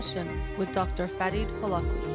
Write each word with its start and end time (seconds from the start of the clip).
Session 0.00 0.40
with 0.56 0.72
Dr. 0.72 1.08
Farid 1.08 1.48
Holakwi. 1.60 2.10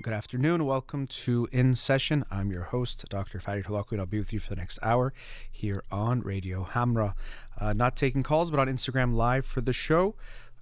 Good 0.00 0.14
afternoon. 0.14 0.64
Welcome 0.64 1.06
to 1.06 1.46
In 1.52 1.74
Session. 1.74 2.24
I'm 2.30 2.50
your 2.50 2.62
host, 2.62 3.04
Dr. 3.10 3.38
Farid 3.38 3.66
Holakwi, 3.66 3.92
and 3.92 4.00
I'll 4.00 4.06
be 4.06 4.18
with 4.18 4.32
you 4.32 4.40
for 4.40 4.48
the 4.48 4.56
next 4.56 4.78
hour 4.82 5.12
here 5.50 5.84
on 5.90 6.22
Radio 6.22 6.64
Hamra. 6.64 7.12
Uh, 7.60 7.74
not 7.74 7.96
taking 7.96 8.22
calls, 8.22 8.50
but 8.50 8.58
on 8.58 8.68
Instagram 8.68 9.12
Live 9.14 9.44
for 9.44 9.60
the 9.60 9.74
show. 9.74 10.14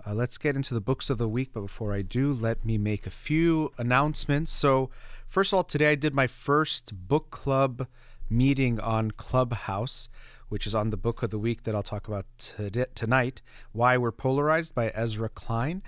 Uh, 0.06 0.14
let's 0.14 0.38
get 0.38 0.54
into 0.54 0.72
the 0.72 0.80
books 0.80 1.10
of 1.10 1.18
the 1.18 1.28
week, 1.28 1.50
but 1.52 1.62
before 1.62 1.92
I 1.92 2.02
do, 2.02 2.32
let 2.32 2.64
me 2.64 2.78
make 2.78 3.08
a 3.08 3.10
few 3.10 3.72
announcements. 3.76 4.52
So, 4.52 4.88
first 5.28 5.52
of 5.52 5.56
all, 5.56 5.64
today 5.64 5.90
I 5.90 5.94
did 5.96 6.14
my 6.14 6.28
first 6.28 7.08
book 7.08 7.30
club 7.30 7.88
meeting 8.30 8.78
on 8.78 9.10
Clubhouse, 9.10 10.08
which 10.48 10.64
is 10.64 10.76
on 10.76 10.90
the 10.90 10.96
book 10.96 11.24
of 11.24 11.30
the 11.30 11.40
week 11.40 11.64
that 11.64 11.74
I'll 11.74 11.82
talk 11.82 12.06
about 12.06 12.24
today, 12.38 12.86
tonight 12.94 13.42
Why 13.72 13.98
We're 13.98 14.12
Polarized 14.12 14.76
by 14.76 14.90
Ezra 14.90 15.28
Klein. 15.28 15.82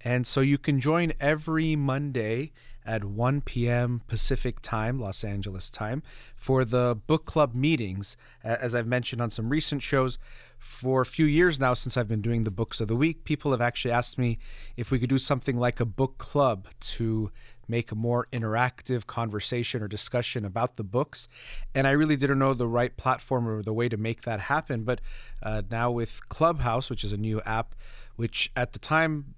And 0.00 0.26
so 0.26 0.40
you 0.40 0.58
can 0.58 0.80
join 0.80 1.12
every 1.20 1.76
Monday 1.76 2.50
at 2.90 3.04
1 3.04 3.42
p.m. 3.42 4.02
Pacific 4.08 4.60
time, 4.62 4.98
Los 4.98 5.22
Angeles 5.22 5.70
time, 5.70 6.02
for 6.34 6.64
the 6.64 6.98
book 7.06 7.24
club 7.24 7.54
meetings. 7.54 8.16
As 8.42 8.74
I've 8.74 8.88
mentioned 8.88 9.22
on 9.22 9.30
some 9.30 9.48
recent 9.48 9.80
shows, 9.80 10.18
for 10.58 11.00
a 11.00 11.06
few 11.06 11.24
years 11.24 11.60
now, 11.60 11.72
since 11.72 11.96
I've 11.96 12.08
been 12.08 12.20
doing 12.20 12.42
the 12.42 12.50
books 12.50 12.80
of 12.80 12.88
the 12.88 12.96
week, 12.96 13.24
people 13.24 13.52
have 13.52 13.60
actually 13.60 13.92
asked 13.92 14.18
me 14.18 14.38
if 14.76 14.90
we 14.90 14.98
could 14.98 15.08
do 15.08 15.18
something 15.18 15.56
like 15.56 15.78
a 15.78 15.84
book 15.84 16.18
club 16.18 16.66
to 16.80 17.30
make 17.68 17.92
a 17.92 17.94
more 17.94 18.26
interactive 18.32 19.06
conversation 19.06 19.82
or 19.82 19.86
discussion 19.86 20.44
about 20.44 20.76
the 20.76 20.82
books. 20.82 21.28
And 21.72 21.86
I 21.86 21.92
really 21.92 22.16
didn't 22.16 22.40
know 22.40 22.54
the 22.54 22.66
right 22.66 22.94
platform 22.96 23.48
or 23.48 23.62
the 23.62 23.72
way 23.72 23.88
to 23.88 23.96
make 23.96 24.22
that 24.22 24.40
happen. 24.40 24.82
But 24.82 25.00
uh, 25.40 25.62
now 25.70 25.92
with 25.92 26.28
Clubhouse, 26.28 26.90
which 26.90 27.04
is 27.04 27.12
a 27.12 27.16
new 27.16 27.40
app, 27.42 27.76
which 28.16 28.50
at 28.56 28.72
the 28.72 28.80
time 28.80 29.34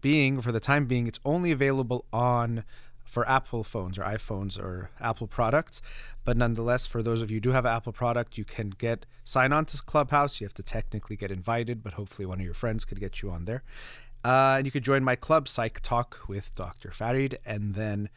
being, 0.00 0.40
for 0.40 0.52
the 0.52 0.60
time 0.60 0.86
being, 0.86 1.06
it's 1.06 1.20
only 1.24 1.50
available 1.50 2.04
on 2.12 2.64
for 3.14 3.26
Apple 3.28 3.62
phones 3.62 3.96
or 3.96 4.02
iPhones 4.02 4.58
or 4.58 4.90
Apple 5.00 5.28
products. 5.28 5.80
But 6.24 6.36
nonetheless, 6.36 6.86
for 6.88 7.00
those 7.00 7.22
of 7.22 7.30
you 7.30 7.36
who 7.36 7.42
do 7.42 7.50
have 7.52 7.64
Apple 7.64 7.92
product, 7.92 8.36
you 8.36 8.44
can 8.44 8.70
get 8.70 9.06
sign 9.22 9.52
on 9.52 9.66
to 9.66 9.80
Clubhouse. 9.80 10.40
You 10.40 10.46
have 10.46 10.54
to 10.54 10.64
technically 10.64 11.14
get 11.14 11.30
invited, 11.30 11.82
but 11.84 11.92
hopefully 11.92 12.26
one 12.26 12.40
of 12.40 12.44
your 12.44 12.54
friends 12.54 12.84
could 12.84 12.98
get 12.98 13.22
you 13.22 13.30
on 13.30 13.44
there. 13.44 13.62
Uh, 14.24 14.56
and 14.56 14.66
you 14.66 14.72
could 14.72 14.82
join 14.82 15.04
my 15.04 15.14
club, 15.14 15.46
Psych 15.46 15.78
Talk 15.80 16.18
with 16.26 16.52
Dr. 16.56 16.90
Farid, 16.90 17.38
and 17.46 17.74
then 17.76 18.08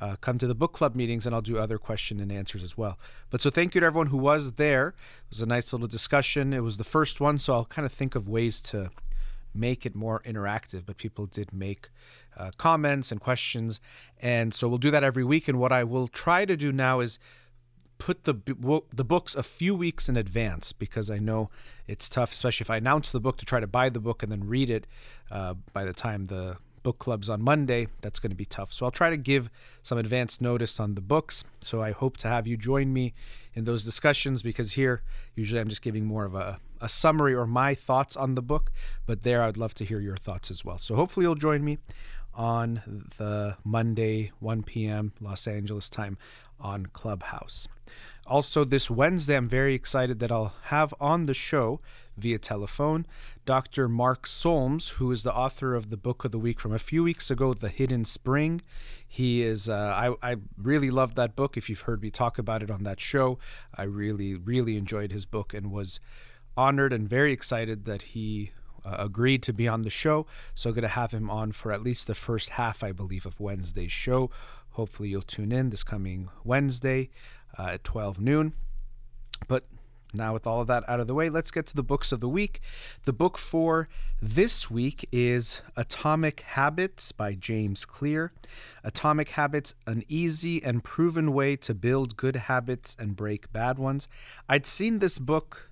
uh, 0.00 0.16
come 0.20 0.36
to 0.38 0.48
the 0.48 0.54
book 0.54 0.72
club 0.72 0.96
meetings, 0.96 1.26
and 1.26 1.34
I'll 1.34 1.42
do 1.42 1.58
other 1.58 1.78
question 1.78 2.18
and 2.18 2.32
answers 2.32 2.64
as 2.64 2.76
well. 2.76 2.98
But 3.28 3.40
so 3.40 3.50
thank 3.50 3.76
you 3.76 3.80
to 3.82 3.86
everyone 3.86 4.08
who 4.08 4.16
was 4.16 4.52
there. 4.52 4.88
It 4.88 5.30
was 5.30 5.42
a 5.42 5.46
nice 5.46 5.72
little 5.72 5.86
discussion. 5.86 6.52
It 6.52 6.64
was 6.64 6.76
the 6.76 6.84
first 6.84 7.20
one, 7.20 7.38
so 7.38 7.52
I'll 7.52 7.66
kind 7.66 7.86
of 7.86 7.92
think 7.92 8.16
of 8.16 8.28
ways 8.28 8.60
to 8.62 8.90
make 9.54 9.84
it 9.84 9.94
more 9.94 10.22
interactive, 10.24 10.86
but 10.86 10.96
people 10.96 11.26
did 11.26 11.52
make 11.52 11.90
uh, 12.40 12.50
comments 12.56 13.12
and 13.12 13.20
questions. 13.20 13.80
And 14.18 14.54
so 14.54 14.68
we'll 14.68 14.78
do 14.78 14.90
that 14.90 15.04
every 15.04 15.24
week. 15.24 15.48
And 15.48 15.58
what 15.58 15.72
I 15.72 15.84
will 15.84 16.08
try 16.08 16.44
to 16.44 16.56
do 16.56 16.72
now 16.72 17.00
is 17.00 17.18
put 17.98 18.24
the 18.24 18.34
the 18.94 19.04
books 19.04 19.34
a 19.34 19.42
few 19.42 19.74
weeks 19.74 20.08
in 20.08 20.16
advance 20.16 20.72
because 20.72 21.10
I 21.10 21.18
know 21.18 21.50
it's 21.86 22.08
tough, 22.08 22.32
especially 22.32 22.64
if 22.64 22.70
I 22.70 22.78
announce 22.78 23.10
the 23.12 23.20
book 23.20 23.36
to 23.38 23.44
try 23.44 23.60
to 23.60 23.66
buy 23.66 23.90
the 23.90 24.00
book 24.00 24.22
and 24.22 24.32
then 24.32 24.44
read 24.46 24.70
it 24.70 24.86
uh, 25.30 25.54
by 25.72 25.84
the 25.84 25.92
time 25.92 26.26
the 26.26 26.56
book 26.82 26.98
club's 26.98 27.28
on 27.28 27.42
Monday. 27.42 27.88
That's 28.00 28.18
going 28.18 28.30
to 28.30 28.36
be 28.36 28.46
tough. 28.46 28.72
So 28.72 28.86
I'll 28.86 28.90
try 28.90 29.10
to 29.10 29.18
give 29.18 29.50
some 29.82 29.98
advance 29.98 30.40
notice 30.40 30.80
on 30.80 30.94
the 30.94 31.02
books. 31.02 31.44
So 31.60 31.82
I 31.82 31.90
hope 31.90 32.16
to 32.18 32.28
have 32.28 32.46
you 32.46 32.56
join 32.56 32.90
me 32.90 33.12
in 33.52 33.64
those 33.64 33.84
discussions 33.84 34.42
because 34.42 34.72
here 34.72 35.02
usually 35.34 35.60
I'm 35.60 35.68
just 35.68 35.82
giving 35.82 36.06
more 36.06 36.24
of 36.24 36.34
a 36.34 36.58
a 36.80 36.88
summary 36.88 37.34
or 37.34 37.46
my 37.46 37.74
thoughts 37.74 38.16
on 38.16 38.34
the 38.34 38.42
book, 38.42 38.72
but 39.06 39.22
there 39.22 39.42
I'd 39.42 39.56
love 39.56 39.74
to 39.74 39.84
hear 39.84 40.00
your 40.00 40.16
thoughts 40.16 40.50
as 40.50 40.64
well. 40.64 40.78
So 40.78 40.94
hopefully 40.94 41.24
you'll 41.24 41.34
join 41.34 41.62
me 41.62 41.78
on 42.34 43.08
the 43.18 43.56
Monday, 43.64 44.32
1 44.40 44.62
p.m. 44.62 45.12
Los 45.20 45.46
Angeles 45.46 45.88
time 45.88 46.18
on 46.60 46.86
Clubhouse. 46.86 47.68
Also, 48.26 48.64
this 48.64 48.90
Wednesday, 48.90 49.36
I'm 49.36 49.48
very 49.48 49.74
excited 49.74 50.20
that 50.20 50.30
I'll 50.30 50.54
have 50.64 50.94
on 51.00 51.26
the 51.26 51.34
show 51.34 51.80
via 52.16 52.38
telephone 52.38 53.06
Dr. 53.46 53.88
Mark 53.88 54.26
Solms, 54.26 54.90
who 54.90 55.10
is 55.10 55.22
the 55.22 55.34
author 55.34 55.74
of 55.74 55.90
the 55.90 55.96
book 55.96 56.24
of 56.24 56.30
the 56.30 56.38
week 56.38 56.60
from 56.60 56.72
a 56.72 56.78
few 56.78 57.02
weeks 57.02 57.30
ago, 57.30 57.54
The 57.54 57.68
Hidden 57.68 58.04
Spring. 58.04 58.62
He 59.08 59.42
is, 59.42 59.68
uh, 59.68 60.14
I, 60.22 60.32
I 60.32 60.36
really 60.56 60.90
loved 60.90 61.16
that 61.16 61.34
book. 61.34 61.56
If 61.56 61.68
you've 61.68 61.80
heard 61.80 62.02
me 62.02 62.10
talk 62.10 62.38
about 62.38 62.62
it 62.62 62.70
on 62.70 62.84
that 62.84 63.00
show, 63.00 63.38
I 63.74 63.82
really, 63.84 64.34
really 64.34 64.76
enjoyed 64.76 65.10
his 65.10 65.24
book 65.24 65.52
and 65.52 65.72
was 65.72 65.98
honored 66.56 66.92
and 66.92 67.08
very 67.08 67.32
excited 67.32 67.86
that 67.86 68.02
he 68.02 68.52
uh, 68.84 68.96
agreed 68.98 69.42
to 69.44 69.52
be 69.52 69.68
on 69.68 69.82
the 69.82 69.90
show. 69.90 70.26
So 70.54 70.72
going 70.72 70.82
to 70.82 70.88
have 70.88 71.12
him 71.12 71.30
on 71.30 71.52
for 71.52 71.72
at 71.72 71.82
least 71.82 72.06
the 72.06 72.14
first 72.14 72.50
half, 72.50 72.82
I 72.82 72.92
believe, 72.92 73.26
of 73.26 73.40
Wednesday's 73.40 73.92
show. 73.92 74.30
Hopefully 74.70 75.08
you'll 75.08 75.22
tune 75.22 75.52
in 75.52 75.70
this 75.70 75.82
coming 75.82 76.28
Wednesday 76.44 77.10
uh, 77.58 77.70
at 77.72 77.84
12 77.84 78.20
noon. 78.20 78.52
But 79.48 79.64
now, 80.12 80.32
with 80.32 80.46
all 80.46 80.60
of 80.60 80.66
that 80.66 80.88
out 80.88 80.98
of 80.98 81.06
the 81.06 81.14
way, 81.14 81.30
let's 81.30 81.52
get 81.52 81.66
to 81.68 81.76
the 81.76 81.84
books 81.84 82.10
of 82.10 82.18
the 82.18 82.28
week. 82.28 82.60
The 83.04 83.12
book 83.12 83.38
for 83.38 83.88
this 84.20 84.68
week 84.68 85.08
is 85.12 85.62
Atomic 85.76 86.40
Habits 86.40 87.12
by 87.12 87.34
James 87.34 87.84
Clear. 87.84 88.32
Atomic 88.82 89.30
Habits, 89.30 89.74
an 89.86 90.02
easy 90.08 90.62
and 90.64 90.82
proven 90.82 91.32
way 91.32 91.54
to 91.56 91.74
build 91.74 92.16
good 92.16 92.36
habits 92.36 92.96
and 92.98 93.14
break 93.14 93.52
bad 93.52 93.78
ones. 93.78 94.08
I'd 94.48 94.66
seen 94.66 94.98
this 94.98 95.18
book 95.18 95.70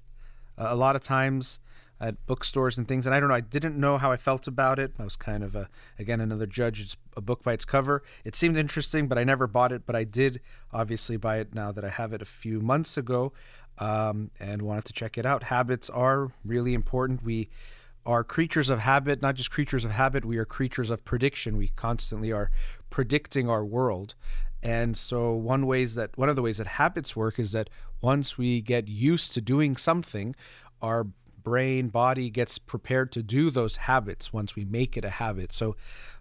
a 0.57 0.77
lot 0.77 0.95
of 0.95 1.03
times 1.03 1.59
at 2.01 2.25
bookstores 2.27 2.79
and 2.79 2.87
things. 2.87 3.07
And 3.07 3.15
I 3.15 3.21
don't 3.21 3.29
know, 3.29 3.35
I 3.35 3.41
didn't 3.41 3.77
know 3.77 3.99
how 3.99 4.13
I 4.13 4.17
felt 4.17 4.47
about 4.47 4.79
it. 4.79 4.93
I 4.99 5.05
was 5.05 5.17
kind 5.17 5.43
of 5.43 5.55
a, 5.55 5.69
again, 5.99 6.21
another 6.21 6.47
judge. 6.47 6.81
It's 6.81 6.97
a 7.17 7.21
book 7.21 7.43
by 7.43 7.53
its 7.53 7.65
cover. 7.65 8.03
It 8.25 8.37
seemed 8.37 8.57
interesting, 8.57 9.09
but 9.09 9.19
I 9.19 9.25
never 9.25 9.47
bought 9.47 9.73
it. 9.73 9.83
But 9.87 9.97
I 9.97 10.05
did 10.05 10.41
obviously 10.73 11.17
buy 11.17 11.39
it 11.39 11.55
now 11.55 11.73
that 11.73 11.85
I 11.85 11.89
have 11.89 12.13
it 12.13 12.23
a 12.23 12.27
few 12.27 12.61
months 12.61 12.97
ago 12.97 13.33
um, 13.79 14.31
and 14.39 14.63
wanted 14.63 14.85
to 14.87 14.93
check 14.93 15.19
it 15.19 15.27
out. 15.27 15.45
Habits 15.45 15.91
are 15.91 16.33
really 16.45 16.75
important. 16.75 17.23
We 17.23 17.49
are 18.07 18.25
creatures 18.25 18.71
of 18.71 18.81
habit, 18.81 19.21
not 19.21 19.35
just 19.35 19.51
creatures 19.51 19.85
of 19.85 19.91
habit, 19.91 20.25
we 20.25 20.39
are 20.39 20.45
creatures 20.45 20.91
of 20.91 21.05
prediction. 21.05 21.57
We 21.57 21.69
constantly 21.69 22.33
are 22.33 22.51
predicting 22.91 23.51
our 23.51 23.65
world. 23.65 24.15
And 24.63 24.97
so 24.97 25.33
one 25.35 25.67
ways 25.67 25.95
that 25.95 26.17
one 26.17 26.29
of 26.29 26.37
the 26.37 26.43
ways 26.43 26.59
that 26.59 26.67
habits 26.67 27.15
work 27.15 27.39
is 27.39 27.53
that 27.53 27.69
once 28.01 28.39
we 28.39 28.61
get 28.61 28.89
used 28.89 29.35
to 29.35 29.41
doing 29.41 29.77
something, 29.77 30.35
our 30.81 31.07
brain 31.49 31.89
body 31.89 32.29
gets 32.29 32.59
prepared 32.59 33.11
to 33.11 33.23
do 33.23 33.51
those 33.51 33.77
habits 33.77 34.35
once 34.35 34.55
we 34.55 34.67
make 34.67 34.99
it 34.99 35.05
a 35.05 35.09
habit. 35.09 35.51
So 35.51 35.77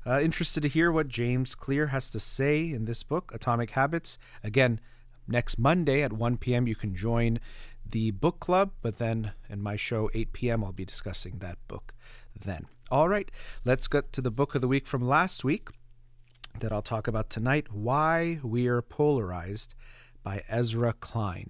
uh, 0.05 0.21
interested 0.21 0.63
to 0.63 0.69
hear 0.69 0.89
what 0.89 1.09
James 1.09 1.53
Clear 1.53 1.87
has 1.87 2.09
to 2.11 2.19
say 2.19 2.71
in 2.71 2.85
this 2.85 3.03
book, 3.03 3.33
Atomic 3.35 3.71
Habits. 3.71 4.17
Again, 4.41 4.79
next 5.27 5.59
Monday 5.59 6.01
at 6.01 6.13
1 6.13 6.37
p.m. 6.37 6.65
you 6.65 6.75
can 6.75 6.95
join 6.95 7.41
the 7.89 8.11
book 8.11 8.39
club, 8.39 8.71
but 8.81 8.99
then 8.99 9.33
in 9.49 9.61
my 9.61 9.75
show 9.75 10.09
8 10.13 10.31
p.m. 10.31 10.63
I'll 10.63 10.71
be 10.71 10.85
discussing 10.85 11.39
that 11.39 11.57
book 11.67 11.93
then. 12.45 12.67
All 12.89 13.09
right, 13.09 13.29
let's 13.65 13.89
get 13.89 14.13
to 14.13 14.21
the 14.21 14.31
book 14.31 14.55
of 14.55 14.61
the 14.61 14.67
week 14.69 14.87
from 14.87 15.01
last 15.01 15.43
week 15.43 15.67
that 16.61 16.71
I'll 16.71 16.81
talk 16.81 17.05
about 17.05 17.29
tonight 17.29 17.73
Why 17.73 18.39
We 18.41 18.67
Are 18.67 18.81
Polarized 18.81 19.75
by 20.23 20.43
Ezra 20.47 20.93
Klein. 20.93 21.49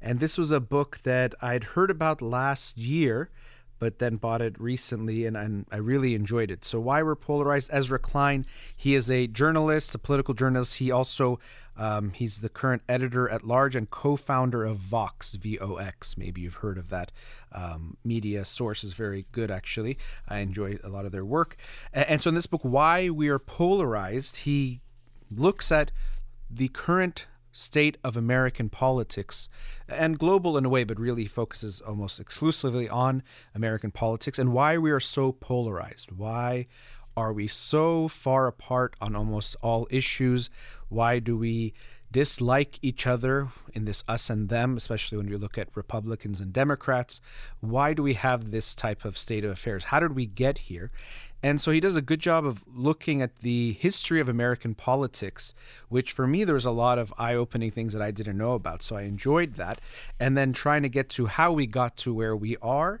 And 0.00 0.20
this 0.20 0.38
was 0.38 0.50
a 0.50 0.60
book 0.60 0.98
that 1.02 1.34
I'd 1.40 1.64
heard 1.64 1.90
about 1.90 2.22
last 2.22 2.78
year, 2.78 3.30
but 3.78 3.98
then 3.98 4.16
bought 4.16 4.40
it 4.40 4.58
recently 4.60 5.26
and, 5.26 5.36
and 5.36 5.66
I 5.70 5.76
really 5.76 6.14
enjoyed 6.14 6.50
it. 6.50 6.64
So, 6.64 6.80
Why 6.80 7.02
We're 7.02 7.16
Polarized, 7.16 7.70
Ezra 7.72 7.98
Klein, 7.98 8.46
he 8.76 8.94
is 8.94 9.10
a 9.10 9.26
journalist, 9.26 9.94
a 9.94 9.98
political 9.98 10.34
journalist. 10.34 10.76
He 10.76 10.90
also 10.90 11.38
um, 11.78 12.10
he's 12.10 12.40
the 12.40 12.48
current 12.48 12.82
editor 12.88 13.28
at 13.28 13.44
large 13.44 13.76
and 13.76 13.88
co-founder 13.90 14.64
of 14.64 14.78
Vox, 14.78 15.34
V-O-X. 15.34 16.16
Maybe 16.16 16.40
you've 16.40 16.56
heard 16.56 16.78
of 16.78 16.88
that 16.90 17.12
um, 17.52 17.96
media 18.04 18.44
source. 18.44 18.82
is 18.82 18.94
very 18.94 19.26
good, 19.32 19.50
actually. 19.50 19.98
I 20.28 20.38
enjoy 20.38 20.78
a 20.82 20.88
lot 20.88 21.04
of 21.04 21.12
their 21.12 21.24
work. 21.24 21.56
And, 21.92 22.08
and 22.08 22.22
so 22.22 22.28
in 22.28 22.34
this 22.34 22.46
book, 22.46 22.62
Why 22.62 23.10
We 23.10 23.28
Are 23.28 23.38
Polarized, 23.38 24.36
he 24.36 24.80
looks 25.30 25.70
at 25.70 25.92
the 26.50 26.68
current 26.68 27.26
state 27.56 27.96
of 28.04 28.16
American 28.16 28.68
politics 28.68 29.48
and 29.88 30.18
global 30.18 30.58
in 30.58 30.64
a 30.64 30.68
way, 30.68 30.84
but 30.84 31.00
really 31.00 31.26
focuses 31.26 31.80
almost 31.80 32.20
exclusively 32.20 32.88
on 32.88 33.22
American 33.54 33.90
politics 33.90 34.38
and 34.38 34.52
why 34.52 34.76
we 34.76 34.90
are 34.90 35.00
so 35.00 35.32
polarized. 35.32 36.12
Why 36.12 36.66
are 37.16 37.32
we 37.32 37.48
so 37.48 38.08
far 38.08 38.46
apart 38.46 38.94
on 39.00 39.16
almost 39.16 39.56
all 39.62 39.88
issues? 39.90 40.50
Why 40.88 41.18
do 41.18 41.36
we 41.36 41.72
dislike 42.12 42.78
each 42.82 43.06
other 43.06 43.48
in 43.74 43.84
this 43.84 44.04
us 44.08 44.30
and 44.30 44.48
them, 44.48 44.76
especially 44.76 45.18
when 45.18 45.28
we 45.28 45.36
look 45.36 45.58
at 45.58 45.68
Republicans 45.74 46.40
and 46.40 46.52
Democrats. 46.52 47.20
Why 47.60 47.92
do 47.92 48.02
we 48.02 48.14
have 48.14 48.50
this 48.50 48.74
type 48.74 49.04
of 49.04 49.18
state 49.18 49.44
of 49.44 49.50
affairs? 49.50 49.86
How 49.86 50.00
did 50.00 50.14
we 50.14 50.26
get 50.26 50.58
here? 50.58 50.90
And 51.46 51.60
so 51.60 51.70
he 51.70 51.78
does 51.78 51.94
a 51.94 52.02
good 52.02 52.18
job 52.18 52.44
of 52.44 52.64
looking 52.74 53.22
at 53.22 53.36
the 53.36 53.74
history 53.74 54.20
of 54.20 54.28
American 54.28 54.74
politics, 54.74 55.54
which 55.88 56.10
for 56.10 56.26
me, 56.26 56.42
there 56.42 56.56
was 56.56 56.64
a 56.64 56.72
lot 56.72 56.98
of 56.98 57.14
eye 57.18 57.36
opening 57.36 57.70
things 57.70 57.92
that 57.92 58.02
I 58.02 58.10
didn't 58.10 58.36
know 58.36 58.54
about. 58.54 58.82
So 58.82 58.96
I 58.96 59.02
enjoyed 59.02 59.54
that. 59.54 59.80
And 60.18 60.36
then 60.36 60.52
trying 60.52 60.82
to 60.82 60.88
get 60.88 61.08
to 61.10 61.26
how 61.26 61.52
we 61.52 61.68
got 61.68 61.96
to 61.98 62.12
where 62.12 62.34
we 62.34 62.56
are. 62.56 63.00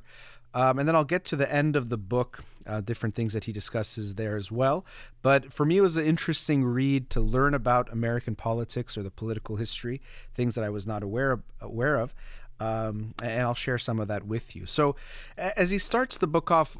Um, 0.54 0.78
and 0.78 0.88
then 0.88 0.94
I'll 0.94 1.02
get 1.02 1.24
to 1.24 1.34
the 1.34 1.52
end 1.52 1.74
of 1.74 1.88
the 1.88 1.98
book, 1.98 2.44
uh, 2.68 2.82
different 2.82 3.16
things 3.16 3.32
that 3.32 3.46
he 3.46 3.52
discusses 3.52 4.14
there 4.14 4.36
as 4.36 4.52
well. 4.52 4.86
But 5.22 5.52
for 5.52 5.66
me, 5.66 5.78
it 5.78 5.80
was 5.80 5.96
an 5.96 6.06
interesting 6.06 6.62
read 6.62 7.10
to 7.10 7.20
learn 7.20 7.52
about 7.52 7.92
American 7.92 8.36
politics 8.36 8.96
or 8.96 9.02
the 9.02 9.10
political 9.10 9.56
history, 9.56 10.00
things 10.36 10.54
that 10.54 10.62
I 10.62 10.70
was 10.70 10.86
not 10.86 11.02
aware 11.02 11.32
of, 11.32 11.42
aware 11.60 11.96
of. 11.96 12.14
Um, 12.60 13.12
and 13.20 13.42
I'll 13.42 13.54
share 13.54 13.76
some 13.76 13.98
of 13.98 14.06
that 14.06 14.24
with 14.24 14.54
you. 14.54 14.66
So, 14.66 14.94
as 15.36 15.70
he 15.70 15.78
starts 15.78 16.16
the 16.16 16.28
book 16.28 16.52
off, 16.52 16.76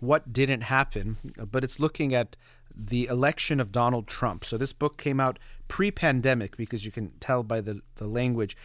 what 0.00 0.32
didn't 0.32 0.62
happen, 0.62 1.16
but 1.50 1.64
it's 1.64 1.80
looking 1.80 2.14
at 2.14 2.36
the 2.78 3.06
election 3.06 3.58
of 3.58 3.72
Donald 3.72 4.06
Trump. 4.06 4.44
So 4.44 4.56
this 4.56 4.72
book 4.72 4.98
came 4.98 5.18
out 5.18 5.38
pre-pandemic 5.66 6.56
because 6.56 6.84
you 6.84 6.92
can 6.92 7.10
tell 7.18 7.42
by 7.42 7.60
the, 7.60 7.80
the 7.96 8.06
language. 8.06 8.56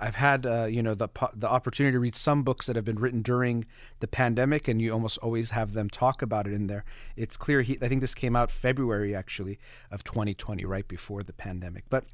I've 0.00 0.16
had 0.16 0.44
uh, 0.44 0.64
you 0.64 0.82
know 0.82 0.94
the 0.94 1.08
the 1.34 1.48
opportunity 1.48 1.92
to 1.92 2.00
read 2.00 2.16
some 2.16 2.42
books 2.42 2.66
that 2.66 2.74
have 2.74 2.84
been 2.84 2.98
written 2.98 3.22
during 3.22 3.64
the 4.00 4.08
pandemic, 4.08 4.66
and 4.66 4.82
you 4.82 4.92
almost 4.92 5.18
always 5.18 5.50
have 5.50 5.74
them 5.74 5.88
talk 5.88 6.20
about 6.20 6.46
it 6.46 6.52
in 6.52 6.66
there. 6.66 6.84
It's 7.16 7.36
clear. 7.36 7.62
He, 7.62 7.78
I 7.80 7.88
think 7.88 8.00
this 8.00 8.14
came 8.14 8.34
out 8.34 8.50
February 8.50 9.14
actually 9.14 9.58
of 9.90 10.02
2020, 10.02 10.64
right 10.64 10.86
before 10.88 11.22
the 11.22 11.32
pandemic. 11.32 11.84
But 11.88 12.04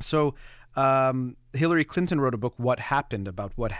so 0.00 0.34
um, 0.76 1.36
Hillary 1.52 1.84
Clinton 1.84 2.20
wrote 2.20 2.34
a 2.34 2.38
book, 2.38 2.54
"What 2.56 2.80
Happened," 2.80 3.28
about 3.28 3.52
what 3.56 3.72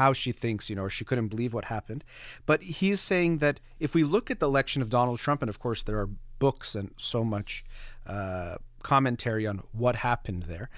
how 0.00 0.14
she 0.14 0.32
thinks, 0.32 0.70
you 0.70 0.76
know, 0.76 0.88
she 0.88 1.04
couldn't 1.04 1.28
believe 1.28 1.52
what 1.52 1.66
happened. 1.66 2.02
But 2.46 2.62
he's 2.62 3.00
saying 3.00 3.38
that 3.38 3.60
if 3.78 3.94
we 3.94 4.02
look 4.02 4.30
at 4.30 4.40
the 4.40 4.46
election 4.46 4.80
of 4.80 4.88
Donald 4.88 5.18
Trump, 5.18 5.42
and 5.42 5.50
of 5.50 5.58
course 5.58 5.82
there 5.82 5.98
are 5.98 6.08
books 6.38 6.74
and 6.74 6.94
so 6.96 7.22
much 7.22 7.62
uh, 8.06 8.54
commentary 8.82 9.46
on 9.46 9.62
what 9.72 9.96
happened 9.96 10.44
there. 10.44 10.70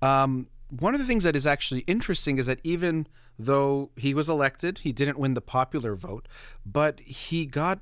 Um, 0.00 0.46
one 0.70 0.94
of 0.94 1.00
the 1.00 1.06
things 1.06 1.24
that 1.24 1.34
is 1.34 1.44
actually 1.44 1.80
interesting 1.88 2.38
is 2.38 2.46
that 2.46 2.60
even 2.62 3.08
though 3.36 3.90
he 3.96 4.14
was 4.14 4.28
elected, 4.28 4.78
he 4.78 4.92
didn't 4.92 5.18
win 5.18 5.34
the 5.34 5.40
popular 5.40 5.96
vote, 5.96 6.28
but 6.64 7.00
he 7.00 7.46
got 7.46 7.80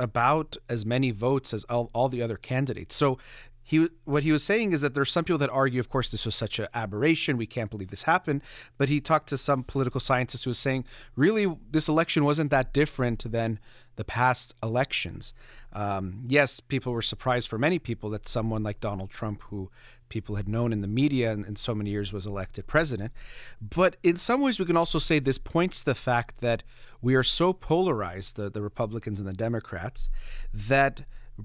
about 0.00 0.56
as 0.68 0.84
many 0.84 1.12
votes 1.12 1.54
as 1.54 1.62
all, 1.64 1.88
all 1.94 2.08
the 2.08 2.20
other 2.20 2.36
candidates. 2.36 2.96
So 2.96 3.16
he 3.62 3.88
what 4.04 4.22
he 4.22 4.32
was 4.32 4.42
saying 4.42 4.72
is 4.72 4.80
that 4.80 4.94
there's 4.94 5.10
some 5.10 5.24
people 5.24 5.38
that 5.38 5.50
argue, 5.50 5.80
of 5.80 5.88
course, 5.88 6.10
this 6.10 6.26
was 6.26 6.34
such 6.34 6.58
an 6.58 6.66
aberration. 6.74 7.36
We 7.36 7.46
can't 7.46 7.70
believe 7.70 7.90
this 7.90 8.02
happened. 8.02 8.42
But 8.76 8.88
he 8.88 9.00
talked 9.00 9.28
to 9.28 9.38
some 9.38 9.62
political 9.62 10.00
scientists 10.00 10.44
who 10.44 10.50
was 10.50 10.58
saying, 10.58 10.84
really, 11.16 11.46
this 11.70 11.88
election 11.88 12.24
wasn't 12.24 12.50
that 12.50 12.72
different 12.72 13.30
than 13.30 13.60
the 13.96 14.04
past 14.04 14.54
elections. 14.62 15.32
Um, 15.72 16.24
yes, 16.26 16.60
people 16.60 16.92
were 16.92 17.02
surprised 17.02 17.48
for 17.48 17.58
many 17.58 17.78
people 17.78 18.10
that 18.10 18.26
someone 18.26 18.62
like 18.62 18.80
Donald 18.80 19.10
Trump, 19.10 19.42
who 19.44 19.70
people 20.08 20.36
had 20.36 20.48
known 20.48 20.72
in 20.72 20.80
the 20.80 20.88
media 20.88 21.32
in, 21.32 21.44
in 21.44 21.56
so 21.56 21.74
many 21.74 21.90
years, 21.90 22.12
was 22.12 22.26
elected 22.26 22.66
president. 22.66 23.12
But 23.60 23.96
in 24.02 24.16
some 24.16 24.40
ways, 24.40 24.58
we 24.58 24.66
can 24.66 24.76
also 24.76 24.98
say 24.98 25.18
this 25.18 25.38
points 25.38 25.80
to 25.80 25.84
the 25.86 25.94
fact 25.94 26.40
that 26.40 26.62
we 27.00 27.14
are 27.14 27.22
so 27.22 27.52
polarized, 27.52 28.36
the, 28.36 28.50
the 28.50 28.62
Republicans 28.62 29.20
and 29.20 29.28
the 29.28 29.32
Democrats, 29.32 30.08
that 30.52 31.02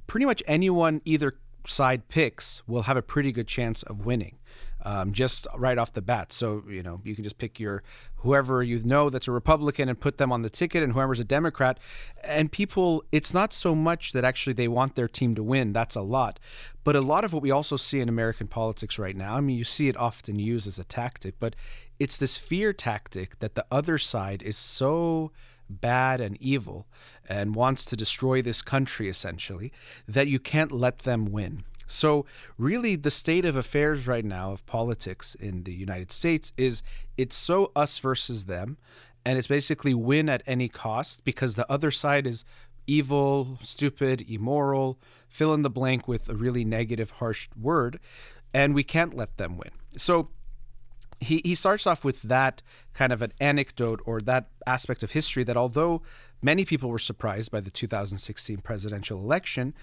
pretty 0.07 0.25
much 0.25 0.43
anyone 0.47 1.01
either 1.05 1.35
side 1.67 2.07
picks 2.09 2.67
will 2.67 2.83
have 2.83 2.97
a 2.97 3.01
pretty 3.01 3.31
good 3.31 3.47
chance 3.47 3.83
of 3.83 4.05
winning. 4.05 4.37
Um, 4.83 5.11
just 5.11 5.47
right 5.55 5.77
off 5.77 5.91
the 5.91 6.01
bat. 6.01 6.31
So, 6.31 6.63
you 6.69 6.81
know, 6.81 7.01
you 7.03 7.13
can 7.13 7.23
just 7.23 7.37
pick 7.39 7.59
your 7.59 7.83
whoever 8.17 8.63
you 8.63 8.79
know 8.83 9.09
that's 9.09 9.27
a 9.27 9.31
Republican 9.31 9.89
and 9.89 9.99
put 9.99 10.17
them 10.17 10.31
on 10.31 10.43
the 10.43 10.49
ticket, 10.49 10.81
and 10.81 10.93
whoever's 10.93 11.19
a 11.19 11.25
Democrat. 11.25 11.79
And 12.23 12.51
people, 12.51 13.03
it's 13.11 13.33
not 13.33 13.53
so 13.53 13.75
much 13.75 14.13
that 14.13 14.23
actually 14.23 14.53
they 14.53 14.67
want 14.67 14.95
their 14.95 15.07
team 15.07 15.35
to 15.35 15.43
win. 15.43 15.73
That's 15.73 15.95
a 15.95 16.01
lot. 16.01 16.39
But 16.83 16.95
a 16.95 17.01
lot 17.01 17.25
of 17.25 17.33
what 17.33 17.41
we 17.41 17.51
also 17.51 17.75
see 17.75 17.99
in 17.99 18.07
American 18.07 18.47
politics 18.47 18.97
right 18.97 19.15
now, 19.15 19.35
I 19.35 19.41
mean, 19.41 19.57
you 19.57 19.65
see 19.65 19.89
it 19.89 19.97
often 19.97 20.39
used 20.39 20.67
as 20.67 20.79
a 20.79 20.85
tactic, 20.85 21.35
but 21.39 21.55
it's 21.99 22.17
this 22.17 22.37
fear 22.37 22.71
tactic 22.71 23.39
that 23.39 23.55
the 23.55 23.65
other 23.71 23.97
side 23.97 24.41
is 24.41 24.57
so 24.57 25.31
bad 25.69 26.21
and 26.21 26.37
evil 26.41 26.87
and 27.27 27.55
wants 27.55 27.85
to 27.85 27.95
destroy 27.95 28.41
this 28.41 28.61
country 28.61 29.09
essentially, 29.09 29.71
that 30.07 30.27
you 30.27 30.39
can't 30.39 30.71
let 30.71 30.99
them 30.99 31.25
win. 31.25 31.63
So, 31.87 32.25
really, 32.57 32.97
the 32.97 33.11
state 33.11 33.45
of 33.45 33.55
affairs 33.55 34.07
right 34.07 34.25
now 34.25 34.51
of 34.51 34.65
politics 34.65 35.35
in 35.35 35.63
the 35.63 35.73
United 35.73 36.11
States 36.11 36.51
is 36.57 36.83
it's 37.17 37.35
so 37.35 37.71
us 37.75 37.97
versus 37.99 38.45
them, 38.45 38.77
and 39.25 39.37
it's 39.37 39.47
basically 39.47 39.93
win 39.93 40.27
at 40.27 40.43
any 40.45 40.67
cost 40.67 41.23
because 41.23 41.55
the 41.55 41.69
other 41.71 41.91
side 41.91 42.27
is 42.27 42.43
evil, 42.87 43.57
stupid, 43.61 44.25
immoral, 44.29 44.99
fill 45.29 45.53
in 45.53 45.61
the 45.61 45.69
blank 45.69 46.07
with 46.07 46.27
a 46.27 46.35
really 46.35 46.65
negative, 46.65 47.11
harsh 47.11 47.47
word, 47.59 47.99
and 48.53 48.75
we 48.75 48.83
can't 48.83 49.13
let 49.13 49.37
them 49.37 49.57
win. 49.57 49.71
So, 49.97 50.29
he, 51.19 51.41
he 51.43 51.55
starts 51.55 51.87
off 51.87 52.03
with 52.03 52.21
that 52.23 52.61
kind 52.93 53.11
of 53.11 53.21
an 53.21 53.33
anecdote 53.39 54.01
or 54.05 54.21
that 54.21 54.47
aspect 54.65 55.03
of 55.03 55.11
history 55.11 55.43
that 55.43 55.57
although 55.57 56.01
many 56.41 56.65
people 56.65 56.89
were 56.89 56.99
surprised 56.99 57.51
by 57.51 57.59
the 57.59 57.71
2016 57.71 58.57
presidential 58.59 59.19
election, 59.19 59.73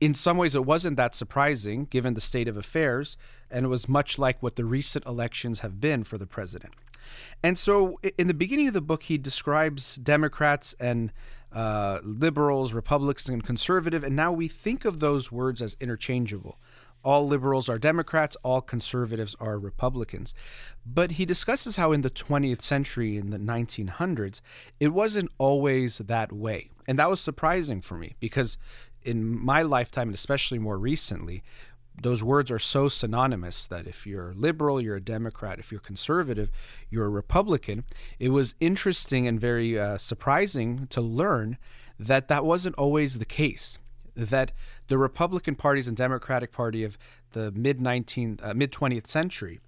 in 0.00 0.14
some 0.14 0.36
ways 0.36 0.54
it 0.54 0.64
wasn't 0.64 0.96
that 0.96 1.14
surprising 1.14 1.84
given 1.86 2.14
the 2.14 2.20
state 2.20 2.48
of 2.48 2.56
affairs, 2.56 3.16
and 3.50 3.64
it 3.64 3.68
was 3.68 3.88
much 3.88 4.18
like 4.18 4.42
what 4.42 4.56
the 4.56 4.64
recent 4.64 5.06
elections 5.06 5.60
have 5.60 5.80
been 5.80 6.04
for 6.04 6.18
the 6.18 6.26
president. 6.26 6.74
And 7.42 7.58
so 7.58 7.98
in 8.18 8.28
the 8.28 8.34
beginning 8.34 8.68
of 8.68 8.74
the 8.74 8.80
book, 8.80 9.04
he 9.04 9.18
describes 9.18 9.96
Democrats 9.96 10.74
and 10.78 11.12
uh, 11.52 11.98
liberals, 12.02 12.72
Republicans, 12.72 13.28
and 13.28 13.44
conservative, 13.44 14.04
and 14.04 14.16
now 14.16 14.32
we 14.32 14.48
think 14.48 14.84
of 14.84 15.00
those 15.00 15.30
words 15.30 15.60
as 15.60 15.76
interchangeable 15.80 16.58
all 17.04 17.26
liberals 17.26 17.68
are 17.68 17.78
Democrats, 17.78 18.36
all 18.42 18.60
conservatives 18.60 19.34
are 19.40 19.58
Republicans. 19.58 20.34
But 20.86 21.12
he 21.12 21.24
discusses 21.24 21.76
how 21.76 21.92
in 21.92 22.02
the 22.02 22.10
20th 22.10 22.62
century, 22.62 23.16
in 23.16 23.30
the 23.30 23.38
1900s, 23.38 24.40
it 24.80 24.88
wasn't 24.88 25.30
always 25.38 25.98
that 25.98 26.32
way. 26.32 26.70
And 26.86 26.98
that 26.98 27.10
was 27.10 27.20
surprising 27.20 27.80
for 27.80 27.96
me 27.96 28.14
because 28.20 28.58
in 29.02 29.44
my 29.44 29.62
lifetime, 29.62 30.08
and 30.08 30.14
especially 30.14 30.58
more 30.58 30.78
recently, 30.78 31.42
those 32.00 32.22
words 32.22 32.50
are 32.50 32.58
so 32.58 32.88
synonymous 32.88 33.66
that 33.66 33.86
if 33.86 34.06
you're 34.06 34.32
liberal, 34.34 34.80
you're 34.80 34.96
a 34.96 35.00
Democrat. 35.00 35.58
If 35.58 35.70
you're 35.70 35.80
conservative, 35.80 36.50
you're 36.88 37.04
a 37.04 37.10
Republican. 37.10 37.84
It 38.18 38.30
was 38.30 38.54
interesting 38.60 39.26
and 39.26 39.40
very 39.40 39.78
uh, 39.78 39.98
surprising 39.98 40.86
to 40.88 41.00
learn 41.00 41.58
that 41.98 42.28
that 42.28 42.44
wasn't 42.44 42.76
always 42.76 43.18
the 43.18 43.24
case 43.24 43.78
that 44.14 44.52
the 44.88 44.98
Republican 44.98 45.54
parties 45.54 45.88
and 45.88 45.96
Democratic 45.96 46.52
Party 46.52 46.84
of 46.84 46.98
the 47.32 47.50
mid 47.52 47.78
19th, 47.78 48.44
uh, 48.44 48.54
mid 48.54 48.72
20th 48.72 49.06
century 49.06 49.60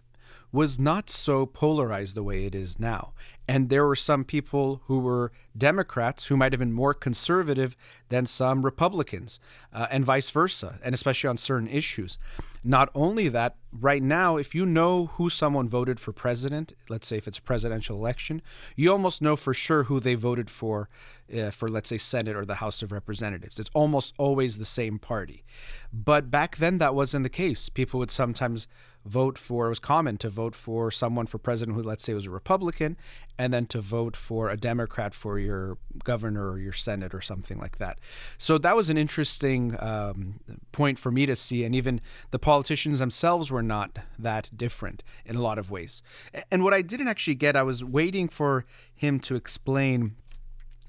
was 0.55 0.79
not 0.79 1.11
so 1.11 1.45
polarized 1.45 2.15
the 2.15 2.23
way 2.23 2.45
it 2.45 2.55
is 2.55 2.79
now. 2.79 3.13
And 3.49 3.69
there 3.69 3.85
were 3.85 3.97
some 3.97 4.23
people 4.23 4.83
who 4.85 5.01
were 5.01 5.33
Democrats 5.59 6.27
who 6.27 6.37
might 6.37 6.53
have 6.53 6.61
been 6.61 6.73
more 6.73 6.95
conservative 6.95 7.77
than 8.09 8.25
some 8.25 8.65
Republicans, 8.65 9.41
uh, 9.73 9.89
and 9.91 10.05
vice 10.05 10.31
versa, 10.31 10.79
and 10.85 10.95
especially 10.95 11.29
on 11.29 11.37
certain 11.39 11.67
issues. 11.67 12.19
Not 12.63 12.89
only 12.95 13.29
that, 13.31 13.57
right 13.73 14.03
now, 14.03 14.37
if 14.37 14.55
you 14.55 14.65
know 14.65 15.07
who 15.17 15.29
someone 15.29 15.69
voted 15.69 15.99
for 15.99 16.13
president, 16.13 16.73
let's 16.89 17.09
say 17.09 17.19
if 17.19 17.27
it's 17.27 17.39
a 17.39 17.43
presidential 17.43 17.97
election, 17.97 18.41
you 18.77 18.93
almost 18.93 19.21
know 19.21 19.35
for 19.35 19.55
sure 19.55 19.83
who 19.83 19.99
they 19.99 20.15
voted 20.15 20.49
for, 20.49 20.89
uh, 21.37 21.51
for 21.51 21.69
let's 21.69 21.89
say 21.89 21.99
Senate 21.99 22.37
or 22.37 22.45
the 22.45 22.55
House 22.55 22.81
of 22.81 22.93
Representatives. 22.93 23.59
It's 23.59 23.71
almost 23.75 24.15
always 24.19 24.57
the 24.57 24.65
same 24.65 25.01
party. 25.01 25.45
But 25.93 26.31
back 26.31 26.59
then, 26.59 26.79
that 26.79 26.95
wasn't 26.95 27.25
the 27.25 27.29
case. 27.29 27.69
People 27.69 27.99
would 27.99 28.13
sometimes 28.13 28.69
vote 29.05 29.37
for, 29.39 29.67
it 29.67 29.69
was 29.71 29.79
common 29.79 30.17
to 30.19 30.29
vote 30.29 30.55
for 30.55 30.91
someone 30.91 31.27
for 31.27 31.39
president 31.39 31.77
who, 31.77 31.83
let's 31.83 32.03
say, 32.03 32.15
was 32.15 32.27
a 32.27 32.31
Republican, 32.31 32.97
and 33.39 33.53
then 33.53 33.67
to 33.67 33.81
vote 33.81 34.17
for 34.17 34.49
a 34.49 34.57
Democrat 34.57 35.15
for 35.15 35.39
your 35.39 35.77
governor 36.05 36.51
or 36.53 36.59
your 36.59 36.73
Senate 36.73 37.15
or 37.15 37.21
something 37.21 37.59
like 37.59 37.79
that. 37.79 37.99
So 38.39 38.59
that 38.59 38.77
was 38.77 38.89
an 38.89 38.97
interesting 38.97 39.77
um, 39.81 40.41
point 40.73 40.99
for 40.99 41.11
me 41.11 41.27
to 41.27 41.37
see. 41.37 41.65
And 41.65 41.75
even 41.75 42.01
the 42.31 42.39
politicians 42.39 43.01
themselves 43.01 43.51
were 43.51 43.63
not 43.63 43.99
that 44.19 44.51
different 44.57 45.03
in 45.27 45.37
a 45.37 45.43
lot 45.43 45.59
of 45.59 45.71
ways. 45.71 46.03
And 46.51 46.63
what 46.63 46.75
I 46.75 46.83
didn't 46.83 47.09
actually 47.09 47.35
get, 47.35 47.57
I 47.57 47.63
was 47.63 47.85
waiting 47.85 48.29
for 48.29 48.65
him 48.95 49.19
to 49.21 49.35
explain 49.35 50.15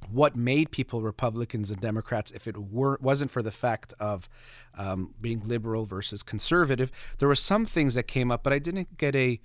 what 0.09 0.35
made 0.35 0.71
people 0.71 1.01
Republicans 1.01 1.71
and 1.71 1.81
Democrats 1.81 2.31
if 2.31 2.47
it 2.47 2.57
were 2.57 2.97
wasn't 3.01 3.31
for 3.31 3.41
the 3.41 3.51
fact 3.51 3.93
of 3.99 4.29
um, 4.77 5.13
being 5.21 5.41
liberal 5.47 5.85
versus 5.85 6.23
conservative. 6.23 6.91
There 7.19 7.27
were 7.27 7.35
some 7.35 7.65
things 7.65 7.95
that 7.95 8.03
came 8.03 8.31
up, 8.31 8.43
but 8.43 8.53
I 8.53 8.59
didn't 8.59 8.97
get 8.97 9.15
a 9.15 9.39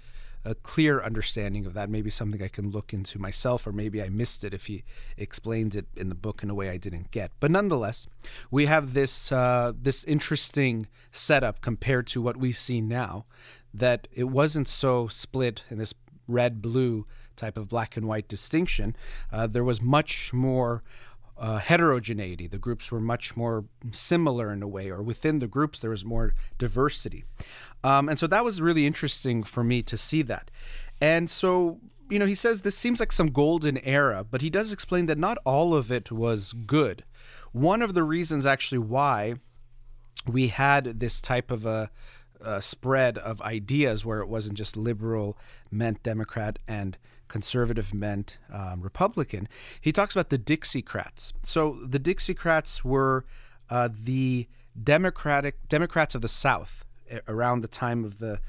a 0.45 0.55
clear 0.55 1.03
understanding 1.03 1.67
of 1.67 1.75
that. 1.75 1.91
Maybe 1.91 2.11
something 2.11 2.43
I 2.43 2.49
can 2.49 2.71
look 2.71 2.95
into 2.95 3.19
myself, 3.19 3.67
or 3.67 3.73
maybe 3.73 4.03
I 4.03 4.09
missed 4.09 4.43
it 4.43 4.55
if 4.55 4.67
he 4.67 4.85
explained 5.17 5.75
it 5.75 5.87
in 5.97 6.09
the 6.09 6.15
book 6.15 6.43
in 6.43 6.51
a 6.51 6.55
way 6.55 6.71
I 6.71 6.79
didn't 6.79 7.11
get. 7.11 7.31
But 7.41 7.51
nonetheless, 7.51 8.07
we 8.51 8.67
have 8.67 8.95
this 8.95 9.31
uh, 9.31 9.73
this 9.81 10.05
interesting 10.05 10.89
setup 11.13 11.61
compared 11.61 12.07
to 12.09 12.23
what 12.23 12.37
we 12.37 12.53
see 12.53 12.81
now. 12.81 13.27
That 13.73 14.09
it 14.13 14.25
wasn't 14.25 14.67
so 14.67 15.07
split 15.07 15.63
in 15.71 15.79
this 15.79 15.95
red 16.27 16.61
blue 16.61 17.05
type 17.41 17.57
of 17.57 17.69
black 17.69 17.97
and 17.97 18.07
white 18.07 18.29
distinction. 18.29 18.95
Uh, 19.33 19.47
there 19.47 19.65
was 19.65 19.81
much 19.81 20.33
more 20.33 20.83
uh, 21.41 21.57
heterogeneity. 21.57 22.47
The 22.47 22.59
groups 22.59 22.93
were 22.93 23.01
much 23.01 23.37
more 23.37 23.65
similar 23.93 24.53
in 24.53 24.63
a 24.63 24.69
way, 24.69 24.91
or 24.91 25.03
within 25.03 25.39
the 25.39 25.47
groups, 25.47 25.81
there 25.81 25.91
was 25.91 26.05
more 26.05 26.35
diversity. 26.59 27.25
Um, 27.83 28.09
and 28.11 28.19
so 28.19 28.27
that 28.27 28.45
was 28.45 28.61
really 28.61 28.87
interesting 28.87 29.43
for 29.43 29.65
me 29.65 29.83
to 29.83 29.97
see 29.97 30.23
that. 30.23 30.51
And 31.01 31.31
so, 31.31 31.81
you 32.11 32.19
know, 32.19 32.27
he 32.27 32.35
says 32.35 32.61
this 32.61 32.77
seems 32.77 33.01
like 33.01 33.13
some 33.13 33.29
golden 33.29 33.79
era, 33.79 34.25
but 34.31 34.43
he 34.43 34.51
does 34.51 34.71
explain 34.71 35.07
that 35.07 35.17
not 35.17 35.39
all 35.47 35.75
of 35.75 35.91
it 35.91 36.13
was 36.13 36.53
good. 36.53 37.05
One 37.53 37.81
of 37.81 37.95
the 37.95 38.03
reasons, 38.03 38.45
actually, 38.45 38.79
why 38.79 39.37
we 40.27 40.49
had 40.49 41.01
this 41.01 41.23
type 41.23 41.51
of 41.51 41.65
a, 41.65 41.91
a 42.41 42.61
spread 42.61 43.17
of 43.17 43.41
ideas 43.41 44.05
where 44.05 44.21
it 44.21 44.29
wasn't 44.29 44.59
just 44.59 44.77
liberal 44.77 45.39
meant 45.71 46.03
Democrat 46.03 46.59
and 46.69 46.99
conservative 47.31 47.95
meant 47.95 48.37
um, 48.53 48.83
Republican. 48.83 49.49
He 49.81 49.93
talks 49.93 50.15
about 50.15 50.29
the 50.29 50.39
Dixiecrats. 50.39 51.33
So 51.43 51.79
the 51.83 51.99
Dixiecrats 51.99 52.85
were 52.85 53.25
uh, 53.71 53.89
the 53.91 54.47
Democratic 54.83 55.69
Democrats 55.69 56.15
of 56.15 56.21
the 56.21 56.29
South 56.29 56.85
around 57.27 57.63
the 57.63 57.69
time 57.69 58.05
of 58.05 58.19
the 58.19 58.41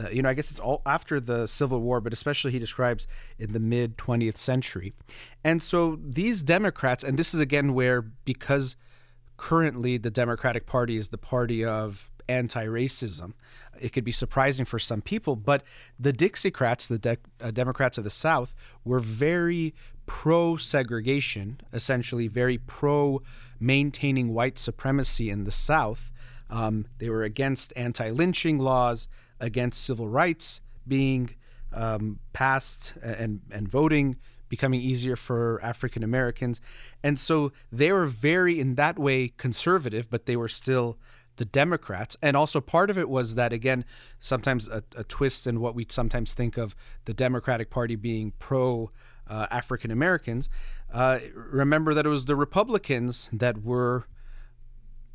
uh, 0.00 0.08
you 0.10 0.22
know, 0.22 0.28
I 0.28 0.34
guess 0.34 0.50
it's 0.50 0.60
all 0.60 0.80
after 0.86 1.18
the 1.18 1.48
Civil 1.48 1.80
War, 1.80 2.00
but 2.00 2.12
especially 2.12 2.52
he 2.52 2.60
describes 2.60 3.08
in 3.36 3.52
the 3.52 3.58
mid 3.58 3.98
20th 3.98 4.38
century. 4.38 4.92
And 5.42 5.60
so 5.60 5.98
these 6.00 6.44
Democrats, 6.44 7.02
and 7.02 7.18
this 7.18 7.34
is 7.34 7.40
again 7.40 7.74
where, 7.74 8.02
because 8.02 8.76
currently 9.36 9.96
the 9.96 10.10
Democratic 10.10 10.66
Party 10.66 10.96
is 10.96 11.08
the 11.08 11.18
party 11.18 11.64
of 11.64 12.12
anti 12.28 12.64
racism, 12.66 13.32
it 13.80 13.92
could 13.92 14.04
be 14.04 14.12
surprising 14.12 14.64
for 14.64 14.78
some 14.78 15.02
people, 15.02 15.36
but 15.36 15.62
the 15.98 16.12
Dixiecrats, 16.12 16.88
the 16.88 16.98
de- 16.98 17.16
uh, 17.40 17.50
Democrats 17.50 17.98
of 17.98 18.04
the 18.04 18.10
South, 18.10 18.54
were 18.84 19.00
very 19.00 19.74
pro 20.06 20.56
segregation, 20.56 21.60
essentially 21.72 22.28
very 22.28 22.58
pro 22.58 23.22
maintaining 23.60 24.32
white 24.32 24.58
supremacy 24.58 25.30
in 25.30 25.44
the 25.44 25.52
South. 25.52 26.10
Um, 26.50 26.86
they 26.98 27.10
were 27.10 27.22
against 27.22 27.72
anti 27.76 28.10
lynching 28.10 28.58
laws, 28.58 29.08
against 29.40 29.84
civil 29.84 30.08
rights 30.08 30.60
being 30.86 31.30
um, 31.72 32.18
passed 32.32 32.94
and, 33.02 33.40
and 33.50 33.68
voting 33.68 34.16
becoming 34.48 34.80
easier 34.80 35.16
for 35.16 35.60
African 35.62 36.02
Americans. 36.02 36.60
And 37.02 37.18
so 37.18 37.52
they 37.70 37.92
were 37.92 38.06
very, 38.06 38.58
in 38.58 38.76
that 38.76 38.98
way, 38.98 39.28
conservative, 39.36 40.08
but 40.10 40.26
they 40.26 40.36
were 40.36 40.48
still 40.48 40.98
the 41.38 41.44
Democrats. 41.44 42.16
And 42.22 42.36
also 42.36 42.60
part 42.60 42.90
of 42.90 42.98
it 42.98 43.08
was 43.08 43.34
that, 43.36 43.52
again, 43.52 43.84
sometimes 44.20 44.68
a, 44.68 44.84
a 44.94 45.04
twist 45.04 45.46
in 45.46 45.60
what 45.60 45.74
we 45.74 45.86
sometimes 45.88 46.34
think 46.34 46.56
of 46.56 46.76
the 47.06 47.14
Democratic 47.14 47.70
Party 47.70 47.96
being 47.96 48.32
pro 48.38 48.90
uh, 49.26 49.46
African 49.50 49.90
Americans. 49.90 50.48
Uh, 50.92 51.18
remember 51.34 51.94
that 51.94 52.06
it 52.06 52.08
was 52.08 52.26
the 52.26 52.36
Republicans 52.36 53.28
that 53.32 53.62
were 53.62 54.04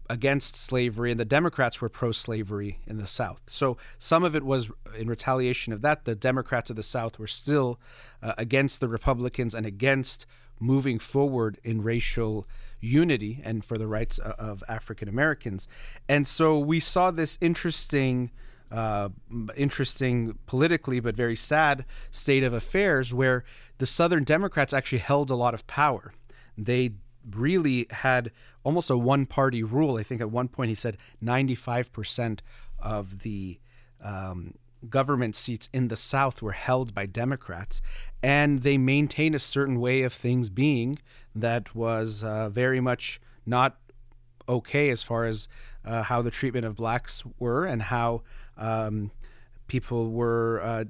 against 0.09 0.55
slavery 0.55 1.11
and 1.11 1.19
the 1.19 1.25
Democrats 1.25 1.81
were 1.81 1.89
pro 1.89 2.11
slavery 2.11 2.79
in 2.85 2.97
the 2.97 3.07
South. 3.07 3.41
So 3.47 3.77
some 3.97 4.23
of 4.23 4.35
it 4.35 4.43
was 4.43 4.69
in 4.97 5.07
retaliation 5.07 5.73
of 5.73 5.81
that. 5.81 6.05
The 6.05 6.15
Democrats 6.15 6.69
of 6.69 6.75
the 6.75 6.83
South 6.83 7.17
were 7.17 7.27
still 7.27 7.79
uh, 8.21 8.33
against 8.37 8.79
the 8.79 8.87
Republicans 8.87 9.55
and 9.55 9.65
against 9.65 10.25
moving 10.59 10.99
forward 10.99 11.59
in 11.63 11.81
racial 11.81 12.47
unity 12.79 13.41
and 13.43 13.63
for 13.63 13.77
the 13.77 13.87
rights 13.87 14.17
of 14.19 14.63
African 14.67 15.07
Americans. 15.07 15.67
And 16.07 16.27
so 16.27 16.59
we 16.59 16.79
saw 16.79 17.11
this 17.11 17.37
interesting. 17.41 18.31
Uh, 18.71 19.09
interesting 19.55 20.35
politically, 20.47 20.99
but 20.99 21.15
very 21.15 21.35
sad 21.35 21.85
state 22.09 22.43
of 22.43 22.53
affairs 22.53 23.13
where 23.13 23.43
the 23.77 23.85
Southern 23.85 24.23
Democrats 24.23 24.73
actually 24.73 24.97
held 24.97 25.29
a 25.29 25.35
lot 25.35 25.53
of 25.53 25.67
power. 25.67 26.11
They 26.57 26.93
really 27.29 27.85
had 27.91 28.31
almost 28.63 28.89
a 28.89 28.97
one 28.97 29.27
party 29.27 29.61
rule. 29.61 29.97
I 29.97 30.03
think 30.03 30.21
at 30.21 30.31
one 30.31 30.47
point 30.47 30.69
he 30.69 30.75
said 30.75 30.97
95% 31.23 32.39
of 32.79 33.19
the 33.19 33.59
um, 34.01 34.55
government 34.89 35.35
seats 35.35 35.69
in 35.73 35.87
the 35.87 35.95
South 35.95 36.41
were 36.41 36.51
held 36.51 36.93
by 36.93 37.05
Democrats, 37.05 37.81
and 38.21 38.59
they 38.59 38.77
maintained 38.77 39.35
a 39.35 39.39
certain 39.39 39.79
way 39.79 40.03
of 40.03 40.13
things 40.13 40.49
being 40.49 40.99
that 41.35 41.75
was 41.75 42.23
uh, 42.23 42.49
very 42.49 42.79
much 42.79 43.19
not 43.45 43.77
okay 44.47 44.89
as 44.89 45.03
far 45.03 45.25
as 45.25 45.47
uh, 45.85 46.03
how 46.03 46.21
the 46.21 46.31
treatment 46.31 46.65
of 46.65 46.75
blacks 46.75 47.23
were 47.39 47.65
and 47.65 47.81
how 47.81 48.21
um, 48.57 49.11
people 49.67 50.11
were 50.11 50.61
uh, 50.63 50.83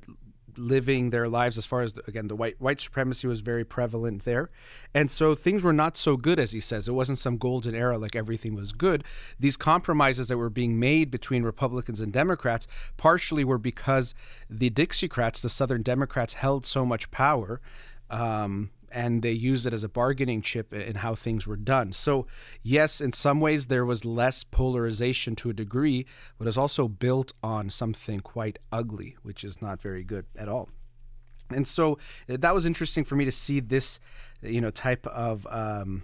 living 0.57 1.09
their 1.09 1.27
lives 1.27 1.57
as 1.57 1.65
far 1.65 1.81
as 1.81 1.93
again 2.07 2.27
the 2.27 2.35
white 2.35 2.59
white 2.59 2.79
supremacy 2.79 3.27
was 3.27 3.41
very 3.41 3.63
prevalent 3.63 4.25
there. 4.25 4.49
And 4.93 5.09
so 5.09 5.35
things 5.35 5.63
were 5.63 5.73
not 5.73 5.97
so 5.97 6.17
good 6.17 6.39
as 6.39 6.51
he 6.51 6.59
says. 6.59 6.87
It 6.87 6.93
wasn't 6.93 7.17
some 7.17 7.37
golden 7.37 7.75
era 7.75 7.97
like 7.97 8.15
everything 8.15 8.55
was 8.55 8.73
good. 8.73 9.03
These 9.39 9.57
compromises 9.57 10.27
that 10.27 10.37
were 10.37 10.49
being 10.49 10.79
made 10.79 11.11
between 11.11 11.43
republicans 11.43 12.01
and 12.01 12.11
democrats 12.13 12.67
partially 12.97 13.43
were 13.43 13.57
because 13.57 14.13
the 14.49 14.69
dixiecrats 14.69 15.41
the 15.41 15.49
southern 15.49 15.81
democrats 15.81 16.33
held 16.33 16.65
so 16.65 16.85
much 16.85 17.09
power 17.11 17.61
um, 18.09 18.69
and 18.93 19.21
they 19.21 19.31
used 19.31 19.65
it 19.65 19.73
as 19.73 19.83
a 19.83 19.89
bargaining 19.89 20.41
chip 20.41 20.73
in 20.73 20.95
how 20.95 21.15
things 21.15 21.47
were 21.47 21.57
done. 21.57 21.91
So, 21.91 22.27
yes, 22.61 23.01
in 23.01 23.11
some 23.11 23.39
ways 23.39 23.67
there 23.67 23.85
was 23.85 24.05
less 24.05 24.43
polarization 24.43 25.35
to 25.37 25.49
a 25.49 25.53
degree, 25.53 26.05
but 26.37 26.47
it's 26.47 26.57
also 26.57 26.87
built 26.87 27.33
on 27.41 27.69
something 27.69 28.19
quite 28.19 28.59
ugly, 28.71 29.15
which 29.23 29.43
is 29.43 29.61
not 29.61 29.81
very 29.81 30.03
good 30.03 30.25
at 30.35 30.47
all. 30.47 30.69
And 31.49 31.67
so 31.67 31.97
uh, 32.29 32.37
that 32.39 32.53
was 32.53 32.65
interesting 32.65 33.03
for 33.03 33.15
me 33.15 33.25
to 33.25 33.31
see 33.31 33.59
this, 33.59 33.99
you 34.41 34.61
know, 34.61 34.71
type 34.71 35.05
of 35.07 35.45
um, 35.49 36.03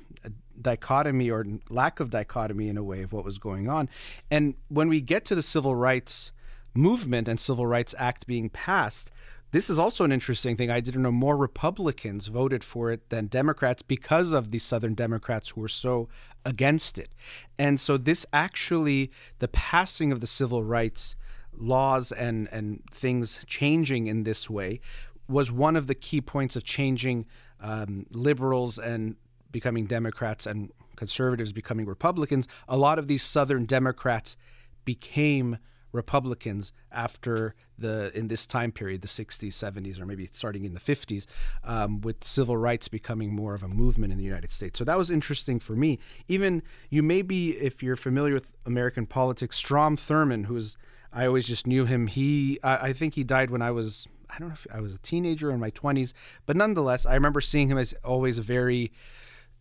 dichotomy 0.62 1.30
or 1.30 1.46
lack 1.70 2.00
of 2.00 2.10
dichotomy 2.10 2.68
in 2.68 2.78
a 2.78 2.84
way 2.84 3.04
of 3.04 3.14
what 3.14 3.24
was 3.24 3.40
going 3.40 3.70
on. 3.70 3.90
And 4.30 4.56
when 4.68 4.90
we 4.90 5.02
get 5.02 5.26
to 5.26 5.36
the 5.36 5.42
civil 5.42 5.76
rights 5.76 6.32
movement 6.74 7.28
and 7.28 7.40
civil 7.40 7.66
rights 7.66 7.96
act 7.98 8.28
being 8.28 8.50
passed, 8.50 9.12
this 9.52 9.70
is 9.70 9.80
also 9.80 10.04
an 10.04 10.12
interesting 10.12 10.56
thing. 10.56 10.70
I 10.70 10.80
didn't 10.80 11.02
know 11.02 11.12
more 11.12 11.38
Republicans 11.38 12.28
voted 12.28 12.64
for 12.64 12.92
it 12.92 13.10
than 13.10 13.28
Democrats 13.28 13.82
because 13.82 14.32
of 14.32 14.52
the 14.52 14.60
Southern 14.60 14.94
Democrats 14.94 15.50
who 15.50 15.62
were 15.62 15.68
so 15.68 16.08
against 16.46 16.98
it. 16.98 17.10
And 17.58 17.80
so, 17.80 17.98
this 17.98 18.26
actually, 18.32 19.12
the 19.40 19.48
passing 19.48 20.12
of 20.12 20.20
the 20.20 20.28
civil 20.28 20.64
rights 20.64 21.16
laws 21.52 22.12
and, 22.12 22.48
and 22.52 22.84
things 22.92 23.44
changing 23.48 24.08
in 24.08 24.24
this 24.24 24.50
way 24.50 24.80
was 25.28 25.52
one 25.52 25.76
of 25.76 25.88
the 25.88 25.96
key 25.96 26.22
points 26.22 26.56
of 26.56 26.64
changing 26.64 27.26
um, 27.60 28.06
liberals 28.12 28.78
and 28.80 29.16
becoming 29.52 29.86
Democrats 29.86 30.46
and 30.46 30.72
conservatives 30.96 31.52
becoming 31.52 31.86
Republicans. 31.86 32.48
A 32.68 32.78
lot 32.78 33.00
of 33.00 33.08
these 33.08 33.24
Southern 33.24 33.66
Democrats 33.66 34.38
became 34.86 35.58
Republicans 35.92 36.72
after 36.92 37.56
the 37.78 38.16
in 38.18 38.28
this 38.28 38.46
time 38.46 38.72
period, 38.72 39.02
the 39.02 39.08
60s, 39.08 39.48
70s, 39.48 40.00
or 40.00 40.06
maybe 40.06 40.26
starting 40.26 40.66
in 40.66 40.74
the 40.74 40.80
50s, 40.80 41.26
um, 41.64 42.02
with 42.02 42.24
civil 42.24 42.58
rights 42.58 42.88
becoming 42.88 43.34
more 43.34 43.56
of 43.56 43.64
a 43.64 43.68
movement 43.68 44.12
in 44.12 44.18
the 44.18 44.24
United 44.24 44.52
States. 44.52 44.78
So 44.78 44.86
that 44.86 44.98
was 44.98 45.10
interesting 45.10 45.60
for 45.60 45.76
me. 45.76 46.00
Even 46.28 46.62
you 46.90 47.02
may 47.02 47.22
be, 47.22 47.52
if 47.52 47.82
you're 47.82 47.96
familiar 47.96 48.34
with 48.34 48.54
American 48.66 49.06
politics, 49.06 49.58
Strom 49.58 49.96
Thurmond, 49.96 50.46
who's 50.46 50.78
I 51.12 51.26
always 51.26 51.48
just 51.48 51.66
knew 51.66 51.86
him. 51.86 52.08
He 52.08 52.60
I, 52.64 52.90
I 52.90 52.94
think 52.94 53.16
he 53.16 53.24
died 53.24 53.50
when 53.50 53.62
I 53.62 53.72
was 53.72 54.08
I 54.30 54.38
don't 54.38 54.50
know 54.50 54.54
if 54.54 54.68
I 54.72 54.80
was 54.80 54.94
a 54.94 55.00
teenager 55.00 55.52
in 55.52 55.60
my 55.60 55.72
20s, 55.72 56.14
but 56.46 56.56
nonetheless, 56.56 57.06
I 57.06 57.16
remember 57.16 57.42
seeing 57.42 57.68
him 57.68 57.78
as 57.78 57.94
always 58.04 58.38
a 58.38 58.44
very 58.44 58.92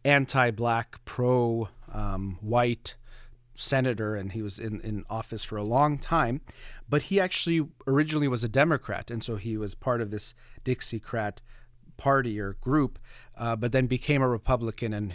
anti-black, 0.04 1.04
pro-white. 1.04 2.94
Um, 2.94 2.97
senator 3.60 4.14
and 4.14 4.32
he 4.32 4.42
was 4.42 4.58
in, 4.58 4.80
in 4.80 5.04
office 5.10 5.44
for 5.44 5.56
a 5.56 5.62
long 5.62 5.98
time. 5.98 6.40
But 6.88 7.02
he 7.02 7.20
actually 7.20 7.66
originally 7.86 8.28
was 8.28 8.44
a 8.44 8.48
Democrat, 8.48 9.10
and 9.10 9.22
so 9.22 9.36
he 9.36 9.56
was 9.56 9.74
part 9.74 10.00
of 10.00 10.10
this 10.10 10.34
Dixiecrat 10.64 11.38
party 11.96 12.40
or 12.40 12.54
group, 12.54 12.98
uh, 13.36 13.56
but 13.56 13.72
then 13.72 13.86
became 13.86 14.22
a 14.22 14.28
Republican 14.28 14.94
and 14.94 15.14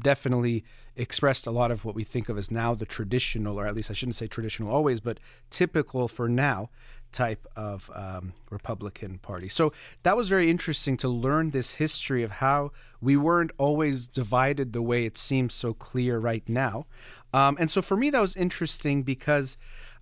definitely 0.00 0.64
expressed 0.96 1.46
a 1.46 1.50
lot 1.50 1.70
of 1.70 1.84
what 1.84 1.94
we 1.94 2.04
think 2.04 2.28
of 2.28 2.38
as 2.38 2.50
now 2.50 2.74
the 2.74 2.86
traditional, 2.86 3.60
or 3.60 3.66
at 3.66 3.74
least 3.74 3.90
I 3.90 3.94
shouldn't 3.94 4.16
say 4.16 4.26
traditional 4.26 4.70
always, 4.72 5.00
but 5.00 5.20
typical 5.50 6.08
for 6.08 6.28
now 6.28 6.70
type 7.12 7.46
of 7.56 7.90
um, 7.94 8.32
Republican 8.50 9.18
Party. 9.18 9.48
So 9.48 9.72
that 10.02 10.16
was 10.16 10.28
very 10.28 10.50
interesting 10.50 10.96
to 10.98 11.08
learn 11.08 11.50
this 11.50 11.74
history 11.74 12.22
of 12.22 12.30
how 12.32 12.72
we 13.00 13.16
weren't 13.16 13.52
always 13.58 14.08
divided 14.08 14.72
the 14.72 14.82
way 14.82 15.06
it 15.06 15.16
seems 15.16 15.54
so 15.54 15.72
clear 15.72 16.18
right 16.18 16.46
now. 16.48 16.86
Um, 17.36 17.58
and 17.60 17.70
so 17.70 17.82
for 17.82 17.98
me, 17.98 18.08
that 18.10 18.20
was 18.20 18.34
interesting 18.34 19.02
because 19.02 19.58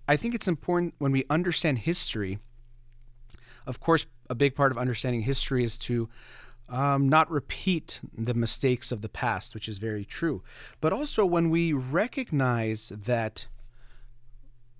I 0.07 0.15
think 0.15 0.33
it's 0.33 0.47
important 0.47 0.95
when 0.99 1.11
we 1.11 1.25
understand 1.29 1.79
history. 1.79 2.39
of 3.67 3.79
course, 3.79 4.05
a 4.29 4.35
big 4.35 4.55
part 4.55 4.71
of 4.71 4.77
understanding 4.77 5.23
history 5.23 5.63
is 5.63 5.77
to 5.79 6.07
um, 6.69 7.09
not 7.09 7.29
repeat 7.29 7.99
the 8.15 8.33
mistakes 8.33 8.91
of 8.91 9.01
the 9.01 9.09
past, 9.09 9.53
which 9.53 9.67
is 9.67 9.79
very 9.79 10.05
true. 10.05 10.43
But 10.79 10.93
also, 10.93 11.25
when 11.25 11.49
we 11.49 11.73
recognize 11.73 12.89
that 12.89 13.47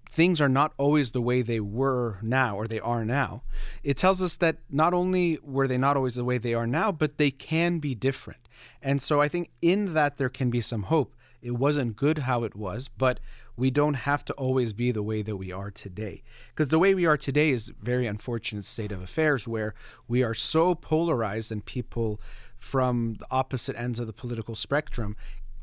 things 0.09 0.39
are 0.39 0.47
not 0.47 0.71
always 0.77 1.12
the 1.12 1.21
way 1.21 1.41
they 1.41 1.59
were 1.59 2.19
now 2.21 2.55
or 2.55 2.67
they 2.67 2.79
are 2.79 3.03
now, 3.03 3.43
it 3.83 3.97
tells 3.97 4.21
us 4.21 4.38
that 4.38 4.57
not 4.69 4.93
only 4.93 5.39
were 5.43 5.67
they 5.67 5.77
not 5.77 5.97
always 5.97 6.15
the 6.15 6.24
way 6.24 6.38
they 6.38 6.53
are 6.53 6.67
now, 6.67 6.91
but 6.91 7.17
they 7.17 7.31
can 7.31 7.79
be 7.79 7.95
different. 7.95 8.47
And 8.81 9.01
so 9.01 9.19
I 9.19 9.27
think 9.27 9.50
in 9.62 9.93
that 9.93 10.17
there 10.17 10.29
can 10.29 10.50
be 10.50 10.62
some 10.62 10.83
hope. 10.83 11.14
It 11.46 11.60
wasn't 11.60 11.96
good 11.96 12.18
how 12.18 12.44
it 12.44 12.56
was, 12.56 12.88
but 12.88 13.20
we 13.56 13.70
don't 13.70 13.94
have 13.94 14.25
to 14.25 14.34
always 14.34 14.74
be 14.74 14.92
the 14.92 15.04
way 15.04 15.22
that 15.22 15.38
we 15.38 15.52
are 15.52 15.70
today. 15.70 16.24
Because 16.50 16.70
the 16.70 16.80
way 16.80 16.96
we 16.96 17.06
are 17.06 17.18
today 17.18 17.52
is 17.52 17.70
a 17.70 17.86
very 17.86 18.08
unfortunate 18.08 18.66
state 18.66 18.92
of 18.92 19.04
affairs 19.04 19.48
where 19.48 19.75
we 20.08 20.24
are 20.24 20.34
so 20.34 20.74
polarized 20.74 21.52
and 21.52 21.64
people 21.64 22.20
from 22.58 23.18
the 23.20 23.28
opposite 23.30 23.75
ends 23.78 24.00
of 24.00 24.08
the 24.08 24.14
political 24.14 24.56
spectrum 24.56 25.16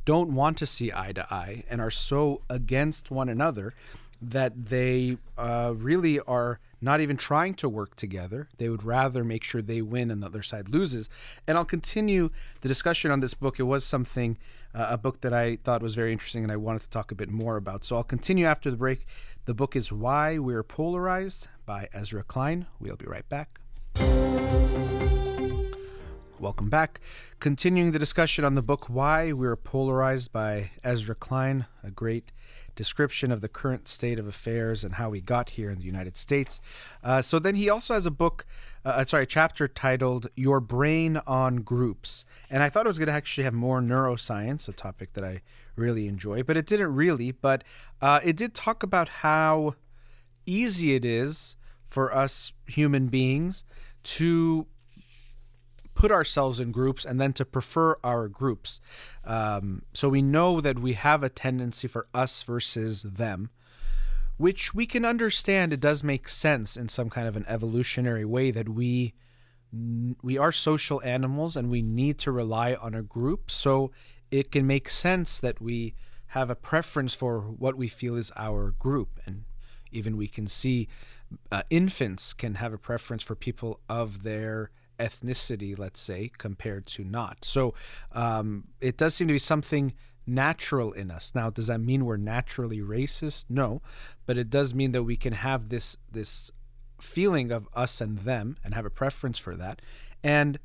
don't 0.05 0.33
want 0.33 0.57
to 0.59 0.67
see 0.67 0.93
eye 0.93 1.11
to 1.13 1.27
eye 1.35 1.65
and 1.69 1.81
are 1.81 1.91
so 1.91 2.43
against 2.49 3.11
one 3.11 3.29
another 3.29 3.75
that 4.21 4.67
they 4.67 5.17
uh, 5.37 5.75
really 5.77 6.21
are 6.21 6.61
not 6.83 7.01
even 7.01 7.17
trying 7.17 7.55
to 7.55 7.69
work 7.69 7.95
together. 7.97 8.49
They 8.59 8.69
would 8.69 8.83
rather 8.83 9.23
make 9.23 9.45
sure 9.45 9.63
they 9.63 9.81
win 9.81 10.11
and 10.11 10.23
the 10.23 10.27
other 10.27 10.43
side 10.43 10.69
loses. 10.69 11.09
And 11.47 11.57
I'll 11.57 11.65
continue 11.65 12.31
the 12.61 12.69
discussion 12.69 13.11
on 13.11 13.21
this 13.21 13.35
book. 13.35 13.61
It 13.61 13.65
was 13.65 13.85
something, 13.85 14.37
uh, 14.75 14.89
a 14.91 14.99
book 14.99 15.21
that 15.21 15.33
I 15.33 15.57
thought 15.57 15.81
was 15.81 15.95
very 15.95 16.13
interesting 16.13 16.43
and 16.43 16.53
I 16.53 16.57
wanted 16.57 16.83
to 16.83 16.91
talk 16.91 17.13
a 17.13 17.15
bit 17.15 17.31
more 17.31 17.57
about. 17.57 17.85
So 17.85 17.97
I'll 17.97 18.03
continue 18.03 18.45
after 18.47 18.71
the 18.71 18.77
break. 18.77 19.07
The 19.45 19.55
book 19.55 19.77
is 19.77 19.93
Why 19.93 20.39
We're 20.39 20.65
Polarized 20.65 21.49
by 21.65 21.89
Ezra 21.93 22.25
Klein. 22.25 22.67
We'll 22.81 22.97
be 22.97 23.07
right 23.07 23.29
back. 23.29 23.61
Welcome 26.43 26.71
back. 26.71 27.01
Continuing 27.39 27.93
the 27.93 28.01
discussion 28.01 28.45
on 28.45 28.57
the 28.57 28.63
book 28.63 28.89
Why 28.89 29.31
We're 29.31 29.55
Polarized 29.55 30.33
by 30.33 30.73
Ezra 30.83 31.15
Klein, 31.15 31.67
a 31.85 31.91
great 31.93 32.33
description 32.75 33.31
of 33.31 33.41
the 33.41 33.49
current 33.49 33.89
state 33.89 34.19
of 34.19 34.27
affairs 34.27 34.85
and 34.85 34.95
how 34.95 35.11
we 35.11 35.21
got 35.21 35.51
here 35.51 35.71
in 35.71 35.79
the 35.79 35.85
United 35.85 36.17
States. 36.17 36.61
Uh, 37.03 37.23
so 37.23 37.39
then 37.39 37.55
he 37.55 37.69
also 37.69 37.95
has 37.95 38.07
a 38.07 38.11
book, 38.11 38.47
uh, 38.85 38.89
uh 38.89 39.05
sorry, 39.05 39.25
a 39.25 39.27
chapter 39.27 39.69
titled 39.69 40.29
Your 40.35 40.61
Brain 40.61 41.21
on 41.27 41.57
Groups. 41.57 42.25
And 42.51 42.63
I 42.63 42.69
thought 42.69 42.87
it 42.87 42.89
was 42.89 42.99
going 42.99 43.09
to 43.09 43.15
actually 43.15 43.45
have 43.45 43.55
more 43.55 43.81
neuroscience, 43.81 44.69
a 44.69 44.73
topic 44.73 45.13
that 45.15 45.25
I 45.25 45.43
really 45.77 46.07
enjoy, 46.07 46.43
but 46.43 46.57
it 46.57 46.67
didn't 46.67 46.95
really. 46.95 47.33
But 47.33 47.65
uh, 48.01 48.21
it 48.25 48.37
did 48.37 48.55
talk 48.55 48.83
about 48.83 49.09
how 49.09 49.75
easy 50.47 50.95
it 50.95 51.05
is 51.05 51.57
for 51.87 52.15
us 52.15 52.53
human 52.67 53.09
beings 53.09 53.65
to 54.03 54.67
put 56.03 56.11
ourselves 56.11 56.59
in 56.59 56.73
groups 56.73 57.05
and 57.05 57.21
then 57.21 57.33
to 57.33 57.45
prefer 57.45 57.97
our 58.03 58.27
groups. 58.27 58.81
Um, 59.25 59.83
so 59.95 60.09
we 60.09 60.21
know 60.21 60.61
that 60.61 60.81
we 60.81 60.95
have 60.95 61.23
a 61.23 61.29
tendency 61.29 61.87
for 61.87 62.09
us 62.13 62.43
versus 62.43 63.05
them, 63.05 63.51
which 64.37 64.75
we 64.75 64.85
can 64.85 65.05
understand. 65.05 65.73
It 65.73 65.79
does 65.79 66.03
make 66.03 66.27
sense 66.27 66.77
in 66.77 66.89
some 66.89 67.09
kind 67.09 67.29
of 67.29 67.37
an 67.37 67.45
evolutionary 67.47 68.25
way 68.25 68.51
that 68.51 68.69
we 68.69 69.15
we 70.23 70.37
are 70.37 70.51
social 70.51 71.01
animals 71.03 71.57
and 71.57 71.71
we 71.71 71.83
need 71.83 72.19
to 72.19 72.33
rely 72.33 72.75
on 72.75 72.97
a 72.97 73.03
group. 73.03 73.49
So 73.49 73.93
it 74.33 74.51
can 74.51 74.67
make 74.67 74.89
sense 74.89 75.39
that 75.39 75.63
we 75.63 75.95
have 76.27 76.51
a 76.51 76.57
preference 76.57 77.15
for 77.15 77.43
what 77.43 77.77
we 77.77 77.87
feel 77.87 78.17
is 78.17 78.33
our 78.37 78.73
group 78.73 79.21
and 79.25 79.45
even 79.93 80.17
we 80.17 80.27
can 80.27 80.49
see 80.49 80.89
uh, 81.53 81.63
infants 81.71 82.35
can 82.35 82.57
have 82.57 82.73
a 82.73 82.85
preference 82.89 83.23
for 83.23 83.37
people 83.37 83.79
of 83.89 84.25
their 84.25 84.73
ethnicity, 85.03 85.79
let's 85.79 86.01
say, 86.01 86.31
compared 86.39 86.87
to 86.87 87.05
not. 87.05 87.45
So 87.45 87.75
um, 88.13 88.65
it 88.81 88.97
does 88.97 89.15
seem 89.15 89.29
to 89.29 89.35
be 89.35 89.39
something 89.39 89.95
natural 90.27 90.93
in 90.93 91.11
us. 91.11 91.33
Now, 91.35 91.51
does 91.51 91.67
that 91.67 91.81
mean 91.81 92.05
we're 92.05 92.17
naturally 92.17 92.81
racist? 92.81 93.47
No, 93.49 93.83
but 94.27 94.39
it 94.39 94.49
does 94.51 94.75
mean 94.75 94.93
that 94.93 95.03
we 95.03 95.17
can 95.17 95.33
have 95.33 95.69
this 95.69 95.97
this 96.11 96.51
feeling 97.01 97.51
of 97.51 97.69
us 97.75 98.01
and 98.01 98.19
them 98.19 98.57
and 98.63 98.75
have 98.75 98.87
a 98.87 98.91
preference 98.91 99.39
for 99.39 99.57
that, 99.57 99.83
and 100.23 100.59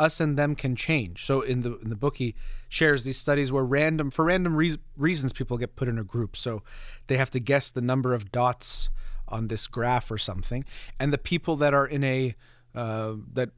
us 0.00 0.20
and 0.20 0.38
them 0.38 0.54
can 0.54 0.74
change. 0.74 1.24
So 1.24 1.42
in 1.42 1.60
the 1.60 1.78
in 1.78 1.90
the 1.90 1.96
book, 1.96 2.16
he 2.16 2.34
shares 2.68 3.04
these 3.04 3.18
studies 3.18 3.52
where 3.52 3.64
random 3.64 4.10
for 4.10 4.24
random 4.24 4.56
re- 4.56 4.78
reasons 4.96 5.32
people 5.32 5.58
get 5.58 5.76
put 5.76 5.88
in 5.88 5.98
a 5.98 6.04
group. 6.04 6.36
So 6.36 6.62
they 7.06 7.16
have 7.16 7.30
to 7.32 7.40
guess 7.40 7.70
the 7.70 7.82
number 7.82 8.14
of 8.14 8.32
dots 8.32 8.88
on 9.28 9.48
this 9.48 9.66
graph 9.66 10.10
or 10.10 10.18
something, 10.18 10.64
and 10.98 11.12
the 11.12 11.18
people 11.18 11.56
that 11.56 11.74
are 11.74 11.86
in 11.86 12.04
a 12.04 12.34
uh, 12.74 13.14
that 13.34 13.50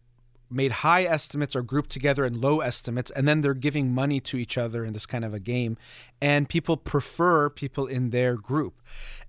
made 0.51 0.71
high 0.71 1.05
estimates 1.05 1.57
are 1.57 1.63
grouped 1.63 1.91
together 1.91 2.25
in 2.25 2.41
low 2.41 2.61
estimates 2.61 3.11
and 3.11 3.27
then 3.27 3.41
they're 3.41 3.55
giving 3.55 3.93
money 3.93 4.21
to 4.21 4.37
each 4.37 4.57
other 4.57 4.85
in 4.85 4.93
this 4.93 5.07
kind 5.07 5.25
of 5.25 5.35
a 5.35 5.41
game 5.41 5.77
and 6.21 6.49
people 6.49 6.77
prefer 6.77 7.51
people 7.51 7.87
in 7.87 8.11
their 8.11 8.37
group. 8.37 8.81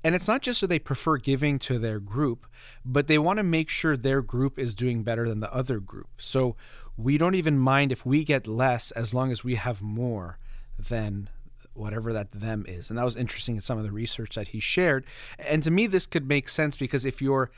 And 0.03 0.13
it's 0.13 0.27
not 0.27 0.41
just 0.41 0.61
that 0.61 0.67
they 0.67 0.79
prefer 0.79 1.17
giving 1.17 1.59
to 1.59 1.79
their 1.79 1.99
group 1.99 2.45
but 2.85 3.07
they 3.07 3.17
want 3.17 3.37
to 3.37 3.43
make 3.43 3.69
sure 3.69 3.97
their 3.97 4.21
group 4.21 4.59
is 4.59 4.73
doing 4.73 5.03
better 5.03 5.27
than 5.27 5.39
the 5.39 5.53
other 5.53 5.79
group. 5.79 6.09
So 6.17 6.55
we 6.95 7.17
don't 7.17 7.35
even 7.35 7.57
mind 7.57 7.91
if 7.91 8.05
we 8.05 8.23
get 8.23 8.47
less 8.47 8.91
as 8.91 9.13
long 9.13 9.31
as 9.31 9.43
we 9.43 9.55
have 9.55 9.81
more 9.81 10.37
than 10.77 11.29
whatever 11.73 12.11
that 12.13 12.31
them 12.31 12.65
is. 12.67 12.89
And 12.89 12.97
that 12.97 13.05
was 13.05 13.15
interesting 13.15 13.55
in 13.55 13.61
some 13.61 13.77
of 13.77 13.83
the 13.83 13.91
research 13.91 14.35
that 14.35 14.49
he 14.49 14.59
shared. 14.59 15.05
And 15.37 15.63
to 15.63 15.71
me 15.71 15.87
this 15.87 16.05
could 16.05 16.27
make 16.27 16.49
sense 16.49 16.75
because 16.75 17.05
if 17.05 17.21
you're 17.21 17.51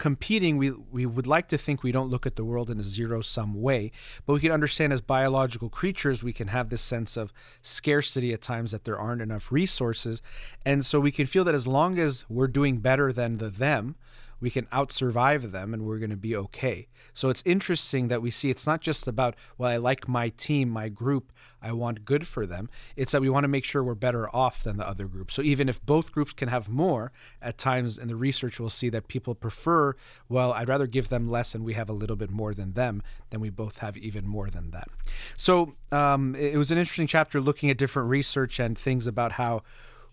competing, 0.00 0.56
we 0.56 0.70
we 0.70 1.04
would 1.04 1.26
like 1.26 1.46
to 1.48 1.58
think 1.58 1.82
we 1.82 1.92
don't 1.92 2.08
look 2.08 2.24
at 2.24 2.36
the 2.36 2.44
world 2.44 2.70
in 2.70 2.80
a 2.80 2.82
zero 2.82 3.20
sum 3.20 3.60
way, 3.60 3.92
but 4.24 4.32
we 4.32 4.40
can 4.40 4.50
understand 4.50 4.94
as 4.94 5.02
biological 5.02 5.68
creatures, 5.68 6.24
we 6.24 6.32
can 6.32 6.48
have 6.48 6.70
this 6.70 6.80
sense 6.80 7.18
of 7.18 7.34
scarcity 7.60 8.32
at 8.32 8.40
times 8.40 8.72
that 8.72 8.84
there 8.84 8.98
aren't 8.98 9.20
enough 9.20 9.52
resources, 9.52 10.22
and 10.64 10.86
so 10.86 10.98
we 10.98 11.12
can 11.12 11.26
feel 11.26 11.44
that 11.44 11.54
as 11.54 11.66
long 11.66 11.98
as 11.98 12.24
we're 12.30 12.48
doing 12.48 12.78
better 12.78 13.12
than 13.12 13.36
the 13.36 13.50
them, 13.50 13.94
we 14.40 14.50
can 14.50 14.66
outsurvive 14.66 15.52
them 15.52 15.74
and 15.74 15.84
we're 15.84 15.98
going 15.98 16.10
to 16.10 16.16
be 16.16 16.34
okay. 16.34 16.88
So 17.12 17.28
it's 17.28 17.42
interesting 17.44 18.08
that 18.08 18.22
we 18.22 18.30
see 18.30 18.50
it's 18.50 18.66
not 18.66 18.80
just 18.80 19.06
about, 19.06 19.34
well, 19.58 19.70
I 19.70 19.76
like 19.76 20.08
my 20.08 20.30
team, 20.30 20.70
my 20.70 20.88
group, 20.88 21.32
I 21.62 21.72
want 21.72 22.04
good 22.04 22.26
for 22.26 22.46
them. 22.46 22.70
It's 22.96 23.12
that 23.12 23.20
we 23.20 23.28
want 23.28 23.44
to 23.44 23.48
make 23.48 23.64
sure 23.64 23.84
we're 23.84 23.94
better 23.94 24.34
off 24.34 24.62
than 24.62 24.78
the 24.78 24.88
other 24.88 25.06
group. 25.06 25.30
So 25.30 25.42
even 25.42 25.68
if 25.68 25.84
both 25.84 26.12
groups 26.12 26.32
can 26.32 26.48
have 26.48 26.68
more, 26.68 27.12
at 27.42 27.58
times 27.58 27.98
in 27.98 28.08
the 28.08 28.16
research 28.16 28.58
we'll 28.58 28.70
see 28.70 28.88
that 28.90 29.08
people 29.08 29.34
prefer, 29.34 29.94
well, 30.28 30.52
I'd 30.52 30.68
rather 30.68 30.86
give 30.86 31.08
them 31.08 31.28
less 31.28 31.54
and 31.54 31.64
we 31.64 31.74
have 31.74 31.88
a 31.88 31.94
little 31.94 32.16
bit 32.16 32.30
more 32.30 32.54
than 32.54 32.72
them, 32.72 33.02
than 33.30 33.40
we 33.40 33.50
both 33.50 33.78
have 33.78 33.96
even 33.96 34.26
more 34.26 34.48
than 34.48 34.70
that. 34.70 34.88
So 35.36 35.74
um, 35.92 36.34
it 36.34 36.56
was 36.56 36.70
an 36.70 36.78
interesting 36.78 37.06
chapter 37.06 37.40
looking 37.40 37.70
at 37.70 37.76
different 37.76 38.08
research 38.08 38.58
and 38.58 38.78
things 38.78 39.06
about 39.06 39.32
how 39.32 39.62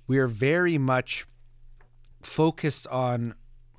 we 0.08 0.18
are 0.18 0.28
very 0.28 0.78
much 0.78 1.26
focused 2.22 2.88
on 2.88 3.36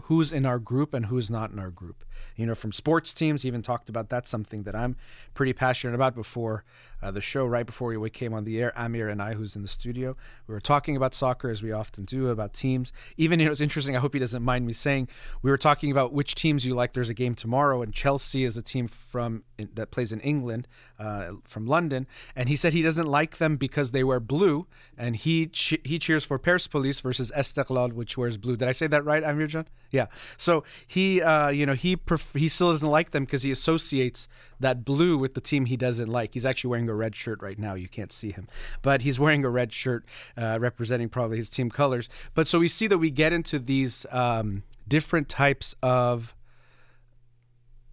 who's 0.08 0.32
in 0.32 0.46
our 0.46 0.58
group 0.58 0.94
and 0.94 1.06
who's 1.06 1.30
not 1.30 1.50
in 1.50 1.58
our 1.58 1.70
group. 1.70 2.02
You 2.36 2.46
know, 2.46 2.54
from 2.54 2.72
sports 2.72 3.14
teams, 3.14 3.44
even 3.44 3.62
talked 3.62 3.88
about 3.88 4.08
that's 4.08 4.30
something 4.30 4.62
that 4.64 4.74
I'm 4.74 4.96
pretty 5.34 5.52
passionate 5.52 5.94
about 5.94 6.14
before 6.14 6.64
uh, 7.02 7.10
the 7.10 7.20
show, 7.20 7.46
right 7.46 7.66
before 7.66 7.96
we 7.96 8.10
came 8.10 8.34
on 8.34 8.44
the 8.44 8.60
air. 8.60 8.72
Amir 8.76 9.08
and 9.08 9.22
I, 9.22 9.34
who's 9.34 9.54
in 9.54 9.62
the 9.62 9.68
studio, 9.68 10.16
we 10.46 10.54
were 10.54 10.60
talking 10.60 10.96
about 10.96 11.14
soccer 11.14 11.48
as 11.48 11.62
we 11.62 11.72
often 11.72 12.04
do, 12.04 12.28
about 12.28 12.52
teams. 12.52 12.92
Even, 13.16 13.38
you 13.38 13.46
know, 13.46 13.52
it's 13.52 13.60
interesting. 13.60 13.96
I 13.96 14.00
hope 14.00 14.14
he 14.14 14.20
doesn't 14.20 14.42
mind 14.42 14.66
me 14.66 14.72
saying 14.72 15.08
we 15.42 15.50
were 15.50 15.58
talking 15.58 15.90
about 15.90 16.12
which 16.12 16.34
teams 16.34 16.64
you 16.64 16.74
like. 16.74 16.92
There's 16.92 17.08
a 17.08 17.14
game 17.14 17.34
tomorrow, 17.34 17.82
and 17.82 17.92
Chelsea 17.92 18.44
is 18.44 18.56
a 18.56 18.62
team 18.62 18.88
from 18.88 19.44
that 19.74 19.90
plays 19.90 20.12
in 20.12 20.20
England, 20.20 20.66
uh, 20.98 21.32
from 21.46 21.66
London. 21.66 22.06
And 22.34 22.48
he 22.48 22.56
said 22.56 22.72
he 22.72 22.82
doesn't 22.82 23.06
like 23.06 23.38
them 23.38 23.56
because 23.56 23.92
they 23.92 24.02
wear 24.02 24.20
blue, 24.20 24.66
and 24.96 25.14
he 25.16 25.50
he 25.52 25.98
cheers 25.98 26.24
for 26.24 26.38
Persepolis 26.38 27.00
versus 27.00 27.30
Esteghlal, 27.36 27.92
which 27.92 28.18
wears 28.18 28.36
blue. 28.36 28.56
Did 28.56 28.68
I 28.68 28.72
say 28.72 28.86
that 28.88 29.04
right, 29.04 29.22
Amir 29.22 29.46
John? 29.46 29.66
Yeah. 29.90 30.06
So 30.36 30.64
he, 30.86 31.22
uh, 31.22 31.48
you 31.48 31.64
know, 31.64 31.74
he 31.74 31.96
pref- 32.08 32.34
he 32.34 32.48
still 32.48 32.70
doesn't 32.70 32.88
like 32.88 33.12
them 33.12 33.24
because 33.24 33.42
he 33.42 33.52
associates 33.52 34.26
that 34.58 34.84
blue 34.84 35.16
with 35.16 35.34
the 35.34 35.40
team 35.40 35.66
he 35.66 35.76
doesn't 35.76 36.08
like. 36.08 36.34
He's 36.34 36.46
actually 36.46 36.70
wearing 36.70 36.88
a 36.88 36.94
red 36.94 37.14
shirt 37.14 37.40
right 37.42 37.58
now. 37.58 37.74
You 37.74 37.88
can't 37.88 38.10
see 38.10 38.32
him, 38.32 38.48
but 38.82 39.02
he's 39.02 39.20
wearing 39.20 39.44
a 39.44 39.50
red 39.50 39.72
shirt 39.72 40.04
uh, 40.36 40.58
representing 40.60 41.08
probably 41.08 41.36
his 41.36 41.50
team 41.50 41.70
colors. 41.70 42.08
But 42.34 42.48
so 42.48 42.58
we 42.58 42.66
see 42.66 42.88
that 42.88 42.98
we 42.98 43.10
get 43.12 43.32
into 43.32 43.60
these 43.60 44.06
um, 44.10 44.64
different 44.88 45.28
types 45.28 45.76
of 45.82 46.34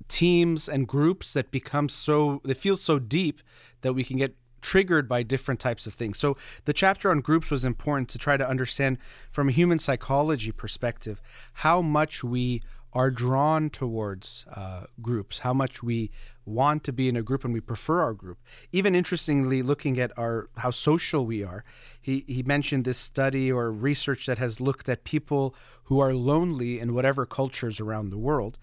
teams 0.07 0.69
and 0.69 0.87
groups 0.87 1.33
that 1.33 1.51
become 1.51 1.89
so 1.89 2.41
they 2.43 2.53
feel 2.53 2.77
so 2.77 2.99
deep 2.99 3.41
that 3.81 3.93
we 3.93 4.03
can 4.03 4.17
get 4.17 4.35
triggered 4.61 5.07
by 5.07 5.21
different 5.21 5.59
types 5.59 5.85
of 5.85 5.93
things. 5.93 6.17
So 6.17 6.37
the 6.65 6.73
chapter 6.73 7.11
on 7.11 7.19
groups 7.19 7.51
was 7.51 7.65
important 7.65 8.09
to 8.09 8.17
try 8.17 8.35
to 8.35 8.47
understand 8.47 8.97
from 9.29 9.49
a 9.49 9.51
human 9.51 9.77
psychology 9.77 10.51
perspective 10.51 11.21
how 11.53 11.81
much 11.81 12.23
we 12.23 12.61
are 12.95 13.11
drawn 13.11 13.69
towards 13.69 14.45
uh, 14.55 14.85
groups, 15.01 15.39
how 15.39 15.53
much 15.53 15.83
we 15.83 16.09
want 16.45 16.81
to 16.85 16.93
be 16.93 17.09
in 17.09 17.17
a 17.17 17.21
group 17.21 17.43
and 17.43 17.53
we 17.53 17.59
prefer 17.59 18.01
our 18.01 18.13
group. 18.13 18.37
Even 18.71 18.95
interestingly, 18.95 19.61
looking 19.61 19.99
at 19.99 20.17
our 20.17 20.49
how 20.55 20.71
social 20.71 21.25
we 21.25 21.43
are, 21.43 21.65
he, 22.01 22.23
he 22.25 22.41
mentioned 22.41 22.85
this 22.85 22.97
study 22.97 23.51
or 23.51 23.69
research 23.69 24.25
that 24.25 24.37
has 24.37 24.61
looked 24.61 24.87
at 24.87 25.03
people 25.03 25.53
who 25.83 25.99
are 25.99 26.13
lonely 26.13 26.79
in 26.79 26.93
whatever 26.93 27.25
cultures 27.25 27.81
around 27.81 28.09
the 28.09 28.17
world, 28.17 28.57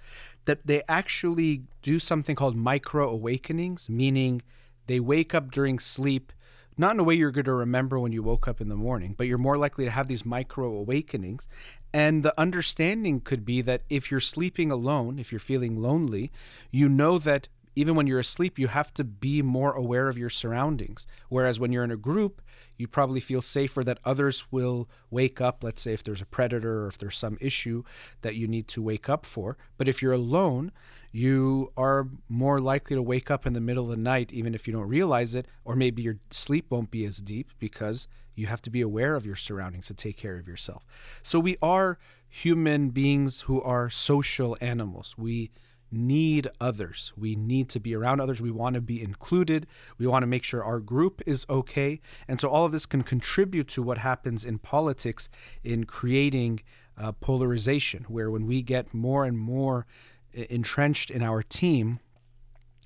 that 0.47 0.67
they 0.67 0.83
actually 0.89 1.65
do 1.83 1.99
something 1.99 2.35
called 2.35 2.57
micro 2.57 3.11
awakenings, 3.11 3.91
meaning 3.91 4.41
they 4.87 4.99
wake 4.99 5.35
up 5.35 5.51
during 5.51 5.79
sleep 5.79 6.33
not 6.77 6.95
in 6.95 7.01
a 7.01 7.05
way 7.05 7.15
you're 7.15 7.31
going 7.31 7.45
to 7.45 7.53
remember 7.53 7.99
when 7.99 8.13
you 8.13 8.23
woke 8.23 8.49
up 8.49 8.61
in 8.61 8.69
the 8.69 8.77
morning, 8.77 9.15
but 9.17 9.27
you're 9.27 9.39
more 9.39 9.59
likely 9.59 9.85
to 9.85 9.91
have 9.91 10.09
these 10.09 10.25
micro 10.25 10.75
awakenings. 10.75 11.49
And 11.93 12.23
the 12.23 12.39
understanding 12.41 13.21
could 13.21 13.45
be 13.45 13.61
that 13.63 13.83
if 13.91 14.11
you're 14.11 14.21
sleeping 14.21 14.71
alone, 14.71 15.19
if 15.19 15.31
you're 15.31 15.39
feeling 15.39 15.77
lonely, 15.77 16.33
you 16.71 16.89
know 16.89 17.19
that 17.19 17.49
even 17.75 17.95
when 17.95 18.07
you're 18.07 18.19
asleep, 18.19 18.59
you 18.59 18.69
have 18.69 18.93
to 18.95 19.05
be 19.05 19.43
more 19.43 19.73
aware 19.73 20.09
of 20.09 20.19
your 20.19 20.31
surroundings. 20.31 21.07
Whereas 21.29 21.59
when 21.59 21.73
you're 21.73 21.85
in 21.85 21.91
a 21.91 21.97
group, 21.97 22.43
you 22.77 22.87
probably 22.89 23.21
feel 23.21 23.43
safer 23.43 23.85
that 23.85 23.99
others 24.05 24.45
will 24.51 24.89
wake 25.11 25.41
up. 25.41 25.63
Let's 25.63 25.83
say 25.83 25.93
if 25.93 26.03
there's 26.03 26.21
a 26.21 26.27
predator 26.27 26.85
or 26.85 26.89
if 26.89 26.99
there's 26.99 27.17
some 27.17 27.39
issue 27.41 27.83
that 28.23 28.35
you 28.35 28.47
need 28.49 28.69
to 28.69 28.83
wake 28.83 29.09
up 29.09 29.25
for. 29.25 29.57
But 29.77 29.89
if 29.89 30.03
you're 30.03 30.13
alone, 30.13 30.73
you 31.13 31.73
are 31.77 32.09
more 32.29 32.61
likely 32.61 32.97
to 32.97 33.03
wake 33.03 33.31
up 33.31 33.47
in 33.47 33.53
the 33.53 33.61
middle 33.61 33.85
of 33.85 33.91
the 33.91 33.97
night, 33.97 34.33
even 34.33 34.55
if 34.55 34.67
you 34.67 34.73
don't 34.73 34.89
realize 34.89 35.35
it, 35.35 35.47
or 35.65 35.77
maybe 35.77 36.03
your 36.03 36.19
sleep 36.31 36.67
won't 36.71 36.91
be 36.91 37.05
as 37.05 37.19
deep 37.19 37.51
because 37.59 38.09
you 38.35 38.47
have 38.47 38.63
to 38.63 38.71
be 38.71 38.81
aware 38.81 39.15
of 39.15 39.27
your 39.27 39.37
surroundings 39.37 39.87
to 39.87 39.95
take 39.95 40.17
care 40.17 40.39
of 40.39 40.49
yourself. 40.49 40.85
So 41.23 41.39
we 41.39 41.59
are 41.61 41.99
human 42.29 42.89
beings 42.91 43.43
who 43.43 43.61
are 43.61 43.91
social 43.91 44.57
animals. 44.61 45.15
We 45.19 45.51
need 45.93 46.49
others. 46.61 47.13
We 47.17 47.37
need 47.37 47.69
to 47.71 47.81
be 47.81 47.95
around 47.95 48.21
others. 48.21 48.41
We 48.41 48.51
want 48.51 48.75
to 48.75 48.81
be 48.81 49.03
included. 49.03 49.67
We 49.99 50.07
want 50.07 50.23
to 50.23 50.27
make 50.27 50.45
sure 50.45 50.65
our 50.65 50.81
group 50.81 51.23
is 51.27 51.47
okay. 51.49 52.01
And 52.27 52.41
so 52.41 52.49
all 52.49 52.65
of 52.65 52.73
this 52.73 52.87
can 52.87 53.03
contribute 53.03 53.69
to 53.69 53.83
what 53.83 53.99
happens 53.99 54.45
in 54.45 54.59
politics 54.59 55.29
in 55.63 55.85
creating 55.85 56.61
uh, 56.97 57.13
polarization, 57.13 58.05
where 58.09 58.31
when 58.31 58.47
we 58.47 58.63
get 58.63 58.93
more 58.93 59.25
and 59.25 59.39
more 59.39 59.87
entrenched 60.33 61.11
in 61.11 61.23
our 61.23 61.43
team, 61.43 62.01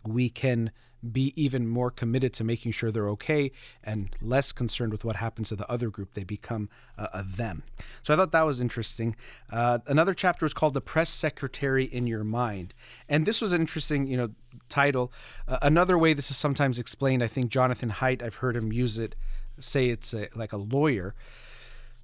we 0.05 0.29
can 0.29 0.71
be 1.13 1.33
even 1.37 1.67
more 1.67 1.91
committed 1.91 2.33
to 2.35 2.45
making 2.45 2.73
sure 2.73 2.91
they're 2.91 3.09
okay 3.11 3.53
and 3.85 4.11
less 4.21 4.53
concerned 4.53 4.93
with 4.93 5.05
what 5.05 5.17
happens 5.17 5.49
to 5.51 5.57
the 5.57 5.71
other 5.71 5.89
group. 5.89 6.13
They 6.13 6.25
become 6.25 6.69
a, 6.97 7.09
a 7.15 7.23
them. 7.23 7.63
So 8.03 8.13
I 8.15 8.17
thought 8.17 8.33
that 8.33 8.43
was 8.47 8.61
interesting. 8.61 9.17
Uh, 9.51 9.79
another 9.87 10.15
chapter 10.15 10.45
was 10.45 10.55
called 10.55 10.75
"The 10.75 10.81
Press 10.81 11.11
Secretary 11.11 11.85
in 11.85 12.07
Your 12.07 12.25
Mind," 12.25 12.75
and 13.09 13.27
this 13.27 13.41
was 13.41 13.53
an 13.53 13.61
interesting, 13.61 14.07
you 14.07 14.17
know, 14.17 14.31
title. 14.69 15.13
Uh, 15.47 15.59
another 15.63 15.99
way 15.99 16.15
this 16.15 16.31
is 16.31 16.37
sometimes 16.37 16.79
explained, 16.79 17.23
I 17.23 17.29
think 17.29 17.49
Jonathan 17.49 17.91
Haidt, 17.91 18.23
I've 18.23 18.37
heard 18.37 18.57
him 18.57 18.73
use 18.73 18.99
it, 18.99 19.15
say 19.59 19.89
it's 19.89 20.15
a, 20.15 20.29
like 20.35 20.53
a 20.53 20.59
lawyer. 20.59 21.15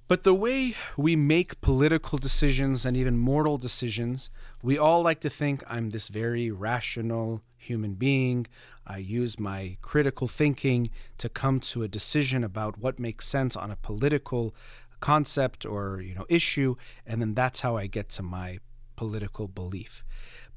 But 0.07 0.23
the 0.23 0.33
way 0.33 0.75
we 0.97 1.15
make 1.15 1.61
political 1.61 2.17
decisions 2.17 2.85
and 2.85 2.97
even 2.97 3.17
moral 3.17 3.57
decisions, 3.57 4.29
we 4.61 4.77
all 4.77 5.01
like 5.01 5.21
to 5.21 5.29
think 5.29 5.63
I'm 5.67 5.89
this 5.89 6.09
very 6.09 6.51
rational 6.51 7.41
human 7.63 7.93
being. 7.93 8.47
I 8.85 8.97
use 8.97 9.39
my 9.39 9.77
critical 9.81 10.27
thinking 10.27 10.89
to 11.17 11.29
come 11.29 11.59
to 11.61 11.83
a 11.83 11.87
decision 11.87 12.43
about 12.43 12.77
what 12.77 12.99
makes 12.99 13.27
sense 13.27 13.55
on 13.55 13.71
a 13.71 13.75
political 13.77 14.53
concept 14.99 15.65
or 15.65 15.99
you 16.01 16.15
know 16.15 16.25
issue 16.29 16.75
and 17.05 17.19
then 17.19 17.33
that's 17.33 17.59
how 17.59 17.75
I 17.75 17.87
get 17.87 18.07
to 18.09 18.23
my 18.23 18.59
political 18.95 19.47
belief. 19.47 20.03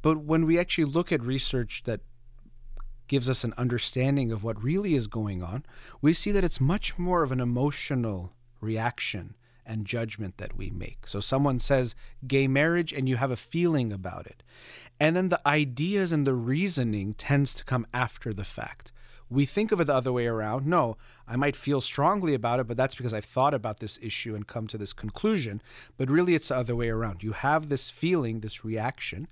But 0.03 0.19
when 0.19 0.47
we 0.47 0.59
actually 0.59 0.85
look 0.85 1.11
at 1.11 1.23
research 1.23 1.83
that 1.85 2.01
gives 3.09 3.31
us 3.31 3.45
an 3.45 3.55
understanding 3.57 4.33
of 4.33 4.45
what 4.45 4.63
really 4.63 4.95
is 4.95 5.07
going 5.07 5.43
on, 5.43 5.65
we 6.01 6.13
see 6.13 6.33
that 6.33 6.45
it's 6.45 6.61
much 6.61 6.99
more 6.99 7.23
of 7.23 7.33
an 7.33 7.41
emotional 7.41 8.33
reaction 8.61 9.35
and 9.65 9.85
judgment 9.85 10.39
that 10.39 10.57
we 10.57 10.71
make. 10.71 11.07
So 11.07 11.21
someone 11.21 11.59
says 11.59 11.97
gay 12.27 12.47
marriage 12.47 12.93
and 12.93 13.09
you 13.09 13.17
have 13.17 13.31
a 13.31 13.37
feeling 13.37 13.93
about 13.93 14.27
it. 14.27 14.43
And 14.99 15.15
then 15.15 15.29
the 15.29 15.47
ideas 15.47 16.13
and 16.13 16.27
the 16.27 16.35
reasoning 16.35 17.15
tends 17.15 17.55
to 17.55 17.65
come 17.65 17.87
after 17.93 18.33
the 18.33 18.45
fact. 18.45 18.93
We 19.29 19.45
think 19.45 19.73
of 19.73 19.81
it 19.81 19.87
the 19.87 19.95
other 19.95 20.13
way 20.13 20.27
around. 20.27 20.67
No, 20.67 20.97
I 21.27 21.35
might 21.35 21.57
feel 21.57 21.81
strongly 21.81 22.33
about 22.33 22.61
it, 22.61 22.69
but 22.69 22.77
that's 22.77 22.95
because 22.95 23.13
I've 23.13 23.25
thought 23.25 23.55
about 23.55 23.81
this 23.81 23.99
issue 24.01 24.37
and 24.37 24.47
come 24.47 24.69
to 24.69 24.79
this 24.79 24.93
conclusion. 24.93 25.61
But 25.97 26.09
really, 26.09 26.37
it's 26.37 26.49
the 26.49 26.57
other 26.57 26.77
way 26.77 26.89
around. 26.89 27.25
You 27.25 27.33
have 27.33 27.69
this 27.69 27.91
feeling, 27.91 28.41
this 28.41 28.65
reaction, 28.65 29.27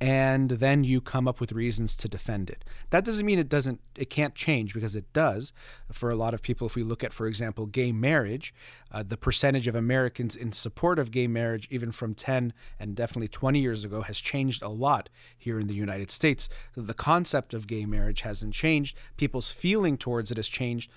and 0.00 0.52
then 0.52 0.82
you 0.82 1.00
come 1.00 1.28
up 1.28 1.40
with 1.40 1.52
reasons 1.52 1.94
to 1.94 2.08
defend 2.08 2.48
it. 2.48 2.64
That 2.88 3.04
doesn't 3.04 3.26
mean 3.26 3.38
it 3.38 3.50
doesn't 3.50 3.80
it 3.96 4.08
can't 4.08 4.34
change 4.34 4.72
because 4.72 4.96
it 4.96 5.12
does. 5.12 5.52
For 5.92 6.10
a 6.10 6.16
lot 6.16 6.32
of 6.32 6.40
people 6.40 6.66
if 6.66 6.74
we 6.74 6.82
look 6.82 7.04
at 7.04 7.12
for 7.12 7.26
example 7.26 7.66
gay 7.66 7.92
marriage, 7.92 8.54
uh, 8.90 9.02
the 9.02 9.18
percentage 9.18 9.66
of 9.66 9.74
Americans 9.74 10.34
in 10.34 10.52
support 10.52 10.98
of 10.98 11.10
gay 11.10 11.26
marriage 11.26 11.68
even 11.70 11.92
from 11.92 12.14
10 12.14 12.54
and 12.78 12.94
definitely 12.94 13.28
20 13.28 13.60
years 13.60 13.84
ago 13.84 14.00
has 14.00 14.20
changed 14.20 14.62
a 14.62 14.68
lot 14.68 15.10
here 15.36 15.60
in 15.60 15.66
the 15.66 15.74
United 15.74 16.10
States. 16.10 16.48
The 16.74 16.94
concept 16.94 17.52
of 17.52 17.66
gay 17.66 17.84
marriage 17.84 18.22
hasn't 18.22 18.54
changed. 18.54 18.96
People's 19.18 19.50
feeling 19.50 19.98
towards 19.98 20.30
it 20.30 20.38
has 20.38 20.48
changed, 20.48 20.90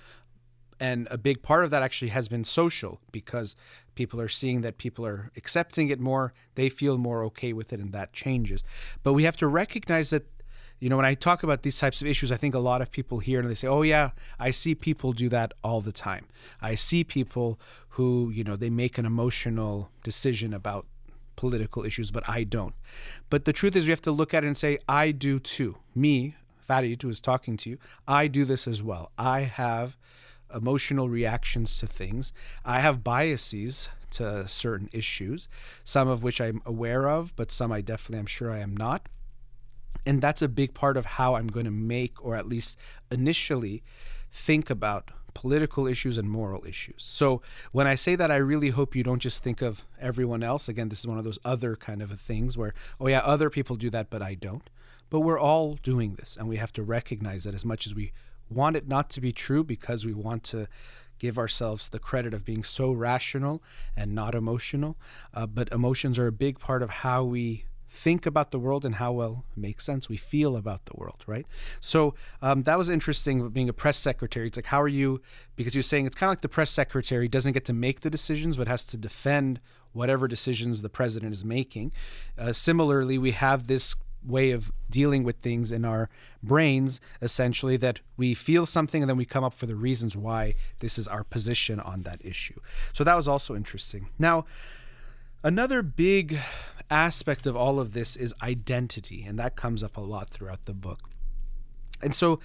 and 0.80 1.08
a 1.10 1.18
big 1.18 1.42
part 1.42 1.64
of 1.64 1.70
that 1.70 1.82
actually 1.82 2.08
has 2.08 2.28
been 2.28 2.44
social 2.44 3.00
because 3.12 3.56
people 3.94 4.20
are 4.20 4.28
seeing 4.28 4.62
that 4.62 4.78
people 4.78 5.06
are 5.06 5.30
accepting 5.36 5.88
it 5.88 6.00
more 6.00 6.32
they 6.54 6.68
feel 6.68 6.98
more 6.98 7.24
okay 7.24 7.52
with 7.52 7.72
it 7.72 7.80
and 7.80 7.92
that 7.92 8.12
changes. 8.12 8.64
But 9.02 9.12
we 9.12 9.24
have 9.24 9.36
to 9.38 9.46
recognize 9.46 10.10
that 10.10 10.26
you 10.80 10.88
know 10.88 10.96
when 10.96 11.06
i 11.06 11.14
talk 11.14 11.42
about 11.42 11.62
these 11.62 11.78
types 11.78 12.00
of 12.00 12.06
issues 12.06 12.32
i 12.32 12.36
think 12.36 12.54
a 12.54 12.58
lot 12.58 12.82
of 12.82 12.90
people 12.90 13.18
hear 13.20 13.38
and 13.38 13.48
they 13.48 13.54
say 13.54 13.68
oh 13.68 13.82
yeah 13.82 14.10
i 14.40 14.50
see 14.50 14.74
people 14.74 15.12
do 15.12 15.28
that 15.28 15.52
all 15.62 15.80
the 15.80 15.92
time. 15.92 16.26
I 16.60 16.74
see 16.74 17.04
people 17.04 17.60
who 17.90 18.30
you 18.30 18.44
know 18.44 18.56
they 18.56 18.70
make 18.70 18.98
an 18.98 19.06
emotional 19.06 19.90
decision 20.02 20.52
about 20.52 20.86
political 21.36 21.84
issues 21.84 22.10
but 22.10 22.28
i 22.28 22.44
don't. 22.44 22.74
But 23.30 23.44
the 23.44 23.52
truth 23.52 23.76
is 23.76 23.84
we 23.84 23.90
have 23.90 24.02
to 24.02 24.12
look 24.12 24.34
at 24.34 24.44
it 24.44 24.48
and 24.48 24.56
say 24.56 24.78
i 24.88 25.12
do 25.12 25.38
too. 25.38 25.76
Me 25.94 26.34
Farid, 26.64 27.02
who 27.02 27.08
is 27.08 27.20
talking 27.20 27.56
to 27.58 27.70
you, 27.70 27.78
I 28.08 28.26
do 28.26 28.44
this 28.44 28.66
as 28.66 28.82
well. 28.82 29.12
I 29.18 29.40
have 29.40 29.96
emotional 30.54 31.08
reactions 31.08 31.78
to 31.78 31.86
things. 31.86 32.32
I 32.64 32.80
have 32.80 33.04
biases 33.04 33.88
to 34.12 34.46
certain 34.46 34.88
issues, 34.92 35.48
some 35.82 36.08
of 36.08 36.22
which 36.22 36.40
I'm 36.40 36.62
aware 36.64 37.08
of, 37.08 37.34
but 37.36 37.50
some 37.50 37.72
I 37.72 37.80
definitely 37.80 38.20
am 38.20 38.26
sure 38.26 38.50
I 38.50 38.60
am 38.60 38.76
not. 38.76 39.08
And 40.06 40.20
that's 40.20 40.42
a 40.42 40.48
big 40.48 40.74
part 40.74 40.96
of 40.96 41.06
how 41.06 41.34
I'm 41.34 41.48
going 41.48 41.64
to 41.64 41.70
make, 41.70 42.24
or 42.24 42.36
at 42.36 42.46
least 42.46 42.78
initially, 43.10 43.82
think 44.30 44.70
about 44.70 45.10
political 45.32 45.86
issues 45.86 46.16
and 46.16 46.30
moral 46.30 46.64
issues. 46.64 47.02
So 47.02 47.42
when 47.72 47.86
I 47.86 47.96
say 47.96 48.14
that, 48.14 48.30
I 48.30 48.36
really 48.36 48.70
hope 48.70 48.94
you 48.94 49.02
don't 49.02 49.18
just 49.18 49.42
think 49.42 49.62
of 49.62 49.82
everyone 50.00 50.42
else. 50.42 50.68
Again, 50.68 50.88
this 50.88 51.00
is 51.00 51.06
one 51.06 51.18
of 51.18 51.24
those 51.24 51.38
other 51.44 51.74
kind 51.74 52.02
of 52.02 52.18
things 52.20 52.56
where, 52.56 52.74
oh, 53.00 53.08
yeah, 53.08 53.18
other 53.20 53.50
people 53.50 53.76
do 53.76 53.90
that, 53.90 54.10
but 54.10 54.22
I 54.22 54.34
don't. 54.34 54.70
But 55.10 55.20
we're 55.20 55.40
all 55.40 55.74
doing 55.82 56.14
this, 56.14 56.36
and 56.36 56.48
we 56.48 56.56
have 56.56 56.72
to 56.74 56.82
recognize 56.82 57.44
that 57.44 57.54
as 57.54 57.64
much 57.64 57.86
as 57.86 57.94
we 57.94 58.12
want 58.48 58.76
it 58.76 58.88
not 58.88 59.10
to 59.10 59.20
be 59.20 59.32
true 59.32 59.64
because 59.64 60.04
we 60.04 60.12
want 60.12 60.44
to 60.44 60.68
give 61.18 61.38
ourselves 61.38 61.88
the 61.88 61.98
credit 61.98 62.34
of 62.34 62.44
being 62.44 62.64
so 62.64 62.92
rational 62.92 63.62
and 63.96 64.14
not 64.14 64.34
emotional. 64.34 64.96
Uh, 65.32 65.46
but 65.46 65.68
emotions 65.72 66.18
are 66.18 66.26
a 66.26 66.32
big 66.32 66.58
part 66.58 66.82
of 66.82 66.90
how 66.90 67.24
we 67.24 67.64
think 67.94 68.26
about 68.26 68.50
the 68.50 68.58
world 68.58 68.84
and 68.84 68.96
how 68.96 69.12
well 69.12 69.44
it 69.52 69.60
makes 69.60 69.84
sense 69.84 70.08
we 70.08 70.16
feel 70.16 70.56
about 70.56 70.84
the 70.86 70.92
world, 70.96 71.22
right? 71.26 71.46
So 71.78 72.14
um, 72.42 72.64
that 72.64 72.76
was 72.76 72.90
interesting 72.90 73.48
being 73.50 73.68
a 73.68 73.72
press 73.72 73.96
secretary. 73.96 74.48
It's 74.48 74.56
like, 74.56 74.66
how 74.66 74.82
are 74.82 74.88
you? 74.88 75.22
Because 75.54 75.74
you're 75.74 75.82
saying 75.82 76.06
it's 76.06 76.16
kind 76.16 76.28
of 76.28 76.32
like 76.32 76.40
the 76.40 76.48
press 76.48 76.70
secretary 76.70 77.28
doesn't 77.28 77.52
get 77.52 77.64
to 77.66 77.72
make 77.72 78.00
the 78.00 78.10
decisions, 78.10 78.56
but 78.56 78.66
has 78.66 78.84
to 78.86 78.96
defend 78.96 79.60
whatever 79.92 80.26
decisions 80.26 80.82
the 80.82 80.88
president 80.88 81.32
is 81.32 81.44
making. 81.44 81.92
Uh, 82.36 82.52
similarly, 82.52 83.16
we 83.16 83.30
have 83.30 83.68
this 83.68 83.94
way 84.24 84.50
of 84.50 84.72
dealing 84.90 85.22
with 85.22 85.36
things 85.36 85.70
in 85.70 85.84
our 85.84 86.08
brains 86.42 87.00
essentially 87.20 87.76
that 87.76 88.00
we 88.16 88.34
feel 88.34 88.66
something 88.66 89.02
and 89.02 89.10
then 89.10 89.16
we 89.16 89.24
come 89.24 89.44
up 89.44 89.52
for 89.52 89.66
the 89.66 89.74
reasons 89.74 90.16
why 90.16 90.54
this 90.80 90.98
is 90.98 91.06
our 91.08 91.24
position 91.24 91.80
on 91.80 92.02
that 92.02 92.24
issue 92.24 92.58
so 92.92 93.04
that 93.04 93.16
was 93.16 93.28
also 93.28 93.54
interesting 93.54 94.08
now 94.18 94.44
another 95.42 95.82
big 95.82 96.38
aspect 96.90 97.46
of 97.46 97.56
all 97.56 97.80
of 97.80 97.92
this 97.92 98.16
is 98.16 98.34
identity 98.42 99.24
and 99.24 99.38
that 99.38 99.56
comes 99.56 99.82
up 99.82 99.96
a 99.96 100.00
lot 100.00 100.30
throughout 100.30 100.64
the 100.64 100.74
book 100.74 101.10
and 102.02 102.14
so 102.14 102.40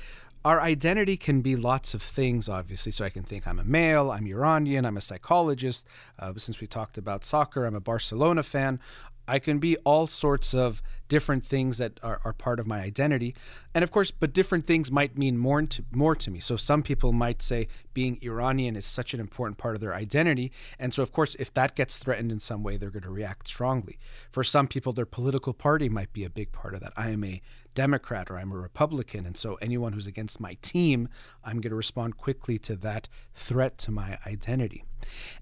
our 0.45 0.61
identity 0.61 1.17
can 1.17 1.41
be 1.41 1.55
lots 1.55 1.93
of 1.93 2.01
things, 2.01 2.47
obviously. 2.47 2.91
So 2.91 3.03
I 3.03 3.09
can 3.09 3.23
think 3.23 3.45
I'm 3.45 3.59
a 3.59 3.63
male, 3.63 4.11
I'm 4.11 4.25
Iranian, 4.25 4.85
I'm 4.85 4.95
a 4.95 5.01
psychologist. 5.01 5.85
Uh, 6.17 6.33
since 6.37 6.61
we 6.61 6.67
talked 6.67 6.97
about 6.97 7.25
soccer, 7.25 7.65
I'm 7.65 7.75
a 7.75 7.81
Barcelona 7.81 8.43
fan. 8.43 8.79
I 9.27 9.39
can 9.39 9.59
be 9.59 9.75
all 9.77 10.07
sorts 10.07 10.53
of 10.53 10.81
different 11.09 11.43
things 11.43 11.77
that 11.79 11.99
are, 12.01 12.21
are 12.23 12.31
part 12.31 12.59
of 12.59 12.67
my 12.67 12.79
identity. 12.79 13.35
And 13.73 13.83
of 13.83 13.91
course, 13.91 14.11
but 14.11 14.31
different 14.31 14.65
things 14.65 14.91
might 14.91 15.17
mean 15.17 15.37
more 15.37 15.61
to, 15.61 15.83
more 15.91 16.15
to 16.15 16.31
me. 16.31 16.39
So 16.39 16.55
some 16.55 16.81
people 16.81 17.11
might 17.11 17.41
say 17.41 17.67
being 17.93 18.17
Iranian 18.21 18.75
is 18.75 18.85
such 18.85 19.13
an 19.13 19.19
important 19.19 19.57
part 19.57 19.75
of 19.75 19.81
their 19.81 19.93
identity. 19.93 20.51
And 20.77 20.93
so, 20.93 21.03
of 21.03 21.11
course, 21.11 21.35
if 21.35 21.53
that 21.55 21.75
gets 21.75 21.97
threatened 21.97 22.31
in 22.31 22.39
some 22.39 22.63
way, 22.63 22.77
they're 22.77 22.89
going 22.91 23.03
to 23.03 23.09
react 23.09 23.47
strongly. 23.47 23.99
For 24.31 24.43
some 24.43 24.67
people, 24.67 24.93
their 24.93 25.05
political 25.05 25.53
party 25.53 25.89
might 25.89 26.13
be 26.13 26.23
a 26.23 26.29
big 26.29 26.51
part 26.51 26.73
of 26.73 26.79
that. 26.81 26.93
I 26.95 27.09
am 27.09 27.23
a 27.23 27.41
Democrat 27.75 28.29
or 28.29 28.37
I'm 28.37 28.51
a 28.51 28.57
Republican. 28.57 29.25
And 29.25 29.37
so 29.37 29.55
anyone 29.61 29.93
who's 29.93 30.07
against 30.07 30.39
my 30.39 30.57
team, 30.61 31.07
I'm 31.43 31.61
going 31.61 31.69
to 31.69 31.75
respond 31.75 32.17
quickly 32.17 32.57
to 32.59 32.75
that 32.77 33.07
threat 33.33 33.77
to 33.79 33.91
my 33.91 34.17
identity. 34.25 34.83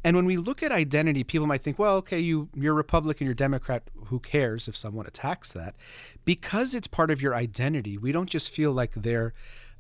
And 0.03 0.15
when 0.15 0.25
we 0.25 0.37
look 0.37 0.61
at 0.61 0.71
identity, 0.71 1.23
people 1.23 1.47
might 1.47 1.61
think, 1.61 1.79
well, 1.79 1.95
okay, 1.97 2.19
you, 2.19 2.49
you're 2.53 2.73
Republican, 2.73 3.25
you're 3.25 3.33
Democrat, 3.33 3.89
who 4.05 4.19
cares 4.19 4.67
if 4.67 4.77
someone 4.77 5.07
attacks 5.07 5.53
that? 5.57 5.75
Because 6.25 6.73
it's 6.73 6.87
part 6.87 7.11
of 7.11 7.21
your 7.21 7.35
identity, 7.35 7.97
we 7.97 8.11
don't 8.11 8.29
just 8.29 8.49
feel 8.49 8.71
like 8.71 8.93
they're 8.95 9.33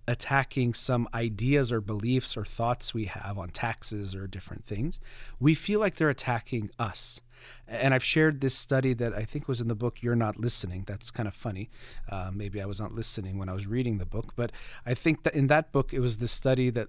attacking 0.07 0.73
some 0.73 1.07
ideas 1.13 1.71
or 1.71 1.81
beliefs 1.81 2.37
or 2.37 2.45
thoughts 2.45 2.93
we 2.93 3.05
have 3.05 3.37
on 3.37 3.49
taxes 3.49 4.15
or 4.15 4.25
different 4.25 4.65
things. 4.65 4.99
We 5.39 5.53
feel 5.53 5.79
like 5.79 5.95
they're 5.95 6.09
attacking 6.09 6.71
us. 6.79 7.19
And 7.67 7.93
I've 7.93 8.03
shared 8.03 8.39
this 8.39 8.55
study 8.55 8.93
that 8.93 9.13
I 9.13 9.25
think 9.25 9.47
was 9.47 9.59
in 9.59 9.67
the 9.67 9.75
book 9.75 10.01
You're 10.01 10.15
Not 10.15 10.39
Listening. 10.39 10.85
That's 10.87 11.11
kind 11.11 11.27
of 11.27 11.33
funny. 11.33 11.69
Uh, 12.09 12.31
maybe 12.33 12.61
I 12.61 12.65
was 12.65 12.79
not 12.79 12.93
listening 12.93 13.37
when 13.37 13.49
I 13.49 13.53
was 13.53 13.67
reading 13.67 13.97
the 13.97 14.05
book. 14.05 14.33
But 14.35 14.51
I 14.85 14.93
think 14.93 15.23
that 15.23 15.35
in 15.35 15.47
that 15.47 15.71
book, 15.71 15.93
it 15.93 15.99
was 15.99 16.17
the 16.17 16.27
study 16.27 16.69
that 16.71 16.87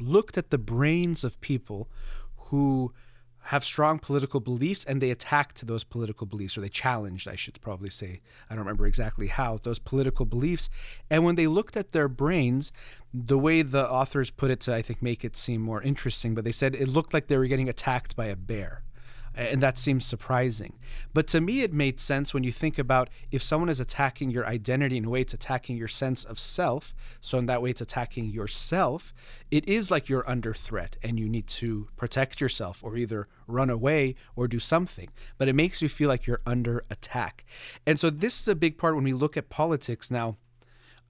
looked 0.00 0.38
at 0.38 0.50
the 0.50 0.58
brains 0.58 1.22
of 1.22 1.40
people 1.40 1.88
who 2.36 2.92
have 3.44 3.64
strong 3.64 3.98
political 3.98 4.40
beliefs 4.40 4.84
and 4.84 5.00
they 5.00 5.10
attacked 5.10 5.66
those 5.66 5.84
political 5.84 6.26
beliefs 6.26 6.56
or 6.56 6.62
they 6.62 6.68
challenged 6.68 7.28
i 7.28 7.36
should 7.36 7.60
probably 7.60 7.90
say. 7.90 8.20
I 8.48 8.54
don't 8.54 8.64
remember 8.64 8.86
exactly 8.86 9.26
how 9.26 9.60
those 9.62 9.78
political 9.78 10.24
beliefs. 10.24 10.70
And 11.10 11.24
when 11.24 11.34
they 11.34 11.46
looked 11.46 11.76
at 11.76 11.92
their 11.92 12.08
brains 12.08 12.72
the 13.12 13.38
way 13.38 13.62
the 13.62 13.88
authors 13.88 14.30
put 14.30 14.50
it 14.50 14.60
to 14.60 14.74
i 14.74 14.82
think 14.82 15.00
make 15.00 15.24
it 15.24 15.36
seem 15.36 15.60
more 15.60 15.80
interesting 15.82 16.34
but 16.34 16.44
they 16.44 16.52
said 16.52 16.74
it 16.74 16.88
looked 16.88 17.14
like 17.14 17.28
they 17.28 17.38
were 17.38 17.46
getting 17.46 17.68
attacked 17.68 18.16
by 18.16 18.26
a 18.26 18.34
bear 18.34 18.82
and 19.34 19.60
that 19.60 19.78
seems 19.78 20.06
surprising. 20.06 20.74
But 21.12 21.26
to 21.28 21.40
me, 21.40 21.62
it 21.62 21.72
made 21.72 22.00
sense 22.00 22.32
when 22.32 22.44
you 22.44 22.52
think 22.52 22.78
about 22.78 23.10
if 23.30 23.42
someone 23.42 23.68
is 23.68 23.80
attacking 23.80 24.30
your 24.30 24.46
identity 24.46 24.96
in 24.96 25.04
a 25.04 25.10
way, 25.10 25.22
it's 25.22 25.34
attacking 25.34 25.76
your 25.76 25.88
sense 25.88 26.24
of 26.24 26.38
self. 26.38 26.94
So, 27.20 27.38
in 27.38 27.46
that 27.46 27.62
way, 27.62 27.70
it's 27.70 27.80
attacking 27.80 28.26
yourself. 28.26 29.12
It 29.50 29.68
is 29.68 29.90
like 29.90 30.08
you're 30.08 30.28
under 30.28 30.54
threat 30.54 30.96
and 31.02 31.18
you 31.18 31.28
need 31.28 31.46
to 31.48 31.88
protect 31.96 32.40
yourself 32.40 32.82
or 32.84 32.96
either 32.96 33.26
run 33.46 33.70
away 33.70 34.14
or 34.36 34.48
do 34.48 34.58
something. 34.58 35.10
But 35.38 35.48
it 35.48 35.54
makes 35.54 35.82
you 35.82 35.88
feel 35.88 36.08
like 36.08 36.26
you're 36.26 36.42
under 36.46 36.84
attack. 36.90 37.44
And 37.86 37.98
so, 37.98 38.10
this 38.10 38.40
is 38.40 38.48
a 38.48 38.54
big 38.54 38.78
part 38.78 38.94
when 38.94 39.04
we 39.04 39.12
look 39.12 39.36
at 39.36 39.50
politics 39.50 40.10
now 40.10 40.36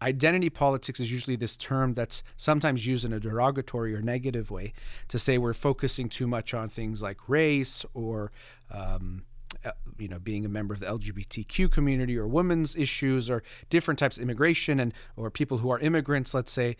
identity 0.02 0.50
politics 0.50 1.00
is 1.00 1.10
usually 1.10 1.36
this 1.36 1.56
term 1.56 1.94
that's 1.94 2.22
sometimes 2.36 2.86
used 2.86 3.04
in 3.04 3.12
a 3.12 3.20
derogatory 3.20 3.94
or 3.94 4.02
negative 4.02 4.50
way 4.50 4.72
to 5.08 5.18
say 5.18 5.38
we're 5.38 5.54
focusing 5.54 6.08
too 6.08 6.26
much 6.26 6.54
on 6.54 6.68
things 6.68 7.02
like 7.02 7.28
race 7.28 7.84
or 7.94 8.32
um, 8.70 9.24
uh, 9.64 9.70
you 9.98 10.08
know 10.08 10.18
being 10.18 10.44
a 10.44 10.48
member 10.48 10.74
of 10.74 10.80
the 10.80 10.86
LGBTQ 10.86 11.70
community 11.70 12.18
or 12.18 12.26
women's 12.26 12.76
issues 12.76 13.30
or 13.30 13.42
different 13.70 13.98
types 13.98 14.16
of 14.16 14.22
immigration 14.22 14.80
and 14.80 14.92
or 15.16 15.30
people 15.30 15.58
who 15.58 15.70
are 15.70 15.78
immigrants 15.78 16.34
let's 16.34 16.52
say. 16.52 16.76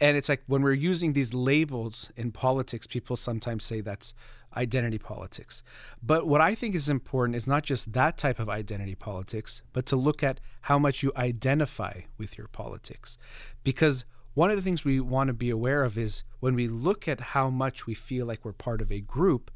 And 0.00 0.16
it's 0.16 0.28
like 0.28 0.42
when 0.46 0.62
we're 0.62 0.72
using 0.72 1.12
these 1.12 1.34
labels 1.34 2.12
in 2.16 2.30
politics 2.30 2.86
people 2.86 3.16
sometimes 3.16 3.64
say 3.64 3.80
that's 3.80 4.14
identity 4.56 4.98
politics. 4.98 5.62
But 6.02 6.26
what 6.26 6.40
I 6.40 6.54
think 6.54 6.74
is 6.74 6.88
important 6.88 7.36
is 7.36 7.46
not 7.46 7.62
just 7.62 7.92
that 7.92 8.16
type 8.18 8.38
of 8.38 8.48
identity 8.48 8.94
politics, 8.94 9.62
but 9.72 9.86
to 9.86 9.96
look 9.96 10.22
at 10.22 10.40
how 10.62 10.78
much 10.78 11.02
you 11.02 11.12
identify 11.16 12.00
with 12.18 12.36
your 12.36 12.48
politics. 12.48 13.18
Because 13.62 14.04
one 14.34 14.50
of 14.50 14.56
the 14.56 14.62
things 14.62 14.84
we 14.84 15.00
want 15.00 15.28
to 15.28 15.34
be 15.34 15.50
aware 15.50 15.84
of 15.84 15.98
is 15.98 16.24
when 16.40 16.54
we 16.54 16.68
look 16.68 17.08
at 17.08 17.20
how 17.20 17.50
much 17.50 17.86
we 17.86 17.94
feel 17.94 18.26
like 18.26 18.44
we're 18.44 18.52
part 18.52 18.80
of 18.80 18.90
a 18.90 19.00
group, 19.00 19.50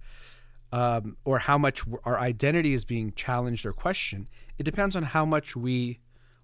um, 0.74 1.16
or 1.24 1.38
how 1.38 1.56
much 1.56 1.84
our 2.04 2.18
identity 2.18 2.74
is 2.74 2.84
being 2.84 3.12
challenged 3.12 3.64
or 3.64 3.72
questioned, 3.72 4.26
it 4.58 4.64
depends 4.64 4.96
on 4.96 5.04
how 5.04 5.24
much 5.24 5.54
we 5.54 6.00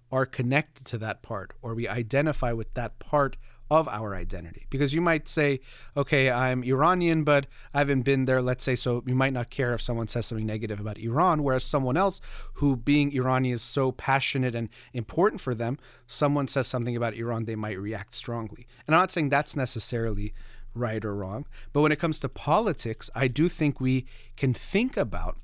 are 0.09 0.25
connected 0.25 0.85
to 0.85 0.97
that 0.97 1.21
part 1.21 1.51
or 1.61 1.75
we 1.75 1.87
identify 1.87 2.53
with 2.53 2.73
that 2.73 2.97
part 2.99 3.35
of 3.71 3.87
our 3.87 4.13
identity. 4.13 4.67
Because 4.69 4.93
you 4.93 4.99
might 4.99 5.29
say, 5.29 5.61
okay, 5.95 6.29
I'm 6.29 6.61
Iranian, 6.61 7.23
but 7.23 7.47
I 7.73 7.79
haven't 7.79 8.01
been 8.01 8.25
there, 8.25 8.41
let's 8.41 8.65
say, 8.65 8.75
so 8.75 9.01
you 9.07 9.15
might 9.15 9.31
not 9.31 9.49
care 9.49 9.73
if 9.73 9.81
someone 9.81 10.09
says 10.09 10.25
something 10.25 10.45
negative 10.45 10.81
about 10.81 10.97
Iran. 10.97 11.41
Whereas 11.41 11.63
someone 11.63 11.95
else 11.95 12.19
who, 12.55 12.75
being 12.75 13.13
Iranian, 13.13 13.55
is 13.55 13.61
so 13.61 13.93
passionate 13.93 14.55
and 14.55 14.67
important 14.91 15.39
for 15.39 15.55
them, 15.55 15.79
someone 16.05 16.49
says 16.49 16.67
something 16.67 16.97
about 16.97 17.13
Iran, 17.13 17.45
they 17.45 17.55
might 17.55 17.79
react 17.79 18.13
strongly. 18.13 18.67
And 18.85 18.93
I'm 18.93 19.01
not 19.01 19.11
saying 19.11 19.29
that's 19.29 19.55
necessarily 19.55 20.33
right 20.75 21.03
or 21.05 21.15
wrong. 21.15 21.45
But 21.71 21.79
when 21.79 21.93
it 21.93 21.99
comes 21.99 22.19
to 22.19 22.29
politics, 22.29 23.09
I 23.15 23.29
do 23.29 23.47
think 23.47 23.79
we 23.79 24.05
can 24.35 24.53
think 24.53 24.97
about 24.97 25.37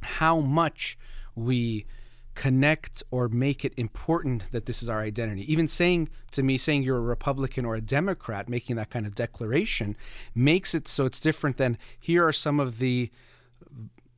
how 0.00 0.40
much 0.40 0.98
we 1.34 1.84
connect 2.34 3.02
or 3.10 3.28
make 3.28 3.64
it 3.64 3.72
important 3.76 4.50
that 4.52 4.66
this 4.66 4.82
is 4.82 4.88
our 4.88 5.00
identity. 5.00 5.50
Even 5.52 5.68
saying 5.68 6.08
to 6.32 6.42
me, 6.42 6.56
saying 6.58 6.82
you're 6.82 6.98
a 6.98 7.00
Republican 7.00 7.64
or 7.64 7.74
a 7.74 7.80
Democrat, 7.80 8.48
making 8.48 8.76
that 8.76 8.90
kind 8.90 9.06
of 9.06 9.14
declaration 9.14 9.96
makes 10.34 10.74
it 10.74 10.88
so 10.88 11.06
it's 11.06 11.20
different 11.20 11.56
than 11.56 11.78
here 11.98 12.26
are 12.26 12.32
some 12.32 12.60
of 12.60 12.78
the 12.78 13.10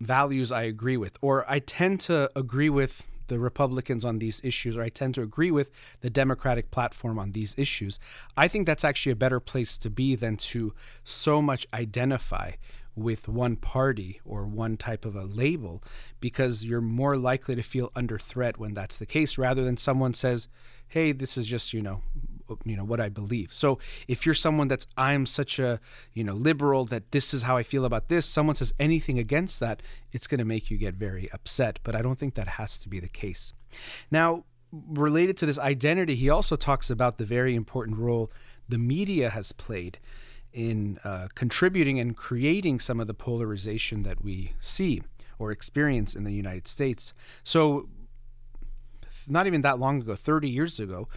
values 0.01 0.53
I 0.53 0.63
agree 0.63 0.97
with, 0.97 1.17
or 1.21 1.45
I 1.51 1.59
tend 1.59 2.01
to 2.03 2.31
agree 2.37 2.71
with 2.71 3.07
the 3.29 3.39
Republicans 3.39 4.05
on 4.05 4.19
these 4.19 4.41
issues, 4.45 4.77
or 4.77 4.83
I 4.83 4.89
tend 4.89 5.15
to 5.17 5.23
agree 5.23 5.51
with 5.51 5.71
the 6.01 6.11
Democratic 6.11 6.71
platform 6.71 7.19
on 7.19 7.33
these 7.33 7.55
issues. 7.59 7.99
I 8.37 8.49
think 8.49 8.67
that's 8.67 8.85
actually 8.85 9.13
a 9.13 9.17
better 9.17 9.41
place 9.41 9.79
to 9.79 9.91
be 9.91 10.15
than 10.15 10.37
to 10.37 10.75
so 11.05 11.43
much 11.43 11.67
identify 11.75 12.53
with 12.97 13.29
one 13.29 13.57
party 13.57 14.21
or 14.25 14.45
one 14.47 14.77
type 14.77 15.05
of 15.05 15.15
a 15.15 15.25
label 15.25 15.83
because 16.19 16.65
you're 16.65 16.81
more 16.81 17.17
likely 17.17 17.55
to 17.55 17.63
feel 17.63 17.93
under 17.95 18.19
threat 18.19 18.59
when 18.59 18.75
that's 18.75 18.99
the 18.99 19.07
case 19.07 19.39
rather 19.39 19.63
than 19.63 19.77
someone 19.77 20.15
says 20.15 20.49
hey 20.89 21.13
this 21.13 21.37
is 21.37 21.47
just 21.47 21.73
you 21.73 21.83
know 21.83 22.03
you 22.65 22.77
know 22.77 22.85
what 22.85 23.01
I 23.01 23.09
believe. 23.09 23.53
So 23.53 23.79
if 24.09 24.25
you're 24.25 24.35
someone 24.35 24.69
that's 24.69 24.87
I'm 24.97 25.27
such 25.27 25.59
a 25.59 25.81
you 26.15 26.25
know 26.25 26.35
liberal 26.35 26.85
that 26.87 27.11
this 27.13 27.35
is 27.35 27.43
how 27.43 27.57
I 27.57 27.63
feel 27.63 27.85
about 27.85 28.09
this, 28.09 28.27
someone 28.27 28.57
says 28.57 28.73
anything 28.79 29.19
against 29.19 29.61
that, 29.61 29.83
it's 30.13 30.27
going 30.27 30.39
to 30.39 30.45
make 30.45 30.71
you 30.71 30.77
get 30.77 30.95
very 30.95 31.31
upset. 31.33 31.79
But 31.83 31.95
I 31.95 32.03
don't 32.03 32.19
think 32.19 32.35
that 32.35 32.49
has 32.49 32.79
to 32.81 32.89
be 32.89 33.01
the 33.01 33.09
case. 33.09 33.53
Now, 34.11 34.45
related 34.73 35.37
to 35.39 35.47
this 35.47 35.59
identity, 35.59 36.15
he 36.15 36.31
also 36.31 36.57
talks 36.57 36.91
about 36.91 37.19
the 37.19 37.27
very 37.27 37.55
important 37.55 37.99
role 37.99 38.31
the 38.69 38.79
media 38.79 39.31
has 39.31 39.53
played 39.53 39.99
in 40.57 40.99
uh, 41.05 41.29
contributing 41.35 42.01
and 42.01 42.17
creating 42.17 42.81
some 42.81 42.99
of 42.99 43.07
the 43.07 43.15
polarization 43.15 44.03
that 44.05 44.25
we 44.25 44.55
see 44.59 45.03
or 45.39 45.53
experience 45.53 46.17
in 46.17 46.25
the 46.25 46.33
United 46.33 46.67
States. 46.67 47.13
So, 47.45 47.89
not 49.29 49.47
even 49.47 49.61
that 49.61 49.79
long 49.79 50.01
ago, 50.01 50.15
30 50.15 50.49
years 50.49 50.81
ago, 50.81 51.09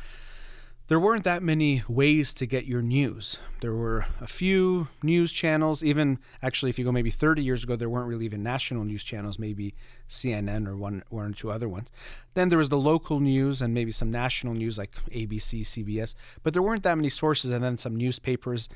there 0.90 1.00
weren't 1.00 1.24
that 1.24 1.44
many 1.44 1.84
ways 1.88 2.34
to 2.34 2.48
get 2.48 2.66
your 2.66 2.82
news. 2.82 3.38
There 3.62 3.76
were 3.76 4.08
a 4.20 4.26
few 4.26 4.88
news 5.04 5.32
channels, 5.32 5.84
even 5.84 6.18
actually, 6.42 6.72
if 6.72 6.80
you 6.80 6.86
go 6.86 6.92
maybe 6.92 7.12
30 7.12 7.44
years 7.44 7.64
ago, 7.64 7.76
there 7.76 7.90
weren't 7.90 8.08
really 8.08 8.26
even 8.26 8.42
national 8.42 8.84
news 8.86 9.04
channels, 9.04 9.38
maybe 9.38 9.76
CNN 10.10 10.68
or 10.68 10.76
one, 10.76 11.04
one 11.10 11.30
or 11.30 11.34
two 11.34 11.52
other 11.52 11.70
ones. 11.70 11.92
Then 12.34 12.50
there 12.50 12.58
was 12.58 12.70
the 12.70 12.78
local 12.78 13.20
news 13.20 13.62
and 13.62 13.72
maybe 13.72 13.92
some 13.92 14.10
national 14.10 14.56
news 14.56 14.80
like 14.80 14.96
ABC, 15.12 15.62
CBS, 15.62 16.16
but 16.42 16.54
there 16.54 16.64
weren't 16.64 16.82
that 16.82 16.96
many 16.96 17.10
sources 17.10 17.52
and 17.52 17.64
then 17.64 17.78
some 17.78 17.96
newspapers. 17.96 18.68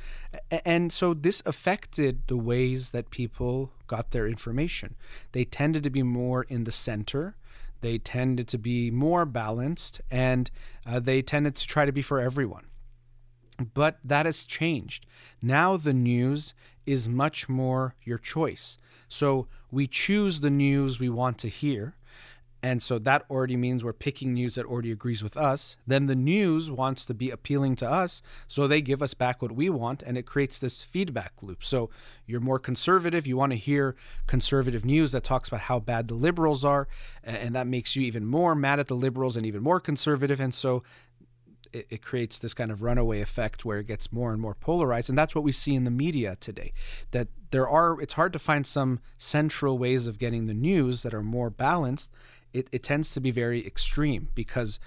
And 0.65 0.93
so 0.93 1.15
this 1.15 1.41
affected 1.47 2.27
the 2.27 2.37
ways 2.37 2.91
that 2.91 3.09
people 3.09 3.71
got 3.87 4.11
their 4.11 4.27
information. 4.27 4.93
They 5.31 5.45
tended 5.45 5.81
to 5.81 5.89
be 5.89 6.03
more 6.03 6.43
in 6.43 6.65
the 6.65 6.71
center 6.71 7.37
they 7.83 7.97
tended 7.99 8.47
to 8.47 8.57
be 8.57 8.89
more 8.89 9.25
balanced 9.25 10.01
and 10.09 10.49
uh, 10.85 10.99
they 10.99 11.21
tended 11.21 11.55
to 11.57 11.67
try 11.67 11.85
to 11.85 11.91
be 11.91 12.01
for 12.01 12.19
everyone. 12.19 12.65
But 13.73 13.99
that 14.03 14.25
has 14.25 14.45
changed. 14.45 15.05
Now 15.41 15.77
the 15.77 15.93
news 15.93 16.53
is 16.85 17.07
much 17.07 17.47
more 17.47 17.93
your 18.03 18.17
choice. 18.17 18.79
So 19.07 19.47
we 19.69 19.85
choose 19.85 20.39
the 20.39 20.49
news 20.49 20.99
we 20.99 21.09
want 21.09 21.37
to 21.39 21.49
hear. 21.49 21.95
And 22.63 22.81
so 22.81 22.97
that 22.99 23.25
already 23.29 23.57
means 23.57 23.83
we're 23.83 23.91
picking 23.91 24.33
news 24.33 24.55
that 24.55 24.65
already 24.65 24.89
agrees 24.89 25.21
with 25.21 25.35
us. 25.35 25.75
Then 25.85 26.05
the 26.05 26.15
news 26.15 26.71
wants 26.71 27.05
to 27.07 27.13
be 27.13 27.29
appealing 27.29 27.75
to 27.75 27.91
us. 27.91 28.21
So 28.47 28.67
they 28.67 28.81
give 28.81 29.03
us 29.03 29.13
back 29.13 29.41
what 29.41 29.51
we 29.51 29.69
want, 29.69 30.01
and 30.01 30.17
it 30.17 30.25
creates 30.25 30.59
this 30.59 30.81
feedback 30.81 31.33
loop. 31.41 31.61
So 31.61 31.89
you're 32.25 32.39
more 32.39 32.59
conservative. 32.59 33.27
You 33.27 33.35
want 33.35 33.51
to 33.51 33.57
hear 33.57 33.97
conservative 34.27 34.85
news 34.85 35.11
that 35.11 35.25
talks 35.25 35.49
about 35.49 35.59
how 35.59 35.81
bad 35.81 36.07
the 36.07 36.13
liberals 36.13 36.63
are. 36.63 36.87
And 37.21 37.53
that 37.53 37.67
makes 37.67 37.97
you 37.97 38.03
even 38.03 38.25
more 38.25 38.55
mad 38.55 38.79
at 38.79 38.87
the 38.87 38.95
liberals 38.95 39.35
and 39.35 39.45
even 39.45 39.61
more 39.61 39.81
conservative. 39.81 40.39
And 40.39 40.53
so 40.53 40.83
it, 41.73 41.87
it, 41.89 42.01
creates 42.01 42.39
this 42.39 42.53
kind 42.53 42.71
of 42.71 42.81
runaway 42.81 43.19
effect 43.19 43.65
where 43.65 43.79
it 43.79 43.87
gets 43.87 44.13
more 44.13 44.31
and 44.31 44.39
more 44.41 44.53
polarized 44.53 45.09
and 45.09 45.17
that's 45.17 45.33
what 45.33 45.43
we 45.43 45.51
see 45.51 45.73
in 45.73 45.85
the 45.85 45.91
media 45.91 46.37
today 46.39 46.71
that 47.11 47.27
there 47.49 47.67
are 47.67 47.99
it's 47.99 48.13
hard 48.13 48.31
to 48.33 48.37
find 48.37 48.67
some 48.67 48.99
central 49.17 49.79
ways 49.79 50.05
of 50.05 50.19
getting 50.19 50.45
the 50.45 50.53
news 50.53 51.01
that 51.01 51.15
are 51.15 51.23
more 51.23 51.49
balanced 51.49 52.11
it, 52.53 52.67
it 52.71 52.83
tends 52.83 53.11
to 53.11 53.19
be 53.19 53.31
very 53.31 53.65
extreme 53.65 54.29
because 54.35 54.79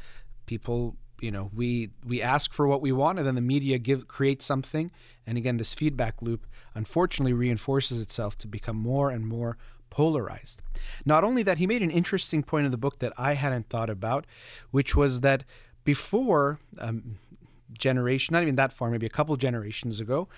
people 0.46 0.96
you 1.20 1.30
know 1.30 1.50
we 1.54 1.90
we 2.04 2.22
ask 2.22 2.52
for 2.52 2.66
what 2.66 2.80
we 2.80 2.92
want 2.92 3.18
and 3.18 3.26
then 3.26 3.34
the 3.34 3.40
media 3.40 3.78
give 3.78 4.08
create 4.08 4.42
something. 4.42 4.90
And 5.26 5.36
again 5.36 5.56
this 5.56 5.74
feedback 5.74 6.22
loop 6.22 6.46
unfortunately 6.74 7.32
reinforces 7.32 8.00
itself 8.00 8.36
to 8.38 8.48
become 8.48 8.76
more 8.76 9.10
and 9.10 9.26
more 9.26 9.56
polarized. 9.90 10.62
Not 11.04 11.24
only 11.24 11.42
that 11.42 11.58
he 11.58 11.66
made 11.66 11.82
an 11.82 11.90
interesting 11.90 12.42
point 12.42 12.66
in 12.66 12.70
the 12.70 12.78
book 12.78 12.98
that 13.00 13.12
i 13.18 13.34
hadn't 13.34 13.68
thought 13.68 13.90
about 13.90 14.26
which 14.70 14.94
was 14.94 15.20
that 15.20 15.44
before 15.84 16.58
um, 16.78 17.18
generation 17.72 18.32
not 18.32 18.42
even 18.42 18.56
that 18.56 18.72
far 18.72 18.90
maybe 18.90 19.06
a 19.06 19.10
couple 19.10 19.36
generations 19.36 20.00
ago 20.00 20.28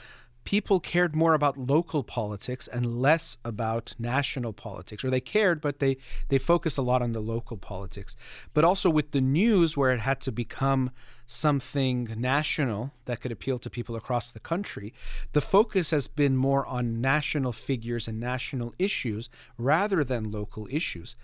people 0.45 0.81
cared 0.81 1.15
more 1.15 1.35
about 1.35 1.59
local 1.59 2.03
politics 2.03 2.69
and 2.69 3.01
less 3.01 3.37
about 3.45 3.95
national 3.99 4.53
politics 4.53 5.05
or 5.05 5.11
they 5.11 5.21
cared 5.21 5.61
but 5.61 5.79
they 5.79 5.97
they 6.29 6.39
focused 6.39 6.79
a 6.79 6.83
lot 6.83 7.03
on 7.03 7.13
the 7.13 7.21
local 7.21 7.57
politics. 7.57 8.17
But 8.55 8.65
also 8.65 8.89
with 8.91 9.11
the 9.11 9.21
news 9.21 9.77
where 9.77 9.93
it 9.93 10.01
had 10.01 10.21
to 10.23 10.33
become 10.33 10.91
something 11.27 12.15
national 12.17 12.93
that 13.05 13.21
could 13.21 13.31
appeal 13.31 13.59
to 13.59 13.69
people 13.69 13.95
across 13.95 14.33
the 14.33 14.41
country 14.41 14.95
the 15.35 15.43
focus 15.43 15.91
has 15.91 16.09
been 16.09 16.35
more 16.35 16.65
on 16.67 17.03
national 17.03 17.53
figures 17.53 18.09
and 18.09 18.19
national 18.19 18.75
issues 18.79 19.29
rather 19.59 20.03
than 20.03 20.33
local 20.33 20.67
issues 20.71 21.17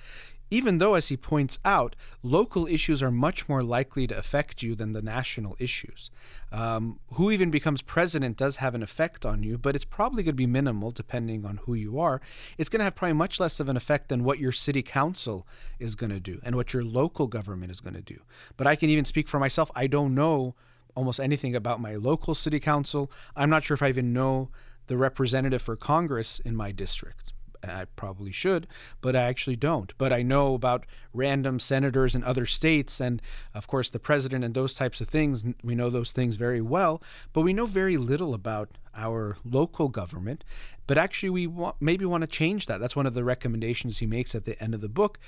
even 0.54 0.78
though, 0.78 0.94
as 0.94 1.08
he 1.08 1.16
points 1.16 1.58
out, 1.64 1.96
local 2.22 2.68
issues 2.68 3.02
are 3.02 3.10
much 3.10 3.48
more 3.48 3.64
likely 3.64 4.06
to 4.06 4.16
affect 4.16 4.62
you 4.62 4.76
than 4.76 4.92
the 4.92 5.02
national 5.02 5.56
issues. 5.58 6.12
Um, 6.52 7.00
who 7.14 7.32
even 7.32 7.50
becomes 7.50 7.82
president 7.82 8.36
does 8.36 8.56
have 8.56 8.76
an 8.76 8.82
effect 8.82 9.26
on 9.26 9.42
you, 9.42 9.58
but 9.58 9.74
it's 9.74 9.84
probably 9.84 10.22
going 10.22 10.34
to 10.34 10.36
be 10.36 10.46
minimal 10.46 10.92
depending 10.92 11.44
on 11.44 11.56
who 11.64 11.74
you 11.74 11.98
are. 11.98 12.20
It's 12.56 12.68
going 12.68 12.78
to 12.78 12.84
have 12.84 12.94
probably 12.94 13.14
much 13.14 13.40
less 13.40 13.58
of 13.58 13.68
an 13.68 13.76
effect 13.76 14.08
than 14.10 14.22
what 14.22 14.38
your 14.38 14.52
city 14.52 14.80
council 14.80 15.44
is 15.80 15.96
going 15.96 16.12
to 16.12 16.20
do 16.20 16.38
and 16.44 16.54
what 16.54 16.72
your 16.72 16.84
local 16.84 17.26
government 17.26 17.72
is 17.72 17.80
going 17.80 17.94
to 17.94 18.00
do. 18.00 18.20
But 18.56 18.68
I 18.68 18.76
can 18.76 18.90
even 18.90 19.04
speak 19.04 19.26
for 19.26 19.40
myself. 19.40 19.72
I 19.74 19.88
don't 19.88 20.14
know 20.14 20.54
almost 20.94 21.18
anything 21.18 21.56
about 21.56 21.80
my 21.80 21.96
local 21.96 22.32
city 22.32 22.60
council. 22.60 23.10
I'm 23.34 23.50
not 23.50 23.64
sure 23.64 23.74
if 23.74 23.82
I 23.82 23.88
even 23.88 24.12
know 24.12 24.50
the 24.86 24.96
representative 24.96 25.62
for 25.62 25.74
Congress 25.74 26.38
in 26.38 26.54
my 26.54 26.70
district. 26.70 27.33
I 27.70 27.86
probably 27.96 28.32
should, 28.32 28.66
but 29.00 29.14
I 29.16 29.22
actually 29.22 29.56
don't. 29.56 29.92
But 29.98 30.12
I 30.12 30.22
know 30.22 30.54
about 30.54 30.86
random 31.12 31.60
senators 31.60 32.14
in 32.14 32.24
other 32.24 32.46
states, 32.46 33.00
and 33.00 33.20
of 33.54 33.66
course, 33.66 33.90
the 33.90 33.98
president 33.98 34.44
and 34.44 34.54
those 34.54 34.74
types 34.74 35.00
of 35.00 35.08
things. 35.08 35.44
We 35.62 35.74
know 35.74 35.90
those 35.90 36.12
things 36.12 36.36
very 36.36 36.60
well, 36.60 37.02
but 37.32 37.42
we 37.42 37.52
know 37.52 37.66
very 37.66 37.96
little 37.96 38.34
about 38.34 38.78
our 38.94 39.36
local 39.44 39.88
government. 39.88 40.44
But 40.86 40.98
actually, 40.98 41.30
we 41.30 41.46
want, 41.46 41.76
maybe 41.80 42.04
want 42.04 42.22
to 42.22 42.28
change 42.28 42.66
that. 42.66 42.80
That's 42.80 42.96
one 42.96 43.06
of 43.06 43.14
the 43.14 43.24
recommendations 43.24 43.98
he 43.98 44.06
makes 44.06 44.34
at 44.34 44.44
the 44.44 44.62
end 44.62 44.74
of 44.74 44.80
the 44.80 44.88
book, 44.88 45.18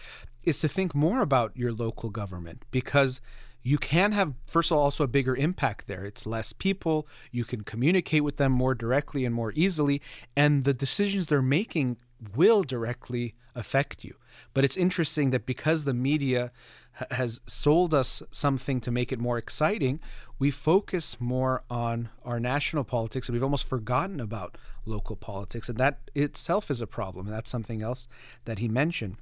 is 0.42 0.60
to 0.60 0.68
think 0.68 0.94
more 0.94 1.20
about 1.20 1.56
your 1.56 1.72
local 1.72 2.10
government 2.10 2.62
because 2.70 3.20
you 3.66 3.78
can 3.78 4.12
have 4.12 4.32
first 4.46 4.70
of 4.70 4.76
all 4.76 4.84
also 4.84 5.02
a 5.02 5.08
bigger 5.08 5.34
impact 5.34 5.88
there 5.88 6.04
it's 6.04 6.24
less 6.24 6.52
people 6.52 7.08
you 7.32 7.44
can 7.44 7.62
communicate 7.62 8.22
with 8.22 8.36
them 8.36 8.52
more 8.52 8.76
directly 8.76 9.24
and 9.24 9.34
more 9.34 9.52
easily 9.56 10.00
and 10.36 10.62
the 10.62 10.72
decisions 10.72 11.26
they're 11.26 11.42
making 11.42 11.96
will 12.34 12.62
directly 12.62 13.34
affect 13.54 14.04
you. 14.04 14.14
But 14.54 14.64
it's 14.64 14.76
interesting 14.76 15.30
that 15.30 15.46
because 15.46 15.84
the 15.84 15.94
media 15.94 16.52
ha- 16.92 17.06
has 17.10 17.40
sold 17.46 17.94
us 17.94 18.22
something 18.30 18.80
to 18.82 18.90
make 18.90 19.12
it 19.12 19.18
more 19.18 19.38
exciting, 19.38 20.00
we 20.38 20.50
focus 20.50 21.16
more 21.18 21.62
on 21.70 22.10
our 22.24 22.38
national 22.38 22.84
politics 22.84 23.28
and 23.28 23.34
we've 23.34 23.42
almost 23.42 23.66
forgotten 23.66 24.20
about 24.20 24.58
local 24.84 25.16
politics. 25.16 25.68
And 25.68 25.78
that 25.78 26.10
itself 26.14 26.70
is 26.70 26.82
a 26.82 26.86
problem. 26.86 27.26
And 27.26 27.34
that's 27.34 27.50
something 27.50 27.82
else 27.82 28.08
that 28.44 28.58
he 28.58 28.68
mentioned. 28.68 29.16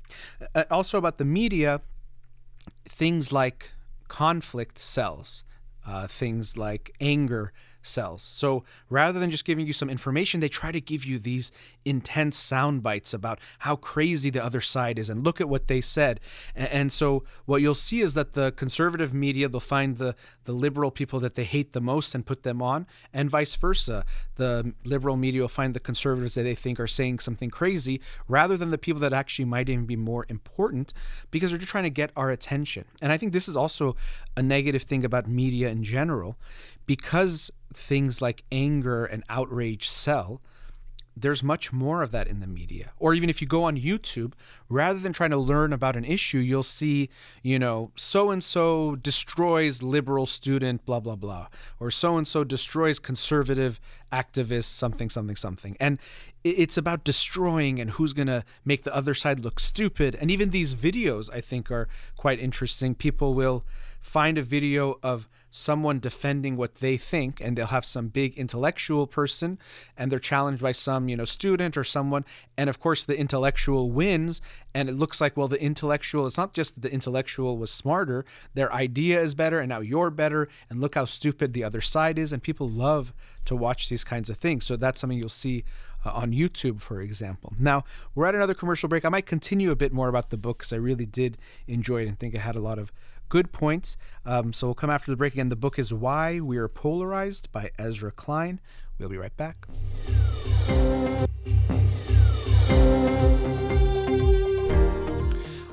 Uh, 0.55 0.65
also, 0.71 0.99
about 0.99 1.19
the 1.19 1.25
media, 1.25 1.81
things 2.89 3.33
like 3.33 3.71
conflict 4.09 4.79
sells, 4.79 5.45
uh, 5.87 6.07
things 6.07 6.57
like 6.57 6.95
anger 7.01 7.53
sells. 7.87 8.23
So 8.23 8.65
rather 8.91 9.19
than 9.21 9.31
just 9.31 9.45
giving 9.45 9.67
you 9.67 9.73
some 9.73 9.91
information, 9.91 10.41
they 10.41 10.49
try 10.49 10.73
to 10.73 10.81
give 10.81 11.05
you 11.05 11.19
these 11.19 11.53
intense 11.85 12.37
sound 12.37 12.83
bites 12.83 13.15
about 13.15 13.39
how 13.61 13.77
crazy 13.77 14.31
the 14.31 14.45
other 14.45 14.61
side 14.61 14.99
is 14.99 15.11
and 15.11 15.25
look 15.25 15.41
at 15.41 15.49
what 15.49 15.69
they 15.69 15.81
said. 15.81 16.21
And, 16.55 16.93
so 16.95 17.25
what 17.47 17.61
you'll 17.61 17.75
see 17.75 18.03
is 18.03 18.15
that 18.15 18.35
the 18.35 18.53
conservative 18.53 19.13
media, 19.13 19.49
they'll 19.49 19.59
find 19.59 19.99
the, 19.99 20.15
the 20.45 20.53
liberal 20.53 20.91
people 20.91 21.19
that 21.21 21.35
they 21.35 21.45
hate 21.45 21.73
the 21.73 21.81
most 21.81 22.15
and 22.15 22.25
put 22.25 22.43
them 22.43 22.63
on, 22.63 22.87
and 23.13 23.29
vice 23.31 23.55
versa. 23.55 24.05
The 24.37 24.75
liberal 24.85 25.17
media 25.17 25.41
will 25.41 25.49
find 25.49 25.75
the 25.75 25.81
conservatives 25.81 26.35
that 26.35 26.43
they 26.43 26.55
think 26.55 26.79
are 26.79 26.87
saying 26.87 27.19
something 27.19 27.51
crazy 27.51 28.01
rather 28.29 28.57
than 28.57 28.71
the 28.71 28.79
people 28.79 29.01
that 29.01 29.13
actually 29.13 29.47
might 29.47 29.69
even 29.69 29.87
be 29.87 29.97
more 29.97 30.27
important 30.29 30.93
because 31.31 31.51
they're 31.51 31.59
just 31.59 31.71
trying 31.71 31.85
to 31.85 31.91
get 31.91 32.11
our 32.17 32.31
attention. 32.31 32.85
And 33.03 33.11
I 33.11 33.17
think 33.17 33.33
this 33.33 33.49
is 33.49 33.57
also 33.57 33.97
a 34.37 34.43
negative 34.43 34.83
thing 34.83 35.05
about 35.05 35.29
media 35.29 35.69
in 35.69 35.85
general 35.85 36.37
because 36.87 37.51
things 37.73 38.21
like 38.21 38.45
anger 38.51 39.05
and 39.05 39.25
outrage 39.29 39.89
sell, 39.89 40.41
there's 41.17 41.43
much 41.43 41.73
more 41.73 42.03
of 42.03 42.11
that 42.11 42.27
in 42.27 42.41
the 42.41 42.47
media. 42.47 42.91
Or 42.99 43.15
even 43.15 43.31
if 43.31 43.41
you 43.41 43.47
go 43.47 43.65
on 43.65 43.79
YouTube, 43.79 44.33
rather 44.69 44.99
than 44.99 45.13
trying 45.13 45.31
to 45.31 45.39
learn 45.39 45.73
about 45.73 45.95
an 45.95 46.05
issue, 46.05 46.39
you'll 46.39 46.65
see, 46.65 47.09
you 47.43 47.59
know, 47.59 47.93
so 47.95 48.31
and 48.31 48.43
so 48.43 48.97
destroys 48.97 49.83
liberal 49.83 50.27
student, 50.27 50.85
blah, 50.85 51.01
blah, 51.01 51.15
blah. 51.15 51.47
Or 51.79 51.91
so 51.91 52.17
and 52.17 52.27
so 52.27 52.43
destroys 52.43 52.99
conservative 52.99 53.79
activist, 54.13 54.65
something, 54.65 55.09
something, 55.09 55.37
something. 55.37 55.77
And 55.79 55.99
it's 56.43 56.77
about 56.77 57.05
destroying 57.05 57.81
and 57.81 57.93
who's 57.93 58.13
going 58.13 58.27
to 58.27 58.45
make 58.65 58.83
the 58.83 58.95
other 58.95 59.15
side 59.15 59.41
look 59.41 59.61
stupid. 59.61 60.17
And 60.21 60.31
even 60.31 60.51
these 60.51 60.75
videos, 60.75 61.33
I 61.33 61.41
think, 61.41 61.71
are 61.71 61.89
quite 62.17 62.41
interesting. 62.41 62.95
People 62.95 63.35
will 63.35 63.65
find 64.05 64.37
a 64.37 64.43
video 64.43 64.99
of 65.03 65.27
someone 65.51 65.99
defending 65.99 66.57
what 66.57 66.77
they 66.77 66.97
think 66.97 67.41
and 67.41 67.57
they'll 67.57 67.67
have 67.67 67.87
some 67.87 68.09
big 68.09 68.37
intellectual 68.37 69.07
person 69.07 69.59
and 69.97 70.13
they're 70.13 70.19
challenged 70.19 70.61
by 70.61 70.73
some 70.73 71.09
you 71.09 71.17
know 71.17 71.25
student 71.25 71.75
or 71.75 71.83
someone 71.83 72.23
and 72.59 72.69
of 72.69 72.79
course 72.79 73.07
the 73.07 73.19
intellectual 73.19 73.91
wins 73.91 74.43
and 74.75 74.91
it 74.91 74.93
looks 74.93 75.23
like 75.23 75.39
well 75.39 75.49
the 75.49 75.61
intellectual 75.63 76.27
it's 76.27 76.37
not 76.37 76.53
just 76.53 76.75
that 76.75 76.83
the 76.83 76.93
intellectual 76.93 77.57
was 77.57 77.71
smarter 77.71 78.27
their 78.53 78.71
idea 78.75 79.19
is 79.19 79.35
better 79.35 79.59
and 79.59 79.71
now 79.71 79.81
you're 79.81 80.11
better 80.11 80.49
and 80.69 80.83
look 80.83 80.97
how 80.97 81.07
stupid 81.07 81.55
the 81.55 81.65
other 81.65 81.81
side 81.81 82.19
is 82.19 82.31
and 82.31 82.43
people 82.43 82.69
love 82.69 83.15
to 83.47 83.57
watch 83.57 83.89
these 83.89 84.05
kinds 84.05 84.29
of 84.29 84.37
things 84.37 84.67
so 84.67 84.77
that's 84.77 85.01
something 85.01 85.19
you'll 85.19 85.29
see 85.31 85.65
uh, 86.05 86.11
on 86.11 86.33
YouTube, 86.33 86.83
for 86.83 87.01
example. 87.01 87.55
Now, 87.59 87.85
we're 88.15 88.27
at 88.27 88.35
another 88.35 88.53
commercial 88.53 88.91
break. 88.91 89.07
I 89.07 89.09
might 89.09 89.25
continue 89.25 89.71
a 89.71 89.77
bit 89.77 89.91
more 89.91 90.09
about 90.09 90.29
the 90.29 90.37
book 90.37 90.59
because 90.59 90.73
I 90.73 90.77
really 90.77 91.07
did 91.07 91.39
enjoy 91.67 92.03
it 92.03 92.09
and 92.09 92.19
think 92.19 92.35
it 92.35 92.41
had 92.41 92.57
a 92.57 92.61
lot 92.61 92.79
of 92.79 92.93
good 93.35 93.51
points. 93.51 93.97
Um, 94.25 94.53
so 94.53 94.69
we'll 94.69 94.77
come 94.77 94.91
after 94.91 95.11
the 95.11 95.17
break 95.17 95.33
again. 95.33 95.49
The 95.49 95.57
book 95.57 95.77
is 95.77 95.93
Why 95.93 96.39
We 96.39 96.57
Are 96.57 96.69
Polarized 96.69 97.51
by 97.51 97.73
Ezra 97.81 98.13
Klein. 98.13 98.61
We'll 98.97 99.09
be 99.09 99.17
right 99.17 99.37
back. 99.37 99.67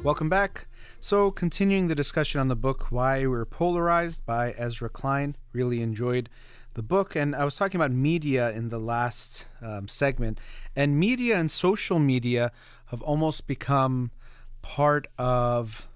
Welcome 0.04 0.28
back. 0.28 0.70
So, 1.00 1.30
continuing 1.30 1.88
the 1.88 1.94
discussion 1.94 2.42
on 2.42 2.48
the 2.48 2.56
book 2.56 2.88
Why 2.92 3.28
We're 3.28 3.46
Polarized 3.46 4.26
by 4.26 4.56
Ezra 4.58 4.90
Klein. 4.90 5.36
Really 5.54 5.84
enjoyed 5.84 6.32
the 6.74 6.82
book. 6.82 7.16
And 7.16 7.36
I 7.36 7.46
was 7.46 7.56
talking 7.56 7.80
about 7.80 7.92
media 7.92 8.50
in 8.50 8.70
the 8.70 8.80
last 8.80 9.46
um, 9.62 9.88
segment. 9.88 10.40
And 10.76 11.00
media 11.00 11.38
and 11.38 11.52
social 11.52 12.00
media 12.00 12.52
have 12.88 13.04
almost 13.04 13.46
become 13.46 14.10
part 14.64 15.06
of 15.20 15.88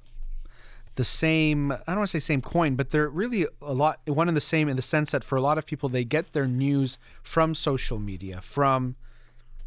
the 0.95 1.03
same 1.03 1.71
i 1.71 1.77
don't 1.88 1.97
want 1.97 2.10
to 2.10 2.19
say 2.19 2.34
same 2.34 2.41
coin 2.41 2.75
but 2.75 2.89
they're 2.89 3.10
really 3.10 3.45
a 3.62 3.73
lot 3.73 3.99
one 4.05 4.27
and 4.27 4.36
the 4.36 4.41
same 4.41 4.67
in 4.67 4.75
the 4.75 4.81
sense 4.81 5.12
that 5.12 5.23
for 5.23 5.36
a 5.36 5.41
lot 5.41 5.58
of 5.58 5.65
people 5.65 5.89
they 5.89 6.03
get 6.03 6.34
their 6.34 6.47
news 6.47 6.97
from 7.21 7.53
social 7.53 7.99
media 7.99 8.39
from 8.41 8.95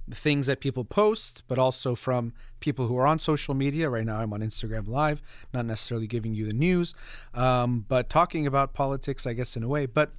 the 0.06 0.16
things 0.16 0.46
that 0.46 0.60
people 0.60 0.84
post 0.84 1.42
but 1.48 1.58
also 1.58 1.94
from 1.94 2.32
people 2.60 2.88
who 2.88 2.96
are 2.96 3.06
on 3.06 3.18
social 3.18 3.54
media. 3.54 3.90
Right 3.90 4.06
now 4.06 4.20
i'm 4.20 4.32
on 4.32 4.40
instagram 4.40 4.88
live 4.88 5.22
not 5.52 5.66
necessarily 5.66 6.06
giving 6.06 6.34
you 6.34 6.46
the 6.46 6.54
news 6.54 6.94
um, 7.34 7.84
but 7.88 8.08
talking 8.08 8.46
about 8.46 8.72
politics 8.72 9.26
i 9.26 9.32
guess 9.34 9.56
in 9.56 9.62
a 9.62 9.68
way. 9.68 9.84
But 9.86 10.12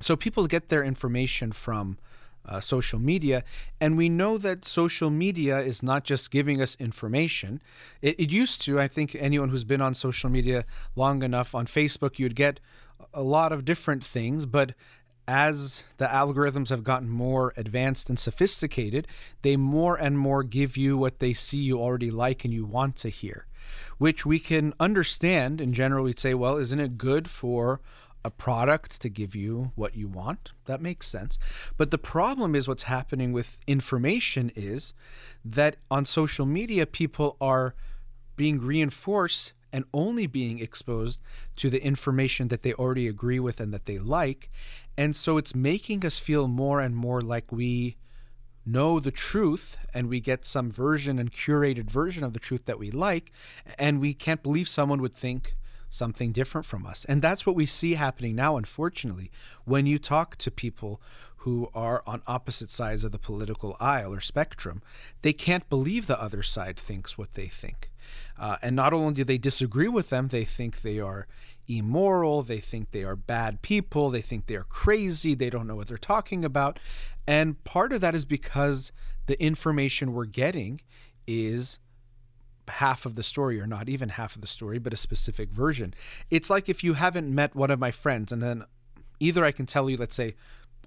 so 0.00 0.16
people 0.16 0.46
get 0.46 0.70
their 0.70 0.82
information 0.82 1.52
from 1.52 1.98
uh, 2.46 2.60
social 2.60 2.98
media. 2.98 3.44
And 3.80 3.96
we 3.96 4.08
know 4.08 4.38
that 4.38 4.64
social 4.64 5.10
media 5.10 5.60
is 5.60 5.82
not 5.82 6.04
just 6.04 6.30
giving 6.30 6.60
us 6.60 6.76
information. 6.80 7.62
It, 8.02 8.18
it, 8.18 8.32
used 8.32 8.62
to, 8.62 8.80
I 8.80 8.88
think 8.88 9.14
anyone 9.18 9.50
who's 9.50 9.64
been 9.64 9.80
on 9.80 9.94
social 9.94 10.30
media 10.30 10.64
long 10.96 11.22
enough, 11.22 11.54
on 11.54 11.66
Facebook, 11.66 12.18
you'd 12.18 12.36
get 12.36 12.60
a 13.12 13.22
lot 13.22 13.52
of 13.52 13.64
different 13.64 14.04
things. 14.04 14.46
But 14.46 14.74
as 15.28 15.84
the 15.98 16.06
algorithms 16.06 16.70
have 16.70 16.82
gotten 16.82 17.08
more 17.08 17.52
advanced 17.56 18.08
and 18.08 18.18
sophisticated, 18.18 19.06
they 19.42 19.56
more 19.56 19.96
and 19.96 20.18
more 20.18 20.42
give 20.42 20.76
you 20.76 20.98
what 20.98 21.20
they 21.20 21.32
see 21.32 21.58
you 21.58 21.78
already 21.78 22.10
like 22.10 22.44
and 22.44 22.52
you 22.52 22.64
want 22.64 22.96
to 22.96 23.08
hear, 23.08 23.46
which 23.98 24.26
we 24.26 24.40
can 24.40 24.74
understand. 24.80 25.60
In 25.60 25.72
general, 25.72 26.04
we'd 26.04 26.18
say, 26.18 26.34
well, 26.34 26.56
isn't 26.56 26.80
it 26.80 26.98
good 26.98 27.30
for 27.30 27.80
a 28.24 28.30
product 28.30 29.00
to 29.02 29.08
give 29.08 29.34
you 29.34 29.72
what 29.74 29.96
you 29.96 30.08
want. 30.08 30.52
That 30.66 30.82
makes 30.82 31.08
sense. 31.08 31.38
But 31.76 31.90
the 31.90 31.98
problem 31.98 32.54
is 32.54 32.68
what's 32.68 32.84
happening 32.84 33.32
with 33.32 33.58
information 33.66 34.50
is 34.54 34.92
that 35.44 35.76
on 35.90 36.04
social 36.04 36.46
media, 36.46 36.86
people 36.86 37.36
are 37.40 37.74
being 38.36 38.58
reinforced 38.58 39.52
and 39.72 39.84
only 39.94 40.26
being 40.26 40.58
exposed 40.58 41.22
to 41.56 41.70
the 41.70 41.82
information 41.82 42.48
that 42.48 42.62
they 42.62 42.72
already 42.74 43.06
agree 43.06 43.40
with 43.40 43.60
and 43.60 43.72
that 43.72 43.84
they 43.84 43.98
like. 43.98 44.50
And 44.96 45.14
so 45.14 45.38
it's 45.38 45.54
making 45.54 46.04
us 46.04 46.18
feel 46.18 46.48
more 46.48 46.80
and 46.80 46.96
more 46.96 47.20
like 47.20 47.52
we 47.52 47.96
know 48.66 49.00
the 49.00 49.10
truth 49.10 49.78
and 49.94 50.08
we 50.08 50.20
get 50.20 50.44
some 50.44 50.70
version 50.70 51.18
and 51.18 51.32
curated 51.32 51.90
version 51.90 52.24
of 52.24 52.32
the 52.32 52.38
truth 52.38 52.66
that 52.66 52.78
we 52.78 52.90
like. 52.90 53.32
And 53.78 54.00
we 54.00 54.12
can't 54.12 54.42
believe 54.42 54.68
someone 54.68 55.00
would 55.00 55.14
think 55.14 55.54
something 55.90 56.32
different 56.32 56.66
from 56.66 56.86
us. 56.86 57.04
And 57.04 57.20
that's 57.20 57.44
what 57.44 57.56
we 57.56 57.66
see 57.66 57.94
happening 57.94 58.34
now, 58.34 58.56
unfortunately, 58.56 59.30
when 59.64 59.86
you 59.86 59.98
talk 59.98 60.36
to 60.36 60.50
people 60.50 61.00
who 61.40 61.70
are 61.74 62.02
on 62.06 62.20
opposite 62.26 62.70
sides 62.70 63.02
of 63.02 63.12
the 63.12 63.18
political 63.18 63.74
aisle 63.80 64.12
or 64.12 64.20
spectrum. 64.20 64.82
They 65.22 65.32
can't 65.32 65.68
believe 65.70 66.06
the 66.06 66.20
other 66.20 66.42
side 66.42 66.78
thinks 66.78 67.16
what 67.16 67.32
they 67.32 67.48
think. 67.48 67.90
Uh, 68.38 68.56
and 68.60 68.76
not 68.76 68.92
only 68.92 69.14
do 69.14 69.24
they 69.24 69.38
disagree 69.38 69.88
with 69.88 70.10
them, 70.10 70.28
they 70.28 70.44
think 70.44 70.82
they 70.82 70.98
are 70.98 71.26
immoral, 71.66 72.42
they 72.42 72.58
think 72.58 72.90
they 72.90 73.04
are 73.04 73.16
bad 73.16 73.62
people, 73.62 74.10
they 74.10 74.20
think 74.20 74.46
they 74.46 74.54
are 74.54 74.64
crazy, 74.64 75.34
they 75.34 75.48
don't 75.48 75.66
know 75.66 75.76
what 75.76 75.86
they're 75.86 75.96
talking 75.96 76.44
about. 76.44 76.78
And 77.26 77.62
part 77.64 77.92
of 77.92 78.02
that 78.02 78.14
is 78.14 78.26
because 78.26 78.92
the 79.26 79.42
information 79.42 80.12
we're 80.12 80.26
getting 80.26 80.82
is 81.26 81.78
half 82.70 83.04
of 83.06 83.14
the 83.14 83.22
story 83.22 83.60
or 83.60 83.66
not 83.66 83.88
even 83.88 84.08
half 84.08 84.34
of 84.34 84.40
the 84.40 84.46
story 84.46 84.78
but 84.78 84.92
a 84.92 84.96
specific 84.96 85.50
version 85.50 85.94
it's 86.30 86.50
like 86.50 86.68
if 86.68 86.82
you 86.82 86.94
haven't 86.94 87.32
met 87.32 87.54
one 87.54 87.70
of 87.70 87.78
my 87.78 87.90
friends 87.90 88.32
and 88.32 88.42
then 88.42 88.64
either 89.18 89.44
i 89.44 89.52
can 89.52 89.66
tell 89.66 89.90
you 89.90 89.96
let's 89.96 90.14
say 90.14 90.34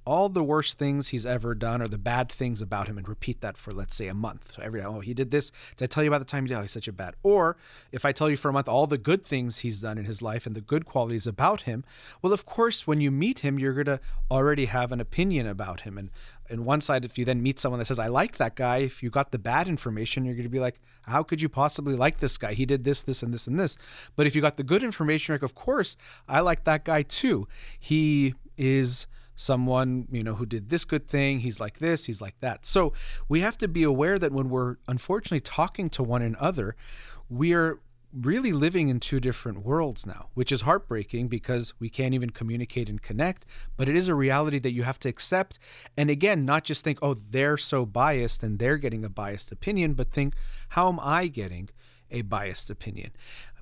all 0.05 0.27
the 0.27 0.43
worst 0.43 0.77
things 0.77 1.09
he's 1.09 1.25
ever 1.25 1.55
done 1.55 1.81
or 1.81 1.88
the 1.88 1.97
bad 1.97 2.29
things 2.29 2.61
about 2.61 2.88
him 2.88 2.97
and 2.97 3.07
repeat 3.07 3.41
that 3.41 3.57
for 3.57 3.71
let's 3.71 3.95
say 3.95 4.07
a 4.07 4.13
month. 4.13 4.53
So 4.55 4.61
every 4.61 4.81
oh 4.81 4.99
he 4.99 5.13
did 5.13 5.31
this. 5.31 5.51
Did 5.77 5.86
I 5.86 5.88
tell 5.88 6.03
you 6.03 6.09
about 6.09 6.19
the 6.19 6.25
time 6.25 6.43
he 6.43 6.49
did? 6.49 6.57
Oh, 6.57 6.61
he's 6.61 6.71
such 6.71 6.88
a 6.88 6.93
bad. 6.93 7.15
Or 7.23 7.57
if 7.91 8.05
I 8.05 8.11
tell 8.11 8.29
you 8.29 8.36
for 8.36 8.49
a 8.49 8.53
month 8.53 8.67
all 8.67 8.88
the 8.88 8.97
good 8.97 9.23
things 9.23 9.59
he's 9.59 9.79
done 9.79 9.97
in 9.97 10.05
his 10.05 10.21
life 10.21 10.45
and 10.45 10.55
the 10.55 10.61
good 10.61 10.86
qualities 10.86 11.27
about 11.27 11.61
him, 11.61 11.86
well, 12.21 12.34
of 12.34 12.45
course, 12.45 12.86
when 12.86 12.99
you 12.99 13.11
meet 13.11 13.39
him, 13.39 13.57
you're 13.57 13.73
gonna 13.73 13.99
already 14.29 14.65
have 14.65 14.91
an 14.91 14.99
opinion 14.99 15.47
about 15.47 15.81
him. 15.81 15.97
And 15.97 16.09
in 16.49 16.65
one 16.65 16.81
side, 16.81 17.05
if 17.05 17.17
you 17.17 17.23
then 17.23 17.41
meet 17.41 17.59
someone 17.59 17.79
that 17.79 17.86
says 17.86 17.99
I 17.99 18.07
like 18.07 18.38
that 18.38 18.55
guy, 18.55 18.77
if 18.77 19.01
you 19.01 19.09
got 19.09 19.31
the 19.31 19.39
bad 19.39 19.67
information, 19.67 20.25
you're 20.25 20.36
gonna 20.36 20.49
be 20.49 20.59
like, 20.59 20.81
how 21.04 21.24
could 21.24 21.41
you 21.41 21.49
possibly 21.49 21.95
like 21.95 22.20
this 22.20 22.38
guy? 22.38 22.54
He 22.54 22.66
did 22.66 22.84
this, 22.84 23.01
this, 23.01 23.24
and 23.24 23.34
this, 23.34 23.47
and 23.47 23.60
this. 23.60 23.78
But 24.16 24.28
if 24.28 24.36
you 24.36 24.41
got 24.41 24.58
the 24.58 24.64
good 24.64 24.84
information, 24.84 25.34
like 25.34 25.43
of 25.43 25.56
course 25.56 25.97
I 26.28 26.39
like 26.39 26.64
that 26.66 26.86
guy 26.86 27.04
too. 27.04 27.47
He 27.80 28.36
is 28.58 29.08
someone 29.36 30.08
you 30.12 30.24
know 30.24 30.36
who 30.36 30.45
did 30.45 30.70
this 30.70 30.86
good 30.86 31.08
thing 31.08 31.39
he's 31.39 31.60
like 31.60 31.80
this 31.80 32.06
he's 32.06 32.22
like 32.22 32.39
that 32.39 32.68
so 32.68 32.93
we 33.28 33.39
have 33.39 33.58
to 33.58 33.68
be 33.68 33.82
aware 33.82 34.20
that 34.20 34.32
when 34.32 34.47
we're 34.47 34.76
unfortunately 34.88 35.39
talking 35.39 35.89
to 35.89 36.04
one 36.04 36.22
another 36.22 36.76
we 37.30 37.51
are 37.51 37.80
really 38.14 38.51
living 38.51 38.89
in 38.89 38.99
two 38.99 39.20
different 39.20 39.66
worlds 39.66 40.05
now 40.05 40.30
which 40.34 40.51
is 40.51 40.61
heartbreaking 40.61 41.28
because 41.28 41.74
we 41.80 41.89
can't 41.89 42.14
even 42.14 42.30
communicate 42.30 42.89
and 42.89 43.01
connect 43.01 43.45
but 43.76 43.89
it 43.89 43.95
is 43.95 44.07
a 44.07 44.16
reality 44.16 44.59
that 44.59 44.74
you 44.74 44.84
have 44.84 44.99
to 44.99 45.09
accept 45.09 45.57
and 45.97 46.09
again 46.09 46.45
not 46.45 46.64
just 46.64 46.84
think 46.84 46.99
oh 47.01 47.14
they're 47.14 47.57
so 47.57 47.86
biased 47.86 48.43
and 48.43 48.59
they're 48.59 48.78
getting 48.78 49.03
a 49.03 49.09
biased 49.09 49.51
opinion 49.51 49.93
but 49.93 50.11
think 50.11 50.36
how 50.70 50.88
am 50.88 50.99
i 51.01 51.28
getting 51.28 51.70
a 52.11 52.22
biased 52.22 52.70
opinion 52.70 53.11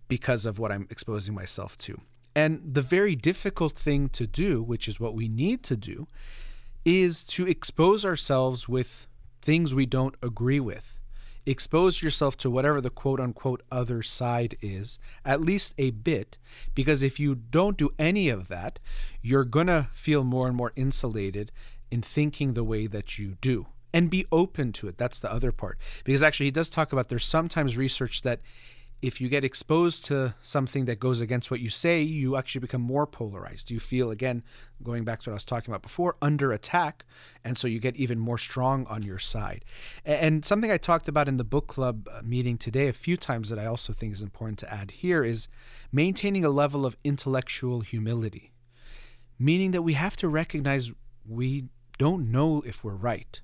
because 0.08 0.46
of 0.46 0.60
what 0.60 0.72
i'm 0.72 0.88
exposing 0.90 1.34
myself 1.34 1.78
to 1.78 2.00
and 2.36 2.62
the 2.74 2.82
very 2.82 3.16
difficult 3.16 3.74
thing 3.74 4.10
to 4.10 4.26
do, 4.26 4.64
which 4.64 4.88
is 4.88 5.00
what 5.00 5.16
we 5.16 5.28
need 5.28 5.64
to 5.64 5.76
do, 5.76 6.08
is 6.86 7.24
to 7.26 7.48
expose 7.48 8.06
ourselves 8.06 8.70
with 8.70 9.08
things 9.42 9.76
we 9.76 9.86
don't 9.86 10.16
agree 10.22 10.60
with. 10.60 11.01
Expose 11.46 12.04
yourself 12.04 12.38
to 12.38 12.50
whatever 12.50 12.80
the 12.80 12.90
quote 12.90 13.20
unquote 13.20 13.62
other 13.72 14.04
side 14.04 14.58
is, 14.62 15.00
at 15.26 15.42
least 15.42 15.74
a 15.78 15.90
bit, 15.92 16.38
because 16.76 17.02
if 17.02 17.20
you 17.20 17.36
don't 17.36 17.78
do 17.78 17.90
any 17.98 18.30
of 18.30 18.48
that, 18.48 18.80
you're 19.22 19.44
going 19.44 19.68
to 19.68 19.90
feel 19.94 20.24
more 20.24 20.48
and 20.48 20.56
more 20.56 20.72
insulated 20.76 21.52
in 21.90 22.02
thinking 22.02 22.54
the 22.54 22.64
way 22.64 22.88
that 22.88 23.18
you 23.18 23.38
do. 23.42 23.68
And 23.94 24.10
be 24.10 24.26
open 24.32 24.72
to 24.74 24.88
it. 24.88 24.98
That's 24.98 25.20
the 25.20 25.32
other 25.32 25.52
part. 25.52 25.78
Because 26.06 26.24
actually, 26.24 26.46
he 26.46 26.52
does 26.52 26.70
talk 26.70 26.94
about 26.94 27.10
there's 27.10 27.26
sometimes 27.26 27.76
research 27.76 28.22
that 28.22 28.40
if 29.02 29.20
you 29.20 29.30
get 29.30 29.44
exposed 29.44 30.06
to 30.06 30.36
something 30.42 30.86
that 30.86 31.00
goes 31.00 31.22
against 31.22 31.50
what 31.50 31.60
you 31.60 31.70
say, 31.70 32.02
you 32.02 32.36
actually 32.38 32.60
become 32.60 32.82
more 32.82 33.08
polarized. 33.08 33.72
You 33.72 33.80
feel, 33.80 34.12
again, 34.12 34.44
going 34.84 35.04
back 35.04 35.22
to 35.22 35.30
what 35.30 35.34
I 35.34 35.36
was 35.36 35.46
talking 35.46 35.72
about 35.72 35.82
before, 35.82 36.18
under 36.22 36.52
attack. 36.52 37.06
And 37.44 37.58
so 37.58 37.68
you 37.68 37.80
get 37.80 37.96
even 37.96 38.20
more 38.20 38.38
strong 38.38 38.86
on 38.86 39.02
your 39.02 39.18
side. 39.18 39.66
And 40.06 40.46
something 40.46 40.72
I 40.72 40.78
talked 40.78 41.08
about 41.08 41.28
in 41.28 41.38
the 41.38 41.44
book 41.44 41.68
club 41.68 42.08
uh, 42.12 42.22
meeting 42.24 42.58
today 42.58 42.88
a 42.88 42.94
few 42.94 43.18
times 43.18 43.50
that 43.50 43.58
I 43.58 43.66
also 43.66 43.92
think 43.92 44.14
is 44.14 44.22
important 44.22 44.60
to 44.60 44.72
add 44.72 44.92
here 44.92 45.24
is 45.24 45.48
maintaining 45.92 46.46
a 46.46 46.50
level 46.50 46.86
of 46.86 46.96
intellectual 47.04 47.82
humility, 47.82 48.52
meaning 49.40 49.72
that 49.72 49.82
we 49.82 49.94
have 49.94 50.16
to 50.18 50.30
recognize 50.30 50.92
we 51.28 51.66
don't 51.98 52.32
know 52.32 52.62
if 52.66 52.84
we're 52.84 52.94
right 52.94 53.42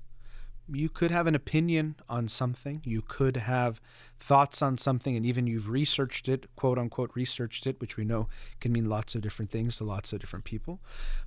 you 0.70 0.88
could 0.88 1.10
have 1.10 1.26
an 1.26 1.34
opinion 1.34 1.96
on 2.08 2.28
something. 2.28 2.82
You 2.84 3.02
could 3.02 3.36
have 3.36 3.80
thoughts 4.20 4.60
on 4.62 4.78
something, 4.78 5.16
and 5.16 5.24
even 5.24 5.46
you've 5.46 5.68
researched 5.68 6.28
it, 6.28 6.46
quote 6.56 6.78
unquote, 6.78 7.10
researched 7.14 7.66
it, 7.66 7.80
which 7.80 7.96
we 7.96 8.04
know 8.04 8.28
can 8.60 8.72
mean 8.72 8.88
lots 8.88 9.14
of 9.14 9.22
different 9.22 9.50
things 9.50 9.78
to 9.78 9.84
lots 9.84 10.12
of 10.12 10.20
different 10.20 10.44
people. 10.44 10.80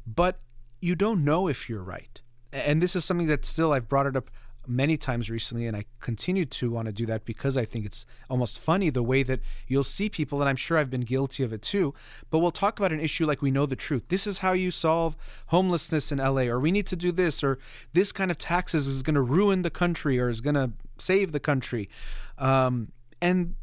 But 0.06 0.40
you 0.80 0.96
don't 0.96 1.24
know 1.24 1.48
if 1.48 1.70
you're 1.70 1.84
right. 1.84 2.22
And 2.54 2.82
this 2.82 2.96
is 2.96 3.06
something 3.06 3.28
that 3.28 3.46
still 3.46 3.72
I've 3.72 3.88
brought 3.88 4.08
it 4.08 4.18
up 4.18 4.30
many 4.68 4.98
times 4.98 5.30
recently, 5.30 5.68
and 5.68 5.76
I 5.76 5.86
continue 6.00 6.46
to 6.46 6.70
want 6.70 6.88
to 6.88 6.92
do 6.92 7.06
that 7.08 7.26
because 7.26 7.58
I 7.58 7.66
think 7.66 7.86
it's 7.86 8.06
almost 8.30 8.60
funny 8.60 8.90
the 8.90 9.04
way 9.04 9.24
that 9.24 9.40
you'll 9.68 9.84
see 9.84 10.10
people, 10.10 10.42
and 10.42 10.50
I'm 10.50 10.56
sure 10.56 10.78
I've 10.78 10.90
been 10.90 11.02
guilty 11.02 11.44
of 11.44 11.54
it 11.54 11.62
too. 11.62 11.94
But 12.30 12.40
we'll 12.40 12.52
talk 12.52 12.80
about 12.80 12.92
an 12.92 13.00
issue 13.00 13.26
like 13.26 13.42
we 13.42 13.52
know 13.52 13.66
the 13.66 13.76
truth. 13.76 14.08
This 14.08 14.28
is 14.28 14.40
how 14.40 14.54
you 14.54 14.72
solve 14.72 15.16
homelessness 15.48 16.12
in 16.12 16.20
LA, 16.20 16.44
or 16.44 16.60
we 16.60 16.72
need 16.72 16.88
to 16.88 16.96
do 16.96 17.12
this, 17.12 17.44
or 17.44 17.60
this 17.94 18.12
kind 18.12 18.32
of 18.32 18.38
taxes 18.38 18.88
is 18.88 19.02
going 19.02 19.16
to 19.16 19.22
ruin 19.22 19.62
the 19.62 19.70
country 19.70 20.20
or 20.20 20.30
is 20.30 20.42
going 20.42 20.56
to 20.56 20.72
save 20.98 21.32
the 21.32 21.40
country. 21.40 21.90
Um, 22.38 22.92
and 23.22 23.56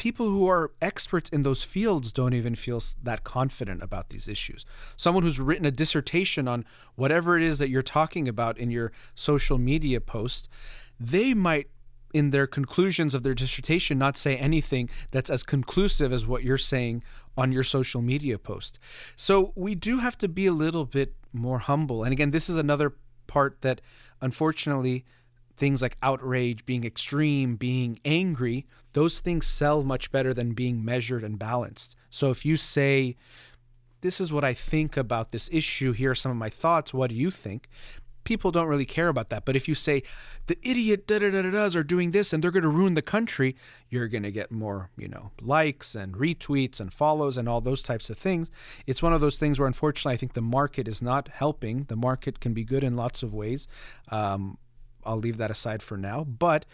people 0.00 0.30
who 0.30 0.48
are 0.48 0.72
experts 0.80 1.28
in 1.28 1.42
those 1.42 1.62
fields 1.62 2.10
don't 2.10 2.32
even 2.32 2.54
feel 2.54 2.82
that 3.02 3.22
confident 3.22 3.82
about 3.82 4.08
these 4.08 4.28
issues. 4.28 4.64
Someone 4.96 5.22
who's 5.22 5.38
written 5.38 5.66
a 5.66 5.70
dissertation 5.70 6.48
on 6.48 6.64
whatever 6.94 7.36
it 7.36 7.42
is 7.42 7.58
that 7.58 7.68
you're 7.68 7.82
talking 7.82 8.26
about 8.26 8.56
in 8.56 8.70
your 8.70 8.92
social 9.14 9.58
media 9.58 10.00
post, 10.00 10.48
they 10.98 11.34
might 11.34 11.68
in 12.14 12.30
their 12.30 12.46
conclusions 12.46 13.14
of 13.14 13.22
their 13.22 13.34
dissertation 13.34 13.98
not 13.98 14.16
say 14.16 14.38
anything 14.38 14.88
that's 15.10 15.28
as 15.28 15.42
conclusive 15.42 16.14
as 16.14 16.26
what 16.26 16.44
you're 16.44 16.56
saying 16.56 17.04
on 17.36 17.52
your 17.52 17.62
social 17.62 18.00
media 18.00 18.38
post. 18.38 18.78
So 19.16 19.52
we 19.54 19.74
do 19.74 19.98
have 19.98 20.16
to 20.16 20.28
be 20.28 20.46
a 20.46 20.52
little 20.54 20.86
bit 20.86 21.14
more 21.34 21.58
humble. 21.58 22.04
And 22.04 22.12
again, 22.14 22.30
this 22.30 22.48
is 22.48 22.56
another 22.56 22.94
part 23.26 23.60
that 23.60 23.82
unfortunately 24.22 25.04
things 25.60 25.82
like 25.82 25.96
outrage, 26.02 26.64
being 26.64 26.84
extreme, 26.84 27.54
being 27.54 28.00
angry, 28.04 28.66
those 28.94 29.20
things 29.20 29.46
sell 29.46 29.82
much 29.82 30.10
better 30.10 30.32
than 30.34 30.54
being 30.54 30.84
measured 30.84 31.22
and 31.22 31.38
balanced. 31.38 31.96
So 32.08 32.30
if 32.30 32.44
you 32.44 32.56
say, 32.56 33.16
This 34.00 34.20
is 34.20 34.32
what 34.32 34.44
I 34.44 34.54
think 34.54 34.96
about 34.96 35.30
this 35.30 35.50
issue, 35.52 35.92
here 35.92 36.12
are 36.12 36.14
some 36.14 36.32
of 36.32 36.38
my 36.38 36.48
thoughts, 36.48 36.94
what 36.94 37.10
do 37.10 37.16
you 37.16 37.30
think? 37.30 37.68
People 38.24 38.50
don't 38.50 38.68
really 38.68 38.86
care 38.86 39.08
about 39.08 39.30
that. 39.30 39.44
But 39.44 39.54
if 39.54 39.68
you 39.68 39.74
say, 39.74 40.02
The 40.46 40.56
idiot 40.62 41.06
da 41.06 41.18
da 41.18 41.30
da 41.30 41.42
da's 41.42 41.76
are 41.76 41.84
doing 41.84 42.12
this 42.12 42.32
and 42.32 42.42
they're 42.42 42.50
going 42.50 42.70
to 42.70 42.78
ruin 42.80 42.94
the 42.94 43.02
country, 43.02 43.54
you're 43.90 44.08
going 44.08 44.22
to 44.22 44.32
get 44.32 44.50
more, 44.50 44.88
you 44.96 45.08
know, 45.08 45.30
likes 45.42 45.94
and 45.94 46.14
retweets 46.14 46.80
and 46.80 46.90
follows 46.90 47.36
and 47.36 47.46
all 47.50 47.60
those 47.60 47.82
types 47.82 48.08
of 48.08 48.16
things. 48.16 48.50
It's 48.86 49.02
one 49.02 49.12
of 49.12 49.20
those 49.20 49.36
things 49.36 49.60
where, 49.60 49.68
unfortunately, 49.68 50.14
I 50.14 50.16
think 50.16 50.32
the 50.32 50.40
market 50.58 50.88
is 50.88 51.02
not 51.02 51.28
helping. 51.28 51.84
The 51.84 51.96
market 51.96 52.40
can 52.40 52.54
be 52.54 52.64
good 52.64 52.82
in 52.82 52.96
lots 52.96 53.22
of 53.22 53.34
ways. 53.34 53.68
Um, 54.08 54.56
I'll 55.10 55.18
leave 55.18 55.36
that 55.38 55.50
aside 55.50 55.82
for 55.82 55.96
now. 55.96 56.24
But 56.24 56.64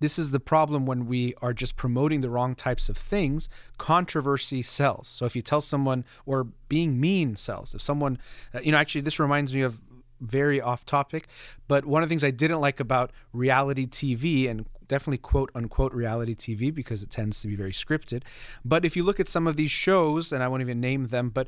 this 0.00 0.18
is 0.18 0.32
the 0.32 0.40
problem 0.40 0.84
when 0.84 1.06
we 1.06 1.34
are 1.40 1.54
just 1.54 1.76
promoting 1.76 2.20
the 2.20 2.28
wrong 2.28 2.54
types 2.54 2.88
of 2.88 2.96
things. 2.96 3.48
Controversy 3.78 4.60
sells. 4.60 5.08
So 5.08 5.24
if 5.24 5.36
you 5.36 5.42
tell 5.42 5.60
someone, 5.60 6.04
or 6.26 6.44
being 6.68 7.00
mean 7.00 7.36
sells. 7.36 7.74
If 7.74 7.80
someone, 7.80 8.18
uh, 8.52 8.60
you 8.60 8.72
know, 8.72 8.78
actually, 8.78 9.02
this 9.02 9.20
reminds 9.20 9.54
me 9.54 9.62
of 9.62 9.80
very 10.20 10.60
off 10.60 10.84
topic, 10.84 11.28
but 11.68 11.84
one 11.84 12.02
of 12.02 12.08
the 12.08 12.12
things 12.12 12.24
I 12.24 12.30
didn't 12.30 12.60
like 12.60 12.80
about 12.80 13.12
reality 13.32 13.86
TV 13.86 14.48
and 14.48 14.66
definitely 14.88 15.18
quote 15.18 15.50
unquote 15.54 15.92
reality 15.92 16.34
TV 16.34 16.74
because 16.74 17.02
it 17.02 17.10
tends 17.10 17.40
to 17.40 17.48
be 17.48 17.56
very 17.56 17.72
scripted. 17.72 18.22
But 18.64 18.84
if 18.84 18.96
you 18.96 19.04
look 19.04 19.20
at 19.20 19.28
some 19.28 19.46
of 19.46 19.56
these 19.56 19.70
shows, 19.70 20.32
and 20.32 20.42
I 20.42 20.48
won't 20.48 20.62
even 20.62 20.80
name 20.80 21.06
them, 21.06 21.30
but 21.30 21.46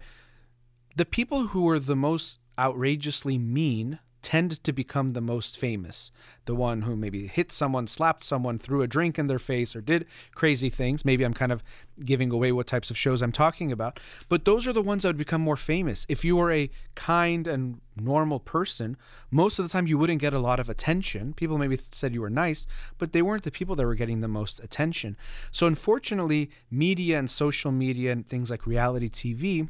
the 0.95 1.05
people 1.05 1.49
who 1.49 1.69
are 1.69 1.79
the 1.79 1.97
most 1.97 2.41
outrageously 2.59 3.39
mean 3.39 3.99
tend 4.27 4.61
to 4.65 4.73
become 4.73 5.11
the 5.11 5.21
most 5.21 5.57
famous. 5.57 6.11
The 6.47 6.55
one 6.57 6.83
who 6.83 6.97
maybe 6.97 7.29
hit 7.29 7.53
someone, 7.53 7.87
slapped 7.87 8.25
someone, 8.25 8.59
threw 8.59 8.83
a 8.83 8.89
drink 8.89 9.21
in 9.21 9.29
their 9.29 9.39
face, 9.39 9.77
or 9.77 9.81
did 9.81 10.05
crazy 10.35 10.69
things. 10.69 11.05
Maybe 11.05 11.23
I'm 11.23 11.33
kind 11.33 11.53
of 11.53 11.63
giving 12.05 12.33
away 12.33 12.51
what 12.51 12.67
types 12.67 12.91
of 12.91 12.99
shows 12.99 13.23
I'm 13.23 13.31
talking 13.31 13.71
about. 13.71 14.01
But 14.29 14.45
those 14.45 14.67
are 14.67 14.73
the 14.73 14.83
ones 14.83 15.05
that 15.05 15.11
would 15.11 15.17
become 15.17 15.43
more 15.43 15.57
famous. 15.57 16.05
If 16.09 16.25
you 16.25 16.35
were 16.35 16.51
a 16.51 16.69
kind 16.97 17.47
and 17.47 17.81
normal 17.95 18.41
person, 18.41 18.97
most 19.31 19.61
of 19.61 19.65
the 19.65 19.69
time 19.69 19.87
you 19.87 19.97
wouldn't 19.97 20.21
get 20.21 20.35
a 20.35 20.41
lot 20.41 20.59
of 20.59 20.69
attention. 20.69 21.33
People 21.33 21.57
maybe 21.57 21.79
said 21.93 22.13
you 22.13 22.21
were 22.21 22.29
nice, 22.29 22.67
but 22.99 23.13
they 23.13 23.23
weren't 23.23 23.45
the 23.45 23.53
people 23.53 23.77
that 23.77 23.87
were 23.87 23.95
getting 23.95 24.23
the 24.23 24.29
most 24.29 24.59
attention. 24.59 25.17
So 25.53 25.69
unfortunately, 25.69 26.51
media 26.69 27.17
and 27.17 27.31
social 27.31 27.71
media 27.71 28.11
and 28.11 28.27
things 28.27 28.51
like 28.51 28.67
reality 28.67 29.09
TV 29.09 29.69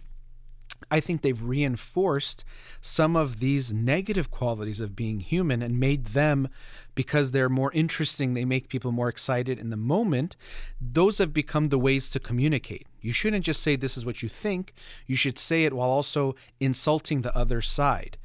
I 0.90 1.00
think 1.00 1.22
they've 1.22 1.42
reinforced 1.42 2.44
some 2.80 3.16
of 3.16 3.40
these 3.40 3.72
negative 3.72 4.30
qualities 4.30 4.80
of 4.80 4.96
being 4.96 5.20
human 5.20 5.62
and 5.62 5.80
made 5.80 6.06
them, 6.06 6.48
because 6.94 7.30
they're 7.30 7.48
more 7.48 7.72
interesting, 7.72 8.34
they 8.34 8.44
make 8.44 8.68
people 8.68 8.92
more 8.92 9.08
excited 9.08 9.58
in 9.58 9.70
the 9.70 9.76
moment. 9.76 10.36
Those 10.80 11.18
have 11.18 11.32
become 11.32 11.68
the 11.68 11.78
ways 11.78 12.10
to 12.10 12.20
communicate. 12.20 12.86
You 13.00 13.12
shouldn't 13.12 13.44
just 13.44 13.62
say 13.62 13.76
this 13.76 13.96
is 13.96 14.06
what 14.06 14.22
you 14.22 14.28
think, 14.28 14.72
you 15.06 15.16
should 15.16 15.38
say 15.38 15.64
it 15.64 15.72
while 15.72 15.90
also 15.90 16.34
insulting 16.60 17.22
the 17.22 17.36
other 17.36 17.60
side. 17.60 18.16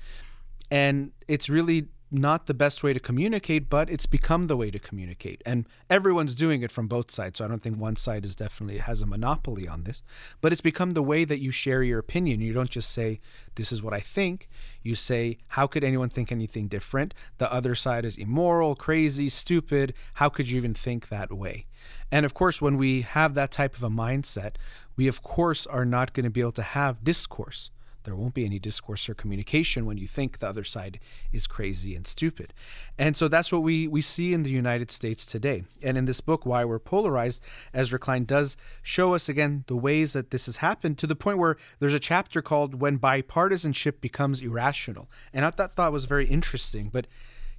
And 0.69 1.11
it's 1.27 1.49
really 1.49 1.87
not 2.11 2.45
the 2.45 2.53
best 2.53 2.83
way 2.83 2.91
to 2.91 2.99
communicate, 2.99 3.69
but 3.69 3.89
it's 3.89 4.05
become 4.05 4.47
the 4.47 4.57
way 4.57 4.69
to 4.69 4.79
communicate. 4.79 5.41
And 5.45 5.65
everyone's 5.89 6.35
doing 6.35 6.61
it 6.61 6.71
from 6.71 6.87
both 6.87 7.09
sides. 7.09 7.37
So 7.37 7.45
I 7.45 7.47
don't 7.47 7.61
think 7.61 7.77
one 7.77 7.95
side 7.95 8.25
is 8.25 8.35
definitely 8.35 8.79
has 8.79 9.01
a 9.01 9.05
monopoly 9.05 9.67
on 9.67 9.83
this, 9.83 10.03
but 10.41 10.51
it's 10.51 10.61
become 10.61 10.91
the 10.91 11.01
way 11.01 11.23
that 11.23 11.39
you 11.39 11.51
share 11.51 11.83
your 11.83 11.99
opinion. 11.99 12.41
You 12.41 12.51
don't 12.51 12.69
just 12.69 12.91
say, 12.91 13.21
This 13.55 13.71
is 13.71 13.81
what 13.81 13.93
I 13.93 14.01
think. 14.01 14.49
You 14.83 14.93
say, 14.93 15.37
How 15.47 15.67
could 15.67 15.85
anyone 15.85 16.09
think 16.09 16.31
anything 16.31 16.67
different? 16.67 17.13
The 17.37 17.51
other 17.51 17.75
side 17.75 18.03
is 18.03 18.17
immoral, 18.17 18.75
crazy, 18.75 19.29
stupid. 19.29 19.93
How 20.15 20.27
could 20.27 20.49
you 20.49 20.57
even 20.57 20.73
think 20.73 21.07
that 21.07 21.31
way? 21.31 21.65
And 22.11 22.25
of 22.25 22.33
course, 22.33 22.61
when 22.61 22.77
we 22.77 23.01
have 23.01 23.35
that 23.35 23.51
type 23.51 23.75
of 23.75 23.83
a 23.83 23.89
mindset, 23.89 24.55
we 24.97 25.07
of 25.07 25.23
course 25.23 25.65
are 25.65 25.85
not 25.85 26.13
going 26.13 26.25
to 26.25 26.29
be 26.29 26.41
able 26.41 26.51
to 26.53 26.61
have 26.61 27.03
discourse 27.03 27.71
there 28.03 28.15
won't 28.15 28.33
be 28.33 28.45
any 28.45 28.59
discourse 28.59 29.07
or 29.09 29.13
communication 29.13 29.85
when 29.85 29.97
you 29.97 30.07
think 30.07 30.39
the 30.39 30.47
other 30.47 30.63
side 30.63 30.99
is 31.31 31.47
crazy 31.47 31.95
and 31.95 32.07
stupid. 32.07 32.53
And 32.97 33.15
so 33.15 33.27
that's 33.27 33.51
what 33.51 33.63
we, 33.63 33.87
we 33.87 34.01
see 34.01 34.33
in 34.33 34.43
the 34.43 34.51
United 34.51 34.91
States 34.91 35.25
today. 35.25 35.63
And 35.83 35.97
in 35.97 36.05
this 36.05 36.21
book, 36.21 36.45
Why 36.45 36.65
We're 36.65 36.79
Polarized, 36.79 37.43
Ezra 37.73 37.99
Klein 37.99 38.25
does 38.25 38.57
show 38.81 39.13
us 39.13 39.29
again 39.29 39.63
the 39.67 39.75
ways 39.75 40.13
that 40.13 40.31
this 40.31 40.45
has 40.45 40.57
happened 40.57 40.97
to 40.99 41.07
the 41.07 41.15
point 41.15 41.37
where 41.37 41.57
there's 41.79 41.93
a 41.93 41.99
chapter 41.99 42.41
called 42.41 42.81
When 42.81 42.97
Bipartisanship 42.99 44.01
Becomes 44.01 44.41
Irrational. 44.41 45.09
And 45.33 45.45
I 45.45 45.51
thought 45.51 45.75
that 45.75 45.91
was 45.91 46.05
very 46.05 46.25
interesting. 46.25 46.89
But 46.91 47.07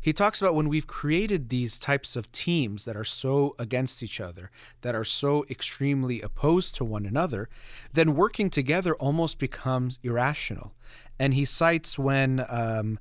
he 0.02 0.12
talks 0.12 0.42
about 0.42 0.56
when 0.56 0.68
we've 0.68 0.88
created 0.88 1.48
these 1.48 1.78
types 1.78 2.16
of 2.16 2.30
teams 2.32 2.84
that 2.84 2.96
are 2.96 3.04
so 3.04 3.54
against 3.56 4.02
each 4.02 4.20
other, 4.20 4.50
that 4.80 4.96
are 4.96 5.04
so 5.04 5.46
extremely 5.48 6.20
opposed 6.20 6.74
to 6.74 6.84
one 6.84 7.06
another, 7.06 7.48
then 7.92 8.16
working 8.16 8.50
together 8.50 8.96
almost 8.96 9.38
becomes 9.38 10.00
irrational. 10.02 10.72
And 11.20 11.34
he 11.34 11.44
cites 11.44 12.00
when 12.00 12.44
um, 12.48 12.98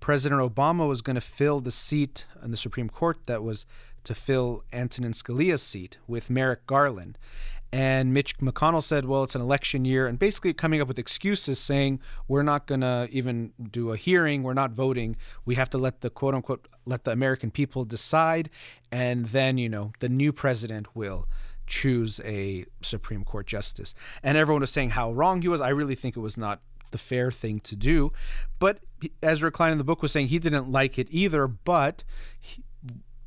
President 0.00 0.40
Obama 0.40 0.88
was 0.88 1.02
going 1.02 1.16
to 1.16 1.20
fill 1.20 1.60
the 1.60 1.70
seat 1.70 2.24
in 2.42 2.50
the 2.50 2.56
Supreme 2.56 2.88
Court 2.88 3.18
that 3.26 3.42
was 3.42 3.66
to 4.04 4.14
fill 4.14 4.64
Antonin 4.72 5.12
Scalia's 5.12 5.62
seat 5.62 5.98
with 6.06 6.30
Merrick 6.30 6.66
Garland. 6.66 7.18
And 7.70 8.14
Mitch 8.14 8.38
McConnell 8.38 8.82
said, 8.82 9.04
well, 9.04 9.24
it's 9.24 9.34
an 9.34 9.42
election 9.42 9.84
year, 9.84 10.06
and 10.06 10.18
basically 10.18 10.54
coming 10.54 10.80
up 10.80 10.88
with 10.88 10.98
excuses 10.98 11.58
saying, 11.58 12.00
we're 12.26 12.42
not 12.42 12.66
going 12.66 12.80
to 12.80 13.08
even 13.10 13.52
do 13.70 13.92
a 13.92 13.96
hearing, 13.96 14.42
we're 14.42 14.54
not 14.54 14.70
voting. 14.70 15.16
We 15.44 15.56
have 15.56 15.68
to 15.70 15.78
let 15.78 16.00
the 16.00 16.08
quote 16.08 16.34
unquote, 16.34 16.66
let 16.86 17.04
the 17.04 17.10
American 17.10 17.50
people 17.50 17.84
decide. 17.84 18.48
And 18.90 19.26
then, 19.26 19.58
you 19.58 19.68
know, 19.68 19.92
the 19.98 20.08
new 20.08 20.32
president 20.32 20.96
will 20.96 21.28
choose 21.66 22.20
a 22.24 22.64
Supreme 22.80 23.22
Court 23.24 23.46
justice. 23.46 23.92
And 24.22 24.38
everyone 24.38 24.62
was 24.62 24.70
saying 24.70 24.90
how 24.90 25.12
wrong 25.12 25.42
he 25.42 25.48
was. 25.48 25.60
I 25.60 25.68
really 25.68 25.94
think 25.94 26.16
it 26.16 26.20
was 26.20 26.38
not 26.38 26.62
the 26.90 26.98
fair 26.98 27.30
thing 27.30 27.60
to 27.60 27.76
do. 27.76 28.12
But 28.58 28.80
Ezra 29.22 29.50
Klein 29.50 29.72
in 29.72 29.78
the 29.78 29.84
book 29.84 30.00
was 30.00 30.10
saying 30.10 30.28
he 30.28 30.38
didn't 30.38 30.72
like 30.72 30.98
it 30.98 31.08
either, 31.10 31.46
but. 31.46 32.02
He, 32.40 32.64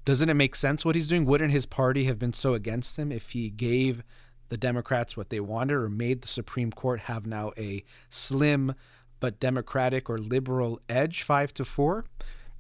doesn't 0.04 0.30
it 0.30 0.34
make 0.34 0.56
sense 0.56 0.84
what 0.84 0.96
he's 0.96 1.08
doing? 1.08 1.26
Wouldn't 1.26 1.52
his 1.52 1.68
party 1.68 2.06
have 2.06 2.18
been 2.18 2.34
so 2.34 2.56
against 2.56 2.98
him 2.98 3.12
if 3.12 3.30
he 3.30 3.52
gave 3.52 4.04
the 4.52 4.58
Democrats 4.58 5.16
what 5.16 5.30
they 5.30 5.40
wanted 5.40 5.76
or 5.76 5.88
made 5.88 6.22
the 6.22 6.28
Supreme 6.28 6.72
Court 6.72 7.00
have 7.00 7.26
now 7.26 7.54
a 7.58 7.86
slim 8.10 8.76
but 9.22 9.40
democratic 9.40 10.10
or 10.10 10.18
liberal 10.18 10.82
edge, 10.90 11.24
five 11.24 11.54
to 11.54 11.64
four. 11.64 12.04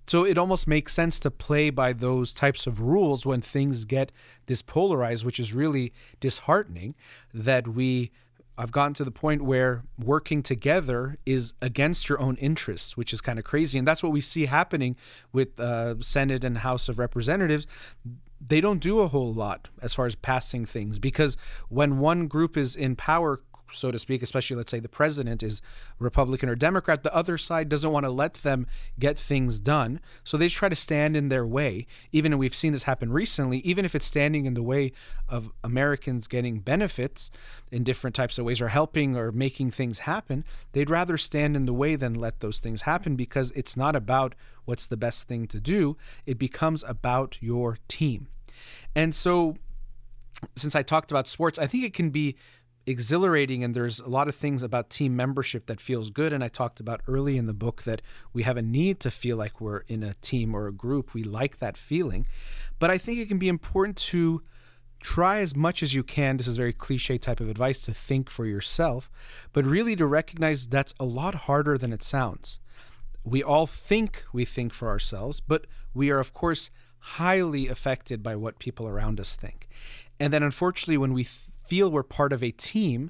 So 0.07 0.23
it 0.23 0.37
almost 0.37 0.67
makes 0.67 0.93
sense 0.93 1.19
to 1.19 1.29
play 1.29 1.69
by 1.69 1.91
those 1.91 2.33
types 2.33 2.65
of 2.65 2.79
rules 2.79 3.25
when 3.25 3.41
things 3.41 3.83
get 3.83 4.13
this 4.45 4.61
polarized, 4.61 5.25
which 5.25 5.37
is 5.37 5.53
really 5.53 5.91
disheartening 6.21 6.95
that 7.33 7.67
we 7.67 8.11
I've 8.57 8.71
gotten 8.71 8.93
to 8.95 9.03
the 9.03 9.11
point 9.11 9.41
where 9.41 9.83
working 9.97 10.43
together 10.43 11.17
is 11.25 11.53
against 11.61 12.07
your 12.07 12.21
own 12.21 12.37
interests, 12.37 12.95
which 12.95 13.11
is 13.11 13.19
kind 13.19 13.39
of 13.39 13.43
crazy. 13.43 13.77
And 13.79 13.87
that's 13.87 14.03
what 14.03 14.11
we 14.11 14.21
see 14.21 14.45
happening 14.45 14.95
with 15.33 15.59
uh, 15.59 15.95
Senate 15.99 16.43
and 16.43 16.59
House 16.59 16.87
of 16.87 16.99
Representatives 16.99 17.65
they 18.47 18.61
don't 18.61 18.79
do 18.79 18.99
a 18.99 19.07
whole 19.07 19.33
lot 19.33 19.69
as 19.81 19.93
far 19.93 20.05
as 20.05 20.15
passing 20.15 20.65
things 20.65 20.99
because 20.99 21.37
when 21.69 21.99
one 21.99 22.27
group 22.27 22.57
is 22.57 22.75
in 22.75 22.95
power 22.95 23.41
so 23.73 23.91
to 23.91 23.99
speak, 23.99 24.21
especially 24.21 24.55
let's 24.55 24.71
say 24.71 24.79
the 24.79 24.89
president 24.89 25.43
is 25.43 25.61
Republican 25.99 26.49
or 26.49 26.55
Democrat, 26.55 27.03
the 27.03 27.15
other 27.15 27.37
side 27.37 27.69
doesn't 27.69 27.91
want 27.91 28.05
to 28.05 28.11
let 28.11 28.35
them 28.35 28.67
get 28.99 29.17
things 29.17 29.59
done. 29.59 29.99
So 30.23 30.37
they 30.37 30.49
try 30.49 30.69
to 30.69 30.75
stand 30.75 31.15
in 31.15 31.29
their 31.29 31.45
way. 31.45 31.87
Even 32.11 32.37
we've 32.37 32.55
seen 32.55 32.73
this 32.73 32.83
happen 32.83 33.11
recently, 33.11 33.59
even 33.59 33.85
if 33.85 33.95
it's 33.95 34.05
standing 34.05 34.45
in 34.45 34.53
the 34.53 34.63
way 34.63 34.91
of 35.27 35.51
Americans 35.63 36.27
getting 36.27 36.59
benefits 36.59 37.31
in 37.71 37.83
different 37.83 38.15
types 38.15 38.37
of 38.37 38.45
ways 38.45 38.61
or 38.61 38.67
helping 38.69 39.15
or 39.15 39.31
making 39.31 39.71
things 39.71 39.99
happen, 39.99 40.43
they'd 40.73 40.89
rather 40.89 41.17
stand 41.17 41.55
in 41.55 41.65
the 41.65 41.73
way 41.73 41.95
than 41.95 42.13
let 42.13 42.39
those 42.39 42.59
things 42.59 42.83
happen 42.83 43.15
because 43.15 43.51
it's 43.51 43.77
not 43.77 43.95
about 43.95 44.35
what's 44.65 44.87
the 44.87 44.97
best 44.97 45.27
thing 45.27 45.47
to 45.47 45.59
do. 45.59 45.97
It 46.25 46.37
becomes 46.37 46.83
about 46.83 47.37
your 47.41 47.77
team. 47.87 48.27
And 48.95 49.15
so, 49.15 49.55
since 50.55 50.75
I 50.75 50.81
talked 50.81 51.11
about 51.11 51.27
sports, 51.27 51.59
I 51.59 51.67
think 51.67 51.83
it 51.83 51.93
can 51.93 52.09
be 52.09 52.35
exhilarating 52.85 53.63
and 53.63 53.75
there's 53.75 53.99
a 53.99 54.09
lot 54.09 54.27
of 54.27 54.35
things 54.35 54.63
about 54.63 54.89
team 54.89 55.15
membership 55.15 55.67
that 55.67 55.79
feels 55.79 56.09
good. 56.09 56.33
And 56.33 56.43
I 56.43 56.47
talked 56.47 56.79
about 56.79 57.01
early 57.07 57.37
in 57.37 57.45
the 57.45 57.53
book 57.53 57.83
that 57.83 58.01
we 58.33 58.43
have 58.43 58.57
a 58.57 58.61
need 58.61 58.99
to 59.01 59.11
feel 59.11 59.37
like 59.37 59.61
we're 59.61 59.79
in 59.87 60.03
a 60.03 60.15
team 60.15 60.55
or 60.55 60.67
a 60.67 60.71
group. 60.71 61.13
We 61.13 61.23
like 61.23 61.59
that 61.59 61.77
feeling. 61.77 62.27
But 62.79 62.89
I 62.89 62.97
think 62.97 63.19
it 63.19 63.27
can 63.27 63.37
be 63.37 63.49
important 63.49 63.97
to 63.97 64.41
try 64.99 65.39
as 65.39 65.55
much 65.55 65.81
as 65.81 65.95
you 65.95 66.03
can 66.03 66.37
this 66.37 66.45
is 66.45 66.57
very 66.57 66.73
cliche 66.73 67.17
type 67.17 67.39
of 67.39 67.49
advice 67.49 67.81
to 67.81 67.91
think 67.91 68.29
for 68.29 68.45
yourself 68.45 69.09
but 69.51 69.65
really 69.65 69.95
to 69.95 70.05
recognize 70.05 70.67
that's 70.67 70.93
a 70.99 71.03
lot 71.03 71.33
harder 71.33 71.75
than 71.75 71.91
it 71.91 72.03
sounds. 72.03 72.59
We 73.23 73.41
all 73.41 73.65
think 73.65 74.23
we 74.31 74.45
think 74.45 74.73
for 74.73 74.89
ourselves 74.89 75.39
but 75.39 75.65
we 75.93 76.11
are 76.11 76.19
of 76.19 76.33
course 76.33 76.69
highly 77.01 77.67
affected 77.67 78.21
by 78.21 78.35
what 78.35 78.59
people 78.59 78.87
around 78.87 79.19
us 79.19 79.35
think. 79.35 79.67
And 80.19 80.31
then, 80.31 80.43
unfortunately, 80.43 80.97
when 80.97 81.13
we 81.13 81.27
feel 81.71 81.89
we're 81.89 82.03
part 82.03 82.33
of 82.33 82.43
a 82.43 82.51
team, 82.51 83.09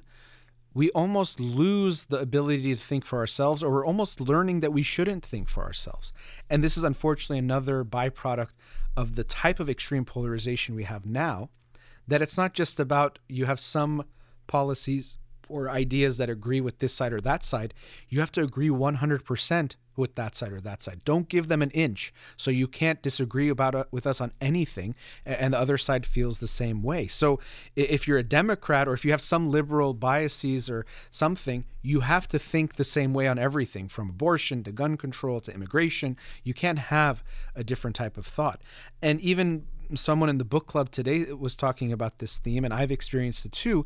we 0.72 0.88
almost 0.90 1.40
lose 1.40 2.04
the 2.04 2.18
ability 2.18 2.72
to 2.72 2.80
think 2.80 3.04
for 3.04 3.18
ourselves, 3.18 3.60
or 3.60 3.72
we're 3.72 3.84
almost 3.84 4.20
learning 4.20 4.60
that 4.60 4.72
we 4.72 4.84
shouldn't 4.84 5.26
think 5.26 5.48
for 5.48 5.64
ourselves. 5.64 6.12
And 6.48 6.62
this 6.62 6.76
is 6.76 6.84
unfortunately 6.84 7.38
another 7.38 7.84
byproduct 7.84 8.52
of 8.96 9.16
the 9.16 9.24
type 9.24 9.58
of 9.58 9.68
extreme 9.68 10.04
polarization 10.04 10.76
we 10.76 10.84
have 10.84 11.04
now. 11.04 11.50
That 12.06 12.22
it's 12.22 12.36
not 12.36 12.54
just 12.54 12.78
about 12.78 13.18
you 13.28 13.46
have 13.46 13.58
some 13.58 14.04
policies 14.46 15.18
or 15.48 15.70
ideas 15.70 16.18
that 16.18 16.30
agree 16.30 16.60
with 16.60 16.78
this 16.78 16.92
side 16.92 17.12
or 17.12 17.20
that 17.20 17.44
side. 17.44 17.74
You 18.08 18.20
have 18.20 18.32
to 18.32 18.42
agree 18.42 18.68
100% 18.68 19.76
with 19.96 20.14
that 20.14 20.34
side 20.34 20.52
or 20.52 20.60
that 20.60 20.82
side. 20.82 21.02
Don't 21.04 21.28
give 21.28 21.48
them 21.48 21.62
an 21.62 21.70
inch. 21.70 22.12
So 22.36 22.50
you 22.50 22.66
can't 22.66 23.02
disagree 23.02 23.48
about 23.48 23.74
uh, 23.74 23.84
with 23.90 24.06
us 24.06 24.20
on 24.20 24.32
anything 24.40 24.94
and 25.26 25.54
the 25.54 25.58
other 25.58 25.78
side 25.78 26.06
feels 26.06 26.38
the 26.38 26.46
same 26.46 26.82
way. 26.82 27.06
So 27.06 27.40
if 27.76 28.08
you're 28.08 28.18
a 28.18 28.22
Democrat 28.22 28.88
or 28.88 28.94
if 28.94 29.04
you 29.04 29.10
have 29.10 29.20
some 29.20 29.50
liberal 29.50 29.94
biases 29.94 30.70
or 30.70 30.86
something, 31.10 31.64
you 31.82 32.00
have 32.00 32.28
to 32.28 32.38
think 32.38 32.76
the 32.76 32.84
same 32.84 33.12
way 33.12 33.26
on 33.26 33.38
everything 33.38 33.88
from 33.88 34.08
abortion 34.08 34.64
to 34.64 34.72
gun 34.72 34.96
control 34.96 35.40
to 35.42 35.54
immigration. 35.54 36.16
You 36.42 36.54
can't 36.54 36.78
have 36.78 37.22
a 37.54 37.64
different 37.64 37.96
type 37.96 38.16
of 38.16 38.26
thought. 38.26 38.62
And 39.02 39.20
even 39.20 39.66
someone 39.96 40.28
in 40.28 40.38
the 40.38 40.44
book 40.44 40.66
club 40.66 40.90
today 40.90 41.32
was 41.32 41.56
talking 41.56 41.92
about 41.92 42.18
this 42.18 42.38
theme, 42.38 42.64
and 42.64 42.72
I've 42.72 42.90
experienced 42.90 43.44
it 43.44 43.52
too. 43.52 43.84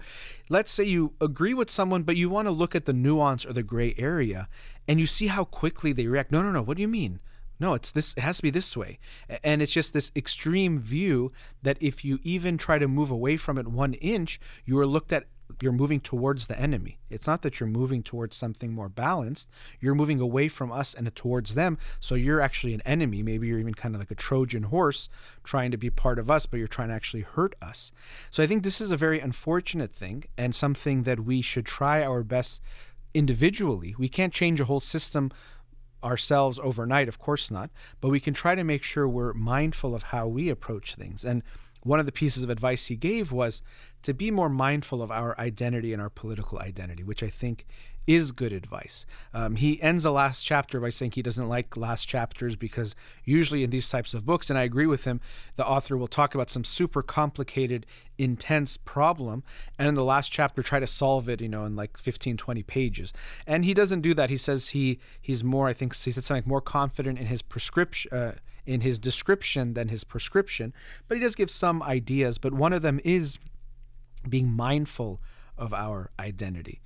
Let's 0.48 0.72
say 0.72 0.84
you 0.84 1.14
agree 1.20 1.54
with 1.54 1.70
someone, 1.70 2.02
but 2.02 2.16
you 2.16 2.28
want 2.28 2.46
to 2.46 2.52
look 2.52 2.74
at 2.74 2.84
the 2.84 2.92
nuance 2.92 3.46
or 3.46 3.52
the 3.52 3.62
gray 3.62 3.94
area, 3.98 4.48
and 4.88 5.00
you 5.00 5.07
see 5.07 5.26
how 5.26 5.44
quickly 5.44 5.92
they 5.92 6.07
react. 6.07 6.32
No, 6.32 6.42
no, 6.42 6.50
no. 6.50 6.62
What 6.62 6.76
do 6.76 6.82
you 6.82 6.88
mean? 6.88 7.20
No, 7.59 7.74
it's 7.74 7.92
this. 7.92 8.12
It 8.14 8.20
has 8.20 8.36
to 8.38 8.42
be 8.42 8.50
this 8.50 8.76
way, 8.76 8.98
and 9.42 9.62
it's 9.62 9.72
just 9.72 9.92
this 9.92 10.12
extreme 10.14 10.78
view 10.78 11.32
that 11.62 11.78
if 11.80 12.04
you 12.04 12.18
even 12.22 12.59
try 12.59 12.78
to 12.78 12.88
move 12.88 13.11
away 13.11 13.36
from 13.36 13.57
it 13.57 13.68
one 13.68 13.94
inch, 13.94 14.38
you 14.64 14.78
are 14.78 14.86
looked 14.86 15.12
at 15.12 15.24
you're 15.62 15.72
moving 15.72 16.01
towards 16.01 16.47
the 16.47 16.59
enemy. 16.59 16.99
It's 17.09 17.26
not 17.26 17.42
that 17.42 17.61
you're 17.61 17.68
moving 17.68 18.03
towards 18.03 18.36
something 18.36 18.72
more 18.72 18.88
balanced. 18.88 19.49
You're 19.80 19.94
moving 19.94 20.20
away 20.20 20.49
from 20.49 20.72
us 20.72 20.92
and 20.94 21.12
towards 21.14 21.55
them. 21.55 21.78
So 22.01 22.14
you're 22.14 22.40
actually 22.40 22.74
an 22.74 22.82
enemy. 22.82 23.22
Maybe 23.22 23.47
you're 23.47 23.59
even 23.59 23.74
kind 23.74 23.94
of 23.94 24.01
like 24.01 24.11
a 24.11 24.16
Trojan 24.16 24.64
horse 24.64 25.09
trying 25.44 25.70
to 25.70 25.76
be 25.76 25.90
part 25.90 26.18
of 26.18 26.30
us, 26.30 26.47
but 26.47 26.59
you're 26.59 26.68
trying 26.68 26.88
to 26.88 26.94
actually 26.94 27.22
hurt 27.22 27.55
us. 27.62 27.92
So 28.30 28.42
I 28.42 28.47
think 28.47 28.62
this 28.62 28.80
is 28.80 28.90
a 28.90 28.97
very 28.97 29.20
unfortunate 29.20 29.92
thing 29.92 30.24
and 30.36 30.55
something 30.55 31.05
that 31.05 31.20
we 31.20 31.40
should 31.42 31.66
try 31.66 32.03
our 32.03 32.22
best 32.22 32.61
individually. 33.14 33.94
We 33.99 34.09
can't 34.09 34.32
change 34.32 34.61
a 34.61 34.66
whole 34.66 34.80
system 34.80 35.30
ourselves 36.05 36.61
overnight, 36.62 37.09
of 37.09 37.18
course 37.18 37.51
not, 37.51 37.70
but 38.01 38.11
we 38.11 38.20
can 38.20 38.34
try 38.34 38.55
to 38.55 38.64
make 38.64 38.82
sure 38.82 39.09
we're 39.09 39.32
mindful 39.32 39.94
of 39.94 40.05
how 40.05 40.26
we 40.28 40.49
approach 40.49 40.94
things. 40.94 41.24
And 41.24 41.42
one 41.87 42.01
of 42.01 42.07
the 42.07 42.12
pieces 42.12 42.43
of 42.43 42.51
advice 42.51 42.87
he 42.87 42.97
gave 42.97 43.32
was 43.32 43.62
to 44.03 44.12
be 44.12 44.30
more 44.30 44.49
mindful 44.49 45.03
of 45.03 45.11
our 45.11 45.39
identity 45.39 45.93
and 45.93 46.03
our 46.03 46.11
political 46.11 46.59
identity, 46.59 47.03
which 47.03 47.22
I 47.22 47.28
think 47.28 47.66
is 48.07 48.30
good 48.30 48.53
advice. 48.53 49.05
Um, 49.34 49.57
he 49.57 49.82
ends 49.82 50.05
the 50.05 50.12
last 50.12 50.43
chapter 50.43 50.78
by 50.78 50.91
saying 50.91 51.12
he 51.12 51.22
doesn't 51.22 51.49
like 51.49 51.76
last 51.76 52.07
chapters 52.07 52.55
because 52.55 52.95
usually 53.24 53.64
in 53.64 53.70
these 53.70 53.89
types 53.89 54.14
of 54.14 54.24
books, 54.24 54.49
and 54.49 54.59
I 54.59 54.62
agree 54.62 54.87
with 54.87 55.05
him, 55.05 55.20
the 55.57 55.66
author 55.66 55.97
will 55.97 56.07
talk 56.07 56.34
about 56.34 56.49
some 56.49 56.62
super 56.62 57.03
complicated, 57.03 57.84
intense 58.16 58.76
problem, 58.76 59.43
and 59.78 59.89
in 59.89 59.95
the 59.95 60.05
last 60.05 60.30
chapter 60.30 60.62
try 60.62 60.78
to 60.78 60.87
solve 60.87 61.28
it, 61.28 61.41
you 61.41 61.49
know, 61.49 61.64
in 61.64 61.74
like 61.74 61.99
15, 61.99 62.37
20 62.37 62.62
pages. 62.62 63.12
And 63.47 63.64
he 63.64 63.74
doesn't 63.74 64.03
do 64.03 64.14
that. 64.14 64.30
He 64.30 64.37
says 64.37 64.68
he 64.68 65.01
he's 65.20 65.43
more, 65.43 65.66
I 65.68 65.72
think 65.72 65.95
he 65.97 66.11
said 66.11 66.22
something 66.22 66.43
like 66.43 66.49
more 66.49 66.61
confident 66.61 67.18
in 67.18 67.26
his 67.26 67.43
prescription. 67.43 68.12
Uh, 68.16 68.32
in 68.67 68.81
his 68.81 68.99
description 68.99 69.75
than 69.75 69.89
his 69.89 70.05
prescription, 70.05 70.73
but 71.09 71.17
he 71.17 71.23
does 71.23 71.35
give 71.35 71.51
some 71.51 71.83
ideas. 71.83 72.39
But 72.39 72.53
one 72.53 72.73
of 72.73 72.83
them 72.83 73.01
is 73.05 73.39
being 74.29 74.51
mindful 74.51 75.21
of 75.57 75.73
our 75.73 76.11
identity 76.19 76.81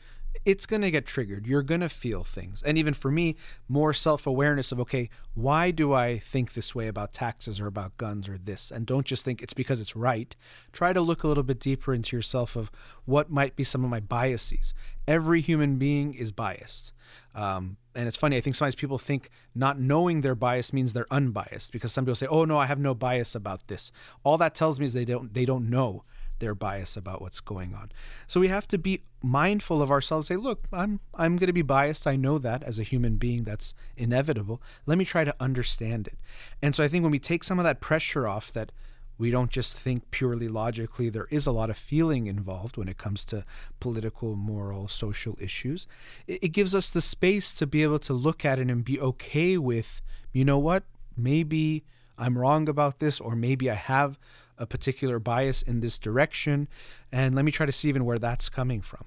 it's 0.45 0.64
going 0.66 0.83
to 0.83 0.91
get 0.91 1.07
triggered. 1.07 1.47
You're 1.47 1.62
going 1.62 1.81
to 1.81 1.89
feel 1.89 2.24
things. 2.24 2.62
And 2.62 2.78
even 2.78 2.95
for 2.95 3.11
me, 3.11 3.37
more 3.68 3.93
self 3.93 4.26
awareness 4.26 4.72
of, 4.72 4.81
okay, 4.81 5.11
why 5.35 5.70
do 5.70 5.93
I 5.93 6.18
think 6.18 6.53
this 6.53 6.74
way 6.74 6.89
about 6.89 7.12
taxes 7.12 7.61
or 7.61 7.66
about 7.66 7.97
guns 7.97 8.28
or 8.28 8.39
this? 8.39 8.70
And 8.70 8.87
don't 8.87 9.07
just 9.07 9.24
think 9.24 9.43
it's 9.43 9.53
because 9.53 9.81
it's 9.81 9.97
right. 9.97 10.35
Try 10.72 10.93
to 10.93 11.01
look 11.01 11.24
a 11.24 11.28
little 11.28 11.43
bit 11.43 11.61
deeper 11.61 11.93
into 11.93 12.16
yourself 12.16 12.57
of 12.57 12.70
what 13.05 13.31
might 13.31 13.57
be 13.57 13.64
some 13.64 13.85
of 13.85 13.91
my 13.91 14.01
biases. 14.01 14.72
Every 15.07 15.41
human 15.41 15.76
being 15.76 16.14
is 16.14 16.33
biased. 16.33 16.93
Um, 17.35 17.76
and 17.95 18.07
it's 18.07 18.16
funny, 18.16 18.36
I 18.36 18.41
think 18.41 18.57
sometimes 18.57 18.74
people 18.74 18.99
think 18.99 19.30
not 19.55 19.80
knowing 19.80 20.20
their 20.20 20.34
bias 20.34 20.72
means 20.72 20.93
they're 20.93 21.12
unbiased 21.12 21.72
because 21.72 21.93
some 21.93 22.05
people 22.05 22.14
say, 22.14 22.26
oh, 22.26 22.45
no, 22.45 22.59
I 22.59 22.66
have 22.66 22.78
no 22.78 22.95
bias 22.95 23.34
about 23.34 23.66
this. 23.66 23.93
All 24.24 24.38
that 24.38 24.55
tells 24.55 24.78
me 24.78 24.86
is 24.86 24.95
they 24.95 25.05
don't, 25.05 25.34
they 25.34 25.45
don't 25.45 25.68
know 25.68 26.05
their 26.41 26.55
bias 26.55 26.97
about 26.97 27.20
what's 27.22 27.41
going 27.41 27.74
on. 27.74 27.93
So 28.26 28.41
we 28.41 28.49
have 28.49 28.66
to 28.68 28.78
be 28.78 29.03
mindful 29.22 29.80
of 29.80 29.91
ourselves. 29.91 30.26
Say, 30.26 30.36
look, 30.36 30.64
I'm 30.72 31.01
I'm 31.14 31.36
going 31.36 31.47
to 31.47 31.53
be 31.53 31.62
biased. 31.62 32.07
I 32.07 32.16
know 32.16 32.38
that 32.38 32.62
as 32.64 32.78
a 32.78 32.82
human 32.82 33.16
being, 33.16 33.45
that's 33.45 33.74
inevitable. 33.97 34.61
Let 34.86 34.99
me 34.99 35.05
try 35.05 35.24
to 35.24 35.34
understand 35.38 36.09
it. 36.09 36.18
And 36.61 36.74
so 36.74 36.82
I 36.82 36.88
think 36.88 37.03
when 37.03 37.12
we 37.12 37.18
take 37.18 37.45
some 37.45 37.59
of 37.59 37.64
that 37.64 37.80
pressure 37.80 38.26
off, 38.26 38.53
that 38.53 38.72
we 39.20 39.30
don't 39.30 39.50
just 39.50 39.76
think 39.76 40.10
purely 40.10 40.48
logically. 40.48 41.10
There 41.10 41.28
is 41.30 41.46
a 41.46 41.52
lot 41.52 41.68
of 41.68 41.76
feeling 41.76 42.26
involved 42.26 42.78
when 42.78 42.88
it 42.88 42.96
comes 42.96 43.22
to 43.26 43.44
political, 43.78 44.34
moral, 44.34 44.88
social 44.88 45.36
issues. 45.38 45.86
It, 46.26 46.48
gives 46.48 46.74
us 46.74 46.90
the 46.90 47.02
space 47.02 47.54
to 47.56 47.66
be 47.66 47.82
able 47.82 47.98
to 47.98 48.14
look 48.14 48.46
at 48.46 48.58
it 48.58 48.70
and 48.70 48.82
be 48.82 48.98
okay 48.98 49.58
with, 49.58 50.00
you 50.32 50.42
know 50.42 50.58
what, 50.58 50.84
maybe 51.18 51.84
I'm 52.16 52.38
wrong 52.38 52.66
about 52.66 52.98
this, 52.98 53.20
or 53.20 53.36
maybe 53.36 53.70
I 53.70 53.74
have 53.74 54.18
a 54.56 54.66
particular 54.66 55.18
bias 55.18 55.60
in 55.60 55.80
this 55.80 55.98
direction. 55.98 56.66
And 57.12 57.34
let 57.34 57.44
me 57.44 57.52
try 57.52 57.66
to 57.66 57.72
see 57.72 57.90
even 57.90 58.06
where 58.06 58.18
that's 58.18 58.48
coming 58.48 58.80
from. 58.80 59.04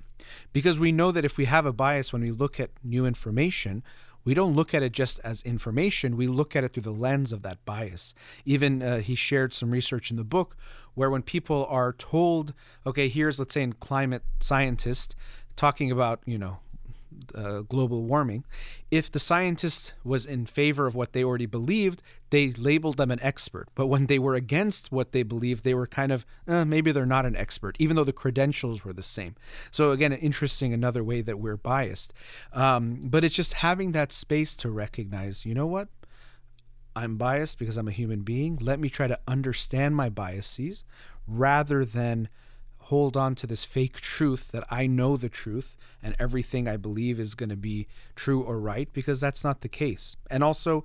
Because 0.53 0.79
we 0.79 0.91
know 0.91 1.11
that 1.11 1.25
if 1.25 1.39
we 1.39 1.45
have 1.45 1.65
a 1.65 1.73
bias 1.73 2.13
when 2.13 2.21
we 2.21 2.29
look 2.29 2.59
at 2.59 2.69
new 2.83 3.07
information, 3.07 3.81
we 4.23 4.33
don't 4.33 4.55
look 4.55 4.73
at 4.73 4.83
it 4.83 4.91
just 4.91 5.19
as 5.23 5.41
information, 5.43 6.17
we 6.17 6.27
look 6.27 6.55
at 6.55 6.63
it 6.63 6.73
through 6.73 6.83
the 6.83 6.91
lens 6.91 7.31
of 7.31 7.41
that 7.41 7.63
bias. 7.65 8.13
Even 8.45 8.81
uh, 8.81 8.99
he 8.99 9.15
shared 9.15 9.53
some 9.53 9.71
research 9.71 10.11
in 10.11 10.17
the 10.17 10.23
book 10.23 10.55
where 10.93 11.09
when 11.09 11.21
people 11.21 11.65
are 11.69 11.93
told, 11.93 12.53
okay, 12.85 13.07
here's, 13.07 13.39
let's 13.39 13.53
say, 13.53 13.63
a 13.63 13.71
climate 13.73 14.23
scientist 14.39 15.15
talking 15.55 15.91
about, 15.91 16.21
you 16.25 16.37
know, 16.37 16.59
uh, 17.35 17.61
global 17.61 18.03
warming, 18.03 18.43
if 18.91 19.11
the 19.11 19.19
scientist 19.19 19.93
was 20.03 20.25
in 20.25 20.45
favor 20.45 20.87
of 20.87 20.95
what 20.95 21.13
they 21.13 21.23
already 21.23 21.45
believed, 21.45 22.01
they 22.29 22.51
labeled 22.51 22.97
them 22.97 23.11
an 23.11 23.19
expert. 23.21 23.67
But 23.75 23.87
when 23.87 24.07
they 24.07 24.19
were 24.19 24.35
against 24.35 24.91
what 24.91 25.11
they 25.11 25.23
believed, 25.23 25.63
they 25.63 25.73
were 25.73 25.87
kind 25.87 26.11
of, 26.11 26.25
eh, 26.47 26.63
maybe 26.63 26.91
they're 26.91 27.05
not 27.05 27.25
an 27.25 27.35
expert, 27.35 27.75
even 27.79 27.95
though 27.95 28.03
the 28.03 28.13
credentials 28.13 28.83
were 28.83 28.93
the 28.93 29.03
same. 29.03 29.35
So, 29.71 29.91
again, 29.91 30.13
interesting, 30.13 30.73
another 30.73 31.03
way 31.03 31.21
that 31.21 31.39
we're 31.39 31.57
biased. 31.57 32.13
Um, 32.51 33.01
but 33.05 33.23
it's 33.23 33.35
just 33.35 33.53
having 33.53 33.91
that 33.91 34.11
space 34.11 34.55
to 34.57 34.69
recognize, 34.69 35.45
you 35.45 35.53
know 35.53 35.67
what? 35.67 35.89
I'm 36.95 37.17
biased 37.17 37.59
because 37.59 37.77
I'm 37.77 37.87
a 37.87 37.91
human 37.91 38.21
being. 38.21 38.57
Let 38.61 38.79
me 38.79 38.89
try 38.89 39.07
to 39.07 39.19
understand 39.27 39.95
my 39.95 40.09
biases 40.09 40.83
rather 41.27 41.85
than 41.85 42.29
hold 42.87 43.15
on 43.15 43.33
to 43.35 43.47
this 43.47 43.63
fake 43.63 44.01
truth 44.01 44.51
that 44.51 44.65
I 44.69 44.87
know 44.87 45.15
the 45.15 45.29
truth 45.29 45.77
and 46.01 46.15
everything 46.19 46.67
I 46.67 46.77
believe 46.77 47.19
is 47.19 47.33
going 47.33 47.49
to 47.49 47.55
be 47.55 47.87
true 48.15 48.41
or 48.41 48.59
right 48.59 48.91
because 48.91 49.21
that's 49.21 49.43
not 49.43 49.61
the 49.61 49.69
case. 49.69 50.17
And 50.29 50.43
also, 50.43 50.83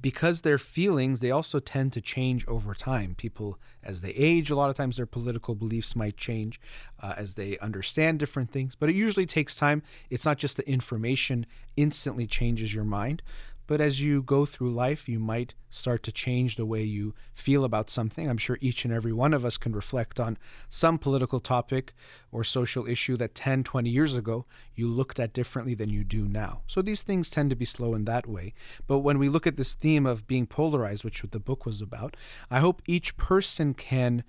because 0.00 0.40
their 0.40 0.58
feelings, 0.58 1.20
they 1.20 1.30
also 1.30 1.60
tend 1.60 1.92
to 1.92 2.00
change 2.00 2.46
over 2.48 2.74
time. 2.74 3.14
People, 3.14 3.56
as 3.84 4.00
they 4.00 4.10
age, 4.10 4.50
a 4.50 4.56
lot 4.56 4.68
of 4.68 4.76
times 4.76 4.96
their 4.96 5.06
political 5.06 5.54
beliefs 5.54 5.94
might 5.94 6.16
change 6.16 6.60
uh, 7.00 7.14
as 7.16 7.34
they 7.34 7.56
understand 7.58 8.18
different 8.18 8.50
things, 8.50 8.74
but 8.74 8.90
it 8.90 8.96
usually 8.96 9.26
takes 9.26 9.54
time. 9.54 9.80
It's 10.10 10.24
not 10.24 10.38
just 10.38 10.56
the 10.56 10.68
information 10.68 11.46
instantly 11.76 12.26
changes 12.26 12.74
your 12.74 12.84
mind. 12.84 13.22
But 13.66 13.80
as 13.80 14.02
you 14.02 14.22
go 14.22 14.44
through 14.44 14.72
life, 14.72 15.08
you 15.08 15.18
might 15.18 15.54
start 15.70 16.02
to 16.02 16.12
change 16.12 16.56
the 16.56 16.66
way 16.66 16.82
you 16.82 17.14
feel 17.34 17.64
about 17.64 17.88
something. 17.90 18.28
I'm 18.28 18.38
sure 18.38 18.58
each 18.60 18.84
and 18.84 18.92
every 18.92 19.12
one 19.12 19.32
of 19.32 19.44
us 19.44 19.56
can 19.56 19.72
reflect 19.72 20.20
on 20.20 20.36
some 20.68 20.98
political 20.98 21.40
topic 21.40 21.94
or 22.30 22.44
social 22.44 22.86
issue 22.86 23.16
that 23.16 23.34
10, 23.34 23.64
20 23.64 23.88
years 23.88 24.16
ago 24.16 24.46
you 24.74 24.88
looked 24.88 25.18
at 25.18 25.32
differently 25.32 25.74
than 25.74 25.90
you 25.90 26.04
do 26.04 26.28
now. 26.28 26.62
So 26.66 26.82
these 26.82 27.02
things 27.02 27.30
tend 27.30 27.50
to 27.50 27.56
be 27.56 27.64
slow 27.64 27.94
in 27.94 28.04
that 28.04 28.26
way. 28.26 28.54
But 28.86 28.98
when 28.98 29.18
we 29.18 29.28
look 29.28 29.46
at 29.46 29.56
this 29.56 29.74
theme 29.74 30.06
of 30.06 30.26
being 30.26 30.46
polarized, 30.46 31.04
which 31.04 31.22
the 31.22 31.40
book 31.40 31.64
was 31.64 31.80
about, 31.80 32.16
I 32.50 32.60
hope 32.60 32.82
each 32.86 33.16
person 33.16 33.74
can 33.74 34.24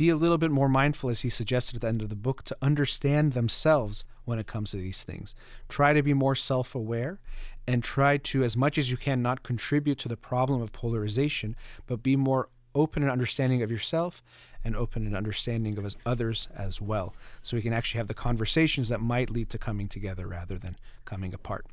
be 0.00 0.08
a 0.08 0.16
little 0.16 0.38
bit 0.38 0.50
more 0.50 0.66
mindful, 0.70 1.10
as 1.10 1.20
he 1.20 1.28
suggested 1.28 1.76
at 1.76 1.82
the 1.82 1.86
end 1.86 2.00
of 2.00 2.08
the 2.08 2.16
book, 2.16 2.42
to 2.44 2.56
understand 2.62 3.34
themselves 3.34 4.02
when 4.24 4.38
it 4.38 4.46
comes 4.46 4.70
to 4.70 4.78
these 4.78 5.02
things. 5.02 5.34
Try 5.68 5.92
to 5.92 6.02
be 6.02 6.14
more 6.14 6.34
self 6.34 6.74
aware 6.74 7.20
and 7.70 7.84
try 7.84 8.16
to, 8.16 8.42
as 8.42 8.56
much 8.56 8.78
as 8.78 8.90
you 8.90 8.96
can, 8.96 9.22
not 9.22 9.44
contribute 9.44 9.96
to 9.96 10.08
the 10.08 10.16
problem 10.16 10.60
of 10.60 10.72
polarization, 10.72 11.54
but 11.86 12.02
be 12.02 12.16
more 12.16 12.48
open 12.74 13.04
and 13.04 13.12
understanding 13.12 13.62
of 13.62 13.70
yourself 13.70 14.24
and 14.64 14.74
open 14.74 15.06
and 15.06 15.16
understanding 15.16 15.78
of 15.78 15.94
others 16.04 16.48
as 16.56 16.80
well. 16.80 17.14
So 17.42 17.56
we 17.56 17.62
can 17.62 17.72
actually 17.72 17.98
have 17.98 18.08
the 18.08 18.14
conversations 18.14 18.88
that 18.88 19.00
might 19.00 19.30
lead 19.30 19.50
to 19.50 19.58
coming 19.58 19.86
together 19.86 20.26
rather 20.26 20.58
than 20.58 20.78
coming 21.04 21.32
apart. 21.32 21.64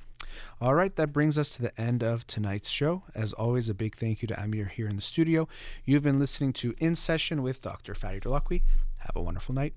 All 0.62 0.76
right, 0.76 0.96
that 0.98 1.12
brings 1.12 1.36
us 1.36 1.56
to 1.56 1.64
the 1.64 1.82
end 1.82 2.04
of 2.04 2.28
tonight's 2.28 2.70
show. 2.70 3.02
As 3.16 3.34
always, 3.34 3.68
a 3.68 3.74
big 3.74 3.96
thank 3.96 4.22
you 4.22 4.28
to 4.28 4.40
Amir 4.40 4.66
here 4.66 4.88
in 4.88 4.98
the 4.98 5.02
studio. 5.02 5.48
You've 5.84 6.04
been 6.04 6.20
listening 6.20 6.54
to 6.54 6.76
In 6.78 6.94
Session 6.94 7.42
with 7.42 7.60
Dr. 7.64 7.96
Fadi 7.96 8.22
Dolakwi. 8.22 8.62
Have 8.98 9.16
a 9.16 9.22
wonderful 9.22 9.56
night. 9.56 9.74